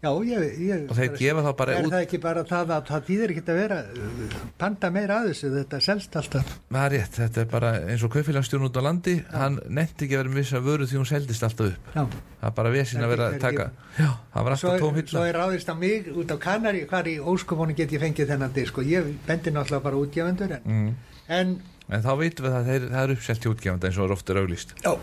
já, 0.04 0.10
ég... 0.28 0.44
ég 0.64 0.84
og 0.88 0.98
þeir 0.98 1.16
gefa 1.20 1.44
þá 1.46 1.50
bara 1.60 1.76
Er 1.78 1.88
út 1.88 1.94
það 1.94 2.06
ekki 2.06 2.20
bara 2.24 2.44
það 2.48 2.74
að 2.76 2.90
það 2.90 3.06
þýðir 3.10 3.34
ekki 3.34 3.44
að 3.44 3.60
vera 3.60 3.80
uh, 3.84 4.36
panda 4.60 4.90
meira 4.96 5.20
að 5.22 5.30
þessu, 5.32 5.52
þetta 5.58 5.80
selst 5.84 6.18
alltaf. 6.20 6.54
Það 6.72 6.88
er 6.88 6.94
rétt, 6.96 7.20
þetta 7.20 7.44
er 7.44 7.50
bara 7.54 7.72
eins 7.94 8.04
og 8.04 8.14
kaupfélagstjórn 8.18 8.68
út 8.68 8.80
á 8.80 8.82
landi 8.84 9.16
hann 9.32 9.62
nefndi 9.68 10.08
ekki 10.08 10.18
að 10.18 10.24
vera 10.24 10.34
með 10.34 10.42
viss 10.42 10.58
að 10.60 10.68
vöru 10.68 10.90
því 10.92 11.00
hún 11.02 11.10
seldist 11.12 11.48
alltaf 11.48 11.72
upp 11.72 11.96
Já. 11.96 12.04
það 12.04 12.50
er 12.52 12.58
bara 12.60 12.76
vesin 12.76 13.08
að 13.08 13.16
vera 13.16 13.30
að 13.30 13.38
Er 13.40 13.46
taka 13.48 13.70
Já, 14.00 14.10
það 14.36 14.50
var 14.50 14.60
Svo, 14.60 14.74
alltaf 14.74 14.84
tóm 14.84 15.00
svo 15.00 15.00
hylla 15.00 15.26
er 15.32 15.42
ráðist 15.44 15.72
á 15.72 15.76
mig 15.80 16.12
út 16.12 16.36
á 16.36 16.38
Kanari, 16.48 16.84
hvar 16.92 17.08
í 17.08 17.16
óskupónu 17.20 17.76
get 17.80 17.96
ég 17.96 18.04
fengið 18.04 18.32
þennan 18.36 18.56
disk 18.56 18.80
og 18.80 18.92
ég 18.92 19.12
bendi 19.28 19.56
náttúrulega 19.56 19.88
bara 19.88 20.00
útgefundur 20.04 20.56
en, 20.60 20.68
mm. 20.68 21.13
En 21.30 21.62
En 21.92 22.02
þá 22.02 22.14
veitum 22.18 22.46
við 22.48 22.54
að 22.58 22.68
þeir, 22.70 22.84
það 22.94 23.04
er 23.04 23.12
uppselt 23.14 23.46
útgefanda 23.52 23.88
eins 23.90 23.98
og 24.00 24.06
er 24.08 24.14
ofta 24.16 24.34
auglýst. 24.40 24.70
Já, 24.86 24.94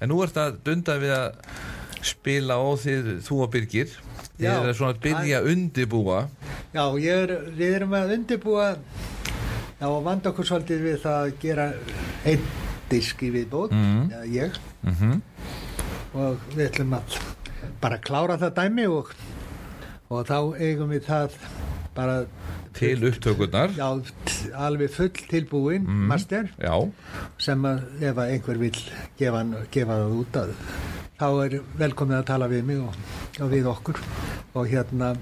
En 0.00 0.08
nú 0.08 0.20
ert 0.22 0.36
að 0.38 0.60
dunda 0.64 0.94
við 1.02 1.10
að 1.16 1.34
spila 2.06 2.56
og 2.62 2.78
þið, 2.80 3.08
þú 3.26 3.40
og 3.44 3.50
Birgir. 3.50 3.90
Þið 4.38 4.46
Já. 4.46 4.52
er 4.70 4.72
svona 4.78 4.94
að 4.94 5.00
byrja 5.04 5.40
að 5.40 5.48
undibúa 5.52 6.20
já 6.72 6.84
er, 7.12 7.32
við 7.58 7.74
erum 7.76 7.92
að 7.98 8.12
undirbúa 8.14 8.68
já, 9.80 9.86
og 9.90 10.04
vanda 10.06 10.30
okkur 10.30 10.46
svolítið 10.48 10.80
við 10.86 10.96
það 11.02 11.18
að 11.26 11.34
gera 11.42 11.66
einn 12.24 12.46
disk 12.88 13.20
í 13.22 13.30
viðbót, 13.34 13.70
Mhm. 13.74 14.10
já, 14.10 14.20
ég. 14.44 14.56
Mm 14.82 15.22
og 16.14 16.38
við 16.56 16.70
ætlum 16.70 16.94
að 16.96 17.18
bara 17.80 17.98
klára 17.98 18.38
það 18.38 18.54
dæmi 18.54 18.86
og, 18.90 19.12
og 20.10 20.24
þá 20.26 20.56
eigum 20.58 20.88
við 20.90 21.04
það 21.06 21.36
bara 21.94 22.24
til 22.80 23.04
upptökurnar. 23.10 23.74
Já, 23.76 23.88
alveg 24.56 24.90
full 24.94 25.12
tilbúin 25.30 25.84
Mhm. 25.86 26.06
master. 26.08 26.48
Já, 26.58 26.74
sem 27.38 27.62
að 27.68 27.82
ef 28.02 28.16
að 28.16 28.30
einhver 28.34 28.58
vil 28.58 28.76
gefa, 29.20 29.44
gefa 29.70 29.98
það 30.00 30.16
út 30.20 30.40
að 30.40 30.54
þá 31.20 31.26
er 31.44 31.60
velkomið 31.78 32.18
að 32.22 32.26
tala 32.32 32.48
við 32.48 32.64
mig 32.64 32.78
og, 32.80 32.94
og 33.40 33.50
við 33.52 33.66
okkur. 33.74 34.00
Og 34.54 34.66
hérna 34.72 35.14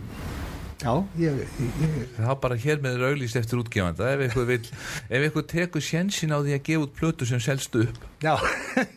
já, 0.83 0.93
ég, 1.19 1.41
ég 1.83 2.13
þá 2.19 2.33
bara 2.43 2.59
hér 2.59 2.83
með 2.85 2.99
er 2.99 3.07
auglýst 3.11 3.39
eftir 3.41 3.63
útgefanda. 3.63 4.13
Ef 4.15 4.25
eitthvað, 4.27 4.47
vill, 4.53 4.71
ef 5.09 5.25
eitthvað 5.27 5.49
tekur 5.53 5.85
sjensin 5.85 6.35
á 6.35 6.39
því 6.39 6.55
að 6.57 6.65
gefa 6.69 6.85
út 6.87 6.95
plötu 6.99 7.29
sem 7.29 7.43
selst 7.43 7.75
upp. 7.79 7.99
Já, 8.23 8.35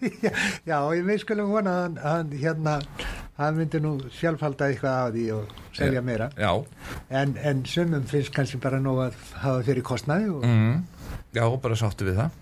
já, 0.70 0.78
ég 0.96 1.04
við 1.08 1.24
skulum 1.24 1.52
vona 1.54 1.74
að 1.74 1.84
hann, 1.84 2.00
hann 2.06 2.38
hérna 2.42 2.78
það 3.42 3.58
myndi 3.58 3.82
nú 3.82 3.94
sjálfhalda 4.14 4.70
eitthvað 4.70 4.98
af 5.02 5.14
því 5.16 5.26
og 5.36 5.56
selja 5.78 6.04
meira. 6.06 6.30
En, 7.10 7.36
en 7.38 7.64
sumum 7.70 8.06
finnst 8.10 8.34
kannski 8.36 8.62
bara 8.62 8.82
nóg 8.82 9.06
að 9.08 9.22
hafa 9.42 9.64
fyrir 9.68 9.86
kostnaði 9.86 10.30
og 10.36 10.46
mm. 10.46 10.76
Já, 11.36 11.44
bara 11.64 11.78
sáttu 11.80 12.06
við 12.08 12.18
það. 12.20 12.40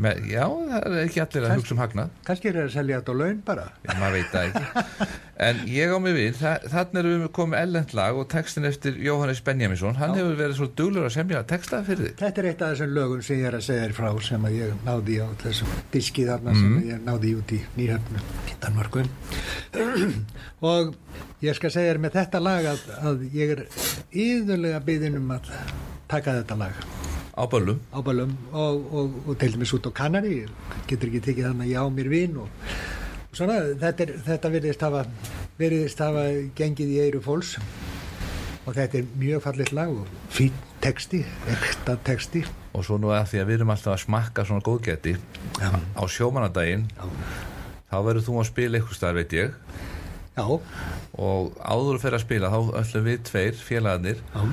Með, 0.00 0.20
Já, 0.30 0.44
það 0.46 0.84
er 0.86 0.98
ekki 1.02 1.20
allir 1.24 1.46
að 1.48 1.54
hugsa 1.58 1.74
um 1.74 1.80
hagnað. 1.82 2.12
kannski 2.28 2.48
er 2.50 2.56
það 2.56 2.68
að 2.68 2.74
selja 2.76 3.00
þetta 3.00 3.12
á 3.12 3.20
laun 3.20 3.40
bara. 3.46 3.64
Já, 3.84 3.90
maður 3.98 4.16
veit 4.16 4.30
það 4.34 4.46
ekki. 4.50 5.08
En 5.40 5.60
ég 5.72 5.90
á 5.90 5.98
mig 6.04 6.14
við, 6.14 6.30
þa 6.38 6.52
þannig 6.74 7.00
erum 7.00 7.24
við 7.24 7.32
komið 7.40 7.60
ellend 7.64 7.94
lag 7.96 8.20
og 8.20 8.28
textin 8.30 8.68
eftir 8.68 8.98
Jóhannes 9.00 9.40
Benjaminsson 9.44 9.96
Hann 9.96 10.14
hefur 10.18 10.36
verið 10.38 10.58
svo 10.60 10.68
duglur 10.76 11.08
að 11.08 11.14
semja 11.16 11.42
texta 11.48 11.80
fyrir 11.86 12.10
þig. 12.10 12.16
Þetta 12.20 12.42
er 12.42 12.48
eitt 12.50 12.64
af 12.66 12.74
þessum 12.74 12.94
lögum 12.98 13.24
sem 13.24 13.40
ég 13.40 13.48
er 13.50 13.56
að 13.58 13.66
segja 13.66 13.86
þér 13.86 13.96
frá 13.98 14.10
sem 14.28 14.46
að 14.50 14.58
ég 14.60 14.74
náði 14.86 15.18
á 15.24 15.26
þessum 15.42 15.74
diski 15.94 16.26
þarna 16.28 16.56
sem 16.60 16.78
ég 16.90 17.02
náði 17.08 17.34
út 17.40 17.54
í 17.56 17.60
nýhöfnu 17.80 18.24
í 18.52 18.58
Danmarku 18.60 19.06
og 20.72 20.94
ég 21.44 21.56
skal 21.56 21.72
segja 21.72 21.94
þér 21.94 22.02
með 22.04 22.18
þetta 22.20 22.42
lag 22.44 22.70
að, 22.74 22.84
að 23.00 23.24
ég 23.34 23.54
er 23.56 23.64
yðurlega 24.12 24.82
byggðin 24.86 25.20
um 25.22 25.32
að 25.38 25.52
taka 26.10 26.36
þetta 26.40 26.60
lag 26.60 26.84
á 27.34 27.42
böllum. 27.50 27.80
Á 27.94 27.98
bælum 28.02 28.32
og, 28.52 28.94
og, 28.94 29.20
og 29.26 29.38
til 29.38 29.52
dæmis 29.54 29.74
út 29.76 29.86
á 29.86 29.92
Kanari 29.94 30.46
getur 30.88 31.10
ekki 31.10 31.22
tekið 31.26 31.50
þannig 31.50 31.68
að 31.68 31.72
ég 31.72 31.84
á 31.84 31.86
mér 31.94 32.10
vin 32.10 32.40
og, 32.42 32.48
og 33.30 33.36
svona 33.38 33.58
þetta, 33.80 34.06
er, 34.06 34.14
þetta 34.26 34.52
virðist 34.54 34.84
hafa 34.86 35.04
virðist 35.60 36.02
hafa 36.02 36.24
gengið 36.56 36.96
í 36.96 36.98
eiru 37.04 37.22
fólks. 37.24 37.56
Og 38.68 38.74
þetta 38.76 39.00
er 39.00 39.06
mjög 39.18 39.44
fallit 39.44 39.72
lag 39.74 39.92
og 39.92 40.08
fín 40.30 40.56
texti, 40.84 41.22
ekta 41.50 41.96
texti. 42.04 42.44
Og 42.76 42.84
svo 42.86 42.98
nú 43.00 43.10
að 43.12 43.32
því 43.32 43.40
að 43.40 43.48
við 43.48 43.58
erum 43.58 43.72
alltaf 43.74 43.94
að 43.96 44.02
smakka 44.04 44.44
svona 44.46 44.64
góðgæti 44.64 45.16
Já. 45.58 45.70
á 45.74 46.02
sjómanadaginn 46.06 46.84
Já. 46.92 47.08
þá 47.90 47.96
verður 48.06 48.26
þú 48.28 48.36
að 48.40 48.50
spila 48.50 48.78
eitthvað 48.78 49.00
staðar 49.00 49.18
veit 49.18 49.34
ég 49.34 49.56
Já, 50.36 50.46
og 50.46 51.56
áður 51.58 51.98
fyrir 52.00 52.16
að 52.16 52.22
spila 52.22 52.50
þá 52.52 52.60
ætlum 52.80 53.06
við 53.08 53.22
tveir 53.26 53.56
félagarnir 53.58 54.20
já, 54.22 54.44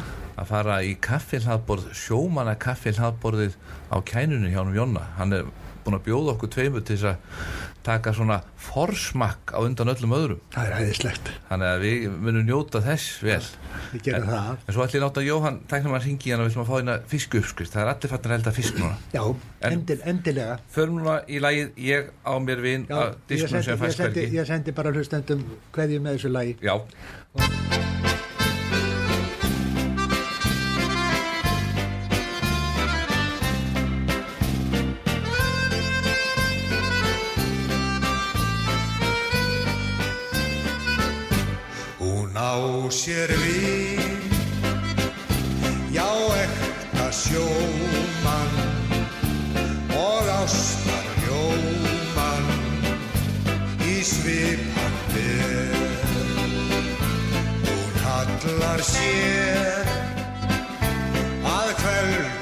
að 0.41 0.49
fara 0.49 0.77
í 0.83 0.95
kaffilhafborð 1.05 1.91
sjómanna 1.95 2.55
kaffilhafborðið 2.59 3.55
á 3.93 3.97
kænunni 4.01 4.51
hjá 4.51 4.63
hann 4.63 4.75
Jonna. 4.75 5.05
Hann 5.19 5.37
er 5.37 5.51
búin 5.87 5.97
að 5.97 6.05
bjóða 6.09 6.35
okkur 6.35 6.51
tveimur 6.53 6.83
til 6.87 6.97
þess 6.99 7.09
að 7.13 7.65
taka 7.87 8.11
svona 8.11 8.41
forsmakk 8.59 9.53
á 9.55 9.63
undan 9.63 9.87
öllum 9.93 10.15
öðrum. 10.17 10.39
Það 10.51 10.67
er 10.67 10.73
æðislegt. 10.81 11.29
Þannig 11.47 11.69
að 11.69 11.83
við 11.85 12.17
munum 12.25 12.43
njóta 12.49 12.81
þess 12.83 13.13
vel. 13.23 13.39
Við 13.93 14.03
gerum 14.09 14.25
en, 14.25 14.33
það. 14.33 14.49
en 14.67 14.75
svo 14.75 14.83
ætlum 14.83 14.99
ég 14.99 15.05
láta 15.05 15.23
Jóhann 15.23 15.61
tæknum 15.71 15.95
að 15.95 16.07
ringi 16.09 16.33
hann 16.33 16.43
og 16.43 16.49
við 16.49 16.51
ætlum 16.51 16.65
að 16.65 16.69
fá 16.69 16.75
hérna 16.81 16.97
fiskuppskrift 17.13 17.75
það 17.77 17.85
er 17.85 17.93
allir 17.93 18.13
fattin 18.13 18.33
að 18.33 18.39
elda 18.41 18.55
fisk 18.59 18.81
núna. 18.81 18.99
Já, 19.15 19.23
En- 19.61 19.77
endil, 19.77 19.99
endilega. 20.03 20.59
Förum 20.75 20.99
núna 20.99 21.17
í 21.31 21.39
lagið 21.39 21.81
ég 21.87 22.11
á 22.27 22.33
mér 22.43 22.63
vin 22.67 22.87
Já, 22.91 22.97
að 22.99 23.35
ég, 23.37 23.47
sendi, 23.47 23.71
ég, 23.71 23.97
sendi, 24.01 24.29
ég 24.35 24.51
sendi 24.51 24.75
bara 24.75 24.91
hlustendum 24.91 25.47
hverju 25.71 26.03
með 26.03 26.19
þessu 26.19 26.35
lagi. 26.35 26.57
Já, 26.59 26.75
sér 43.07 43.31
vin, 43.39 44.19
já 45.95 46.11
ekta 46.43 47.07
sjómann 47.11 48.51
og 49.95 50.27
ástar 50.43 51.07
ljómann 51.23 52.47
í 53.79 54.03
svipan 54.03 54.95
ber. 55.13 55.71
Hún 57.63 57.93
hallar 58.03 58.83
sér 58.83 59.87
að 61.55 61.69
kveldum 61.79 62.36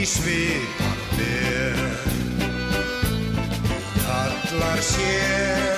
í 0.00 0.06
svipan 0.06 1.00
ber. 1.16 1.76
Kallar 4.00 4.80
sér 4.80 5.69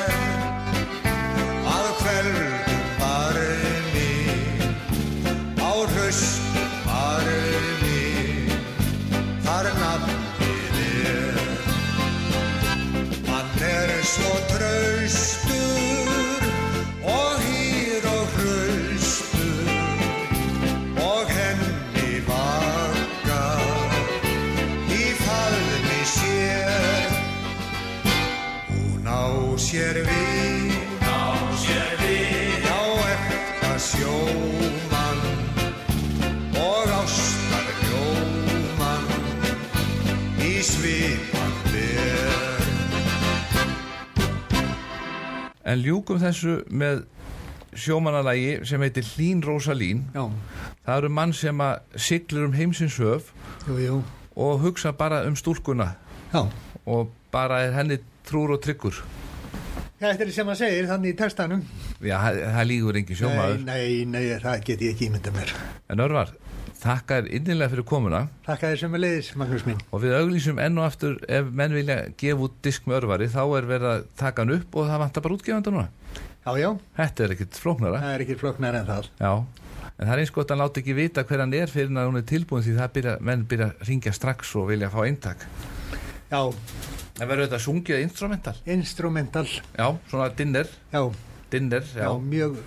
en 45.72 45.82
ljúkum 45.84 46.20
þessu 46.22 46.60
með 46.68 47.04
sjómanalagi 47.72 48.58
sem 48.68 48.82
heitir 48.84 49.06
Hlín 49.14 49.40
Rósalín 49.44 50.04
Já, 50.12 50.26
það 50.84 50.98
eru 50.98 51.10
mann 51.16 51.32
sem 51.36 51.62
að 51.64 51.96
siglir 52.08 52.44
um 52.44 52.56
heimsins 52.56 52.98
höf 53.00 53.30
jú, 53.68 53.78
jú, 53.80 53.96
og 54.36 54.60
hugsa 54.64 54.92
bara 54.96 55.22
um 55.28 55.36
stúlkuna. 55.36 55.94
Já. 56.32 56.46
Og 56.88 57.10
bara 57.32 57.62
er 57.66 57.74
henni 57.76 57.98
trúr 58.28 58.54
og 58.56 58.62
tryggur. 58.64 59.02
Þetta 60.02 60.24
er 60.24 60.30
sem 60.34 60.48
að 60.50 60.58
segir 60.58 60.88
þannig 60.90 61.12
í 61.12 61.18
textanum. 61.18 61.60
Já, 62.02 62.16
það, 62.18 62.38
það 62.56 62.64
lígur 62.70 62.98
engin 62.98 63.14
Nei, 63.14 63.20
sjómaður. 63.20 63.60
Nei, 63.68 63.90
nei, 64.10 64.22
það 64.42 64.64
get 64.66 64.82
ég 64.82 64.96
ekki 64.96 65.08
ímynda 65.10 65.34
mér. 65.36 65.52
En 65.92 66.02
Örvar, 66.02 66.32
þakka 66.82 67.18
þér 67.20 67.28
innilega 67.38 67.72
fyrir 67.72 67.86
komuna. 67.86 68.20
Þakka 68.46 68.70
þér 68.72 68.80
sem 68.82 68.96
að 68.96 69.02
leiðis, 69.04 69.30
Magnús 69.38 69.64
minn. 69.68 69.80
Og 69.94 70.02
við 70.02 70.14
auglýsum 70.18 70.60
enn 70.62 70.80
og 70.80 70.86
aftur 70.88 71.18
ef 71.30 71.50
menn 71.62 71.76
vilja 71.76 71.98
gefa 72.18 72.46
út 72.48 72.56
disk 72.66 72.86
með 72.90 72.98
Örvari 73.00 73.28
þá 73.32 73.42
er 73.44 73.68
verið 73.70 73.90
að 73.92 74.06
taka 74.22 74.42
hann 74.44 74.54
upp 74.56 74.78
og 74.78 74.88
það 74.90 75.02
vantar 75.04 75.26
bara 75.26 75.36
útgefanda 75.38 75.74
núna. 75.74 75.88
Já, 76.42 76.52
já, 76.58 76.70
þetta 76.98 77.24
er 77.26 77.34
ekkit 77.36 77.58
flóknara. 77.62 78.00
Það 78.02 78.14
er 78.16 78.24
ekki 78.24 78.38
floknar 78.40 78.78
en 78.80 78.88
það. 78.88 79.10
Já, 79.22 79.32
en 79.92 80.08
það 80.08 80.14
er 80.16 80.22
eins 80.24 80.32
gott 80.34 80.48
að 80.50 80.56
hann 80.56 80.64
láta 80.64 80.82
ekki 80.82 80.96
vita 80.98 81.22
hver 81.28 81.44
hann 81.44 81.54
er 81.54 81.70
fyrir 81.70 81.92
að 81.94 82.08
hún 82.10 82.18
er 82.18 82.26
tilbúin 82.32 82.64
því 82.66 82.74
það 82.80 82.90
byrja, 82.96 83.12
menn 83.30 83.44
byrja 83.52 83.68
að 83.70 83.84
ringja 83.92 84.14
strax 84.16 84.56
og 84.58 84.66
vilja 84.72 84.90
fá 84.90 84.98
eintak. 85.06 85.46
Já, 86.32 86.40
það 87.20 87.28
verður 87.28 87.46
þetta 87.46 87.62
sungið 87.62 88.02
instrumental? 88.08 88.56
Instrumental. 88.74 89.46
Já, 89.78 89.86
svona 90.10 90.28
dinner, 90.34 90.74
Já, 90.90 91.02
dinner 91.52 91.86
já, 91.94 92.08
já, 92.08 92.12
mjög 92.32 92.58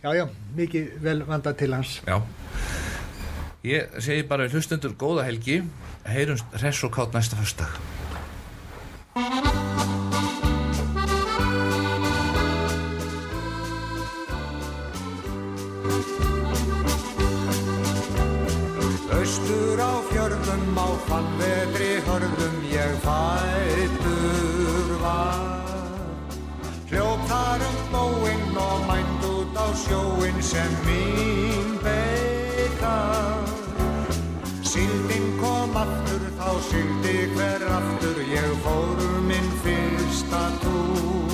Já, 0.00 0.14
já, 0.16 0.24
mikið 0.56 0.92
vel 1.04 1.18
vandað 1.28 1.58
til 1.60 1.74
hans 1.76 1.98
já. 2.06 2.16
Ég 3.68 3.98
segi 4.00 4.24
bara 4.24 4.46
við 4.46 4.56
hlustendur 4.56 4.94
góða 4.96 5.26
helgi, 5.26 5.58
heyrumst 6.08 6.54
hress 6.56 6.80
og 6.88 6.94
kátt 6.94 7.12
næsta 7.12 7.36
förstak. 7.36 7.76
Östur 19.20 19.84
á 19.84 19.92
fjörðum 20.08 20.80
á 20.80 20.88
fannvetri 21.04 21.92
hörðum 22.08 22.56
ég 22.72 22.96
fættur 23.04 24.96
var 25.04 25.44
Hljóp 26.88 27.28
þar 27.28 27.68
um 27.68 27.82
bóinn 27.92 28.39
sjóinn 29.74 30.42
sem 30.42 30.72
mín 30.86 31.78
beita. 31.84 32.96
Sildin 34.62 35.26
kom 35.40 35.76
aftur 35.76 36.22
þá 36.38 36.50
sildi 36.70 37.18
hver 37.34 37.62
aftur 37.78 38.18
ég 38.30 38.50
fór 38.64 38.98
minn 39.28 39.50
fyrsta 39.64 40.44
túr. 40.62 41.30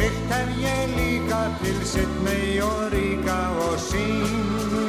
Sitt 0.00 0.30
hef 0.30 0.48
ég 0.62 0.88
líka 0.96 1.42
til 1.62 1.78
Sydney 1.84 2.60
og 2.64 2.92
Ríka 2.92 3.40
og 3.66 3.76
Singapúr 3.84 4.80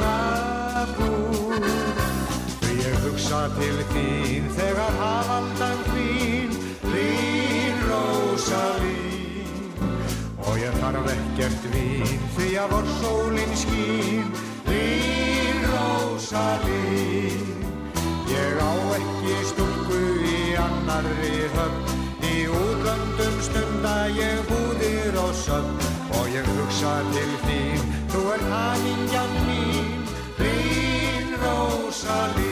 Því 2.62 2.74
ég 2.86 2.96
hugsa 3.04 3.42
til 3.58 3.78
þín 3.92 4.44
þegar 4.56 4.94
hafaldan 5.02 5.80
þín 5.92 6.50
Þín 6.86 7.76
Rósalín 7.90 8.91
Og 10.62 10.68
ég 10.68 10.76
þarf 10.78 11.08
ekkert 11.10 11.64
vín 11.74 12.26
því 12.36 12.48
að 12.62 12.74
vor 12.76 12.90
sólinn 13.00 13.54
skín. 13.58 14.28
Þín 14.68 15.64
Rósalín 15.72 17.48
Ég 18.30 18.62
á 18.62 18.74
ekki 19.00 19.40
stúlku 19.50 19.98
í 20.22 20.54
annarri 20.62 21.50
höfn. 21.56 21.98
Í 22.30 22.36
útlöndum 22.60 23.42
stunda 23.42 23.96
ég 24.14 24.46
búðir 24.52 25.18
og 25.24 25.34
söfn. 25.34 25.82
Og 26.20 26.30
ég 26.30 26.54
hugsa 26.54 26.94
til 27.10 27.34
þín, 27.48 27.92
þú 28.14 28.24
ert 28.36 28.48
hanningjan 28.54 29.38
mín. 29.50 29.92
Þín 30.38 31.38
Rósalín 31.42 32.51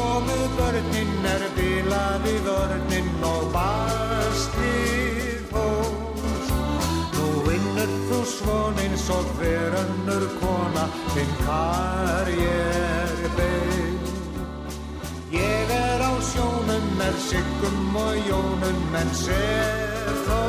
komu 0.00 0.38
börnin 0.56 1.26
er 1.34 1.42
bilaði 1.56 2.34
vörnin 2.46 3.24
og 3.26 3.42
bastið 3.54 5.42
fóst 5.50 6.52
Nú 7.16 7.26
vinnur 7.48 7.92
þú 8.08 8.20
svon 8.34 8.80
eins 8.84 9.06
og 9.16 9.28
hver 9.38 9.76
önnur 9.82 10.24
kona 10.40 10.86
þinn 11.12 11.34
karjér 11.42 13.12
beig 13.36 14.08
Ég 15.36 15.74
er 15.76 16.00
á 16.02 16.12
sjónum 16.32 16.86
með 17.00 17.20
siggum 17.28 18.00
og 18.06 18.30
jónum 18.30 18.96
en 19.02 19.14
sef 19.24 20.24
þó 20.26 20.40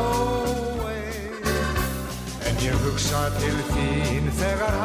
ein. 0.89 1.51
En 2.49 2.63
ég 2.65 2.79
hugsa 2.87 3.27
til 3.37 3.57
þín 3.73 4.31
þegar 4.39 4.80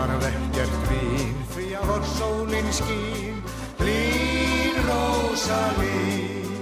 þarf 0.00 0.22
ekkert 0.30 0.84
vín 0.88 1.32
því 1.52 1.64
að 1.76 1.88
vor 1.90 2.04
sólinn 2.14 2.70
skín 2.72 3.40
Þín 3.80 4.78
Rósalín 4.86 6.54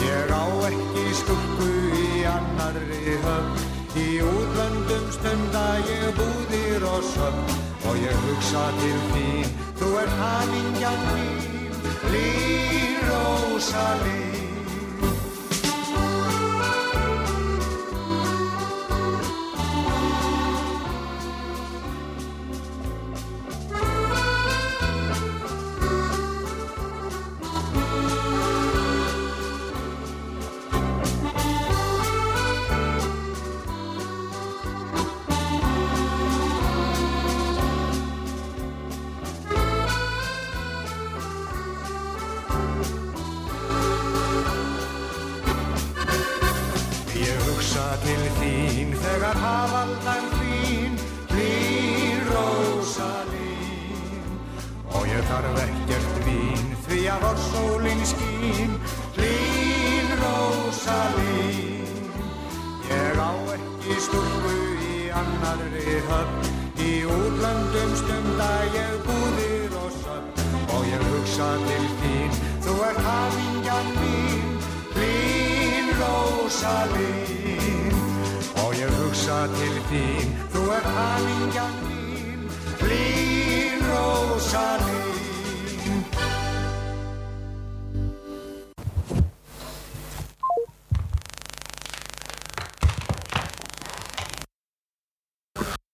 Ég 0.00 0.32
á 0.32 0.44
ekki 0.70 1.04
stúlku 1.20 1.68
í 2.00 2.24
annarri 2.30 3.18
höfn. 3.26 3.64
Í 3.96 4.08
útlöndum 4.24 5.06
stunda 5.12 5.66
ég 5.84 6.08
búðir 6.16 6.86
og 6.88 7.04
söfn 7.12 7.56
Og 7.90 8.00
ég 8.00 8.24
hugsa 8.24 8.66
til 8.80 9.00
þín, 9.12 9.56
þú 9.80 9.90
ert 10.04 10.20
hanningjan 10.22 11.10
mín 11.10 11.82
Lín 12.14 13.02
Rósalín 13.10 14.16
Ég 14.16 14.25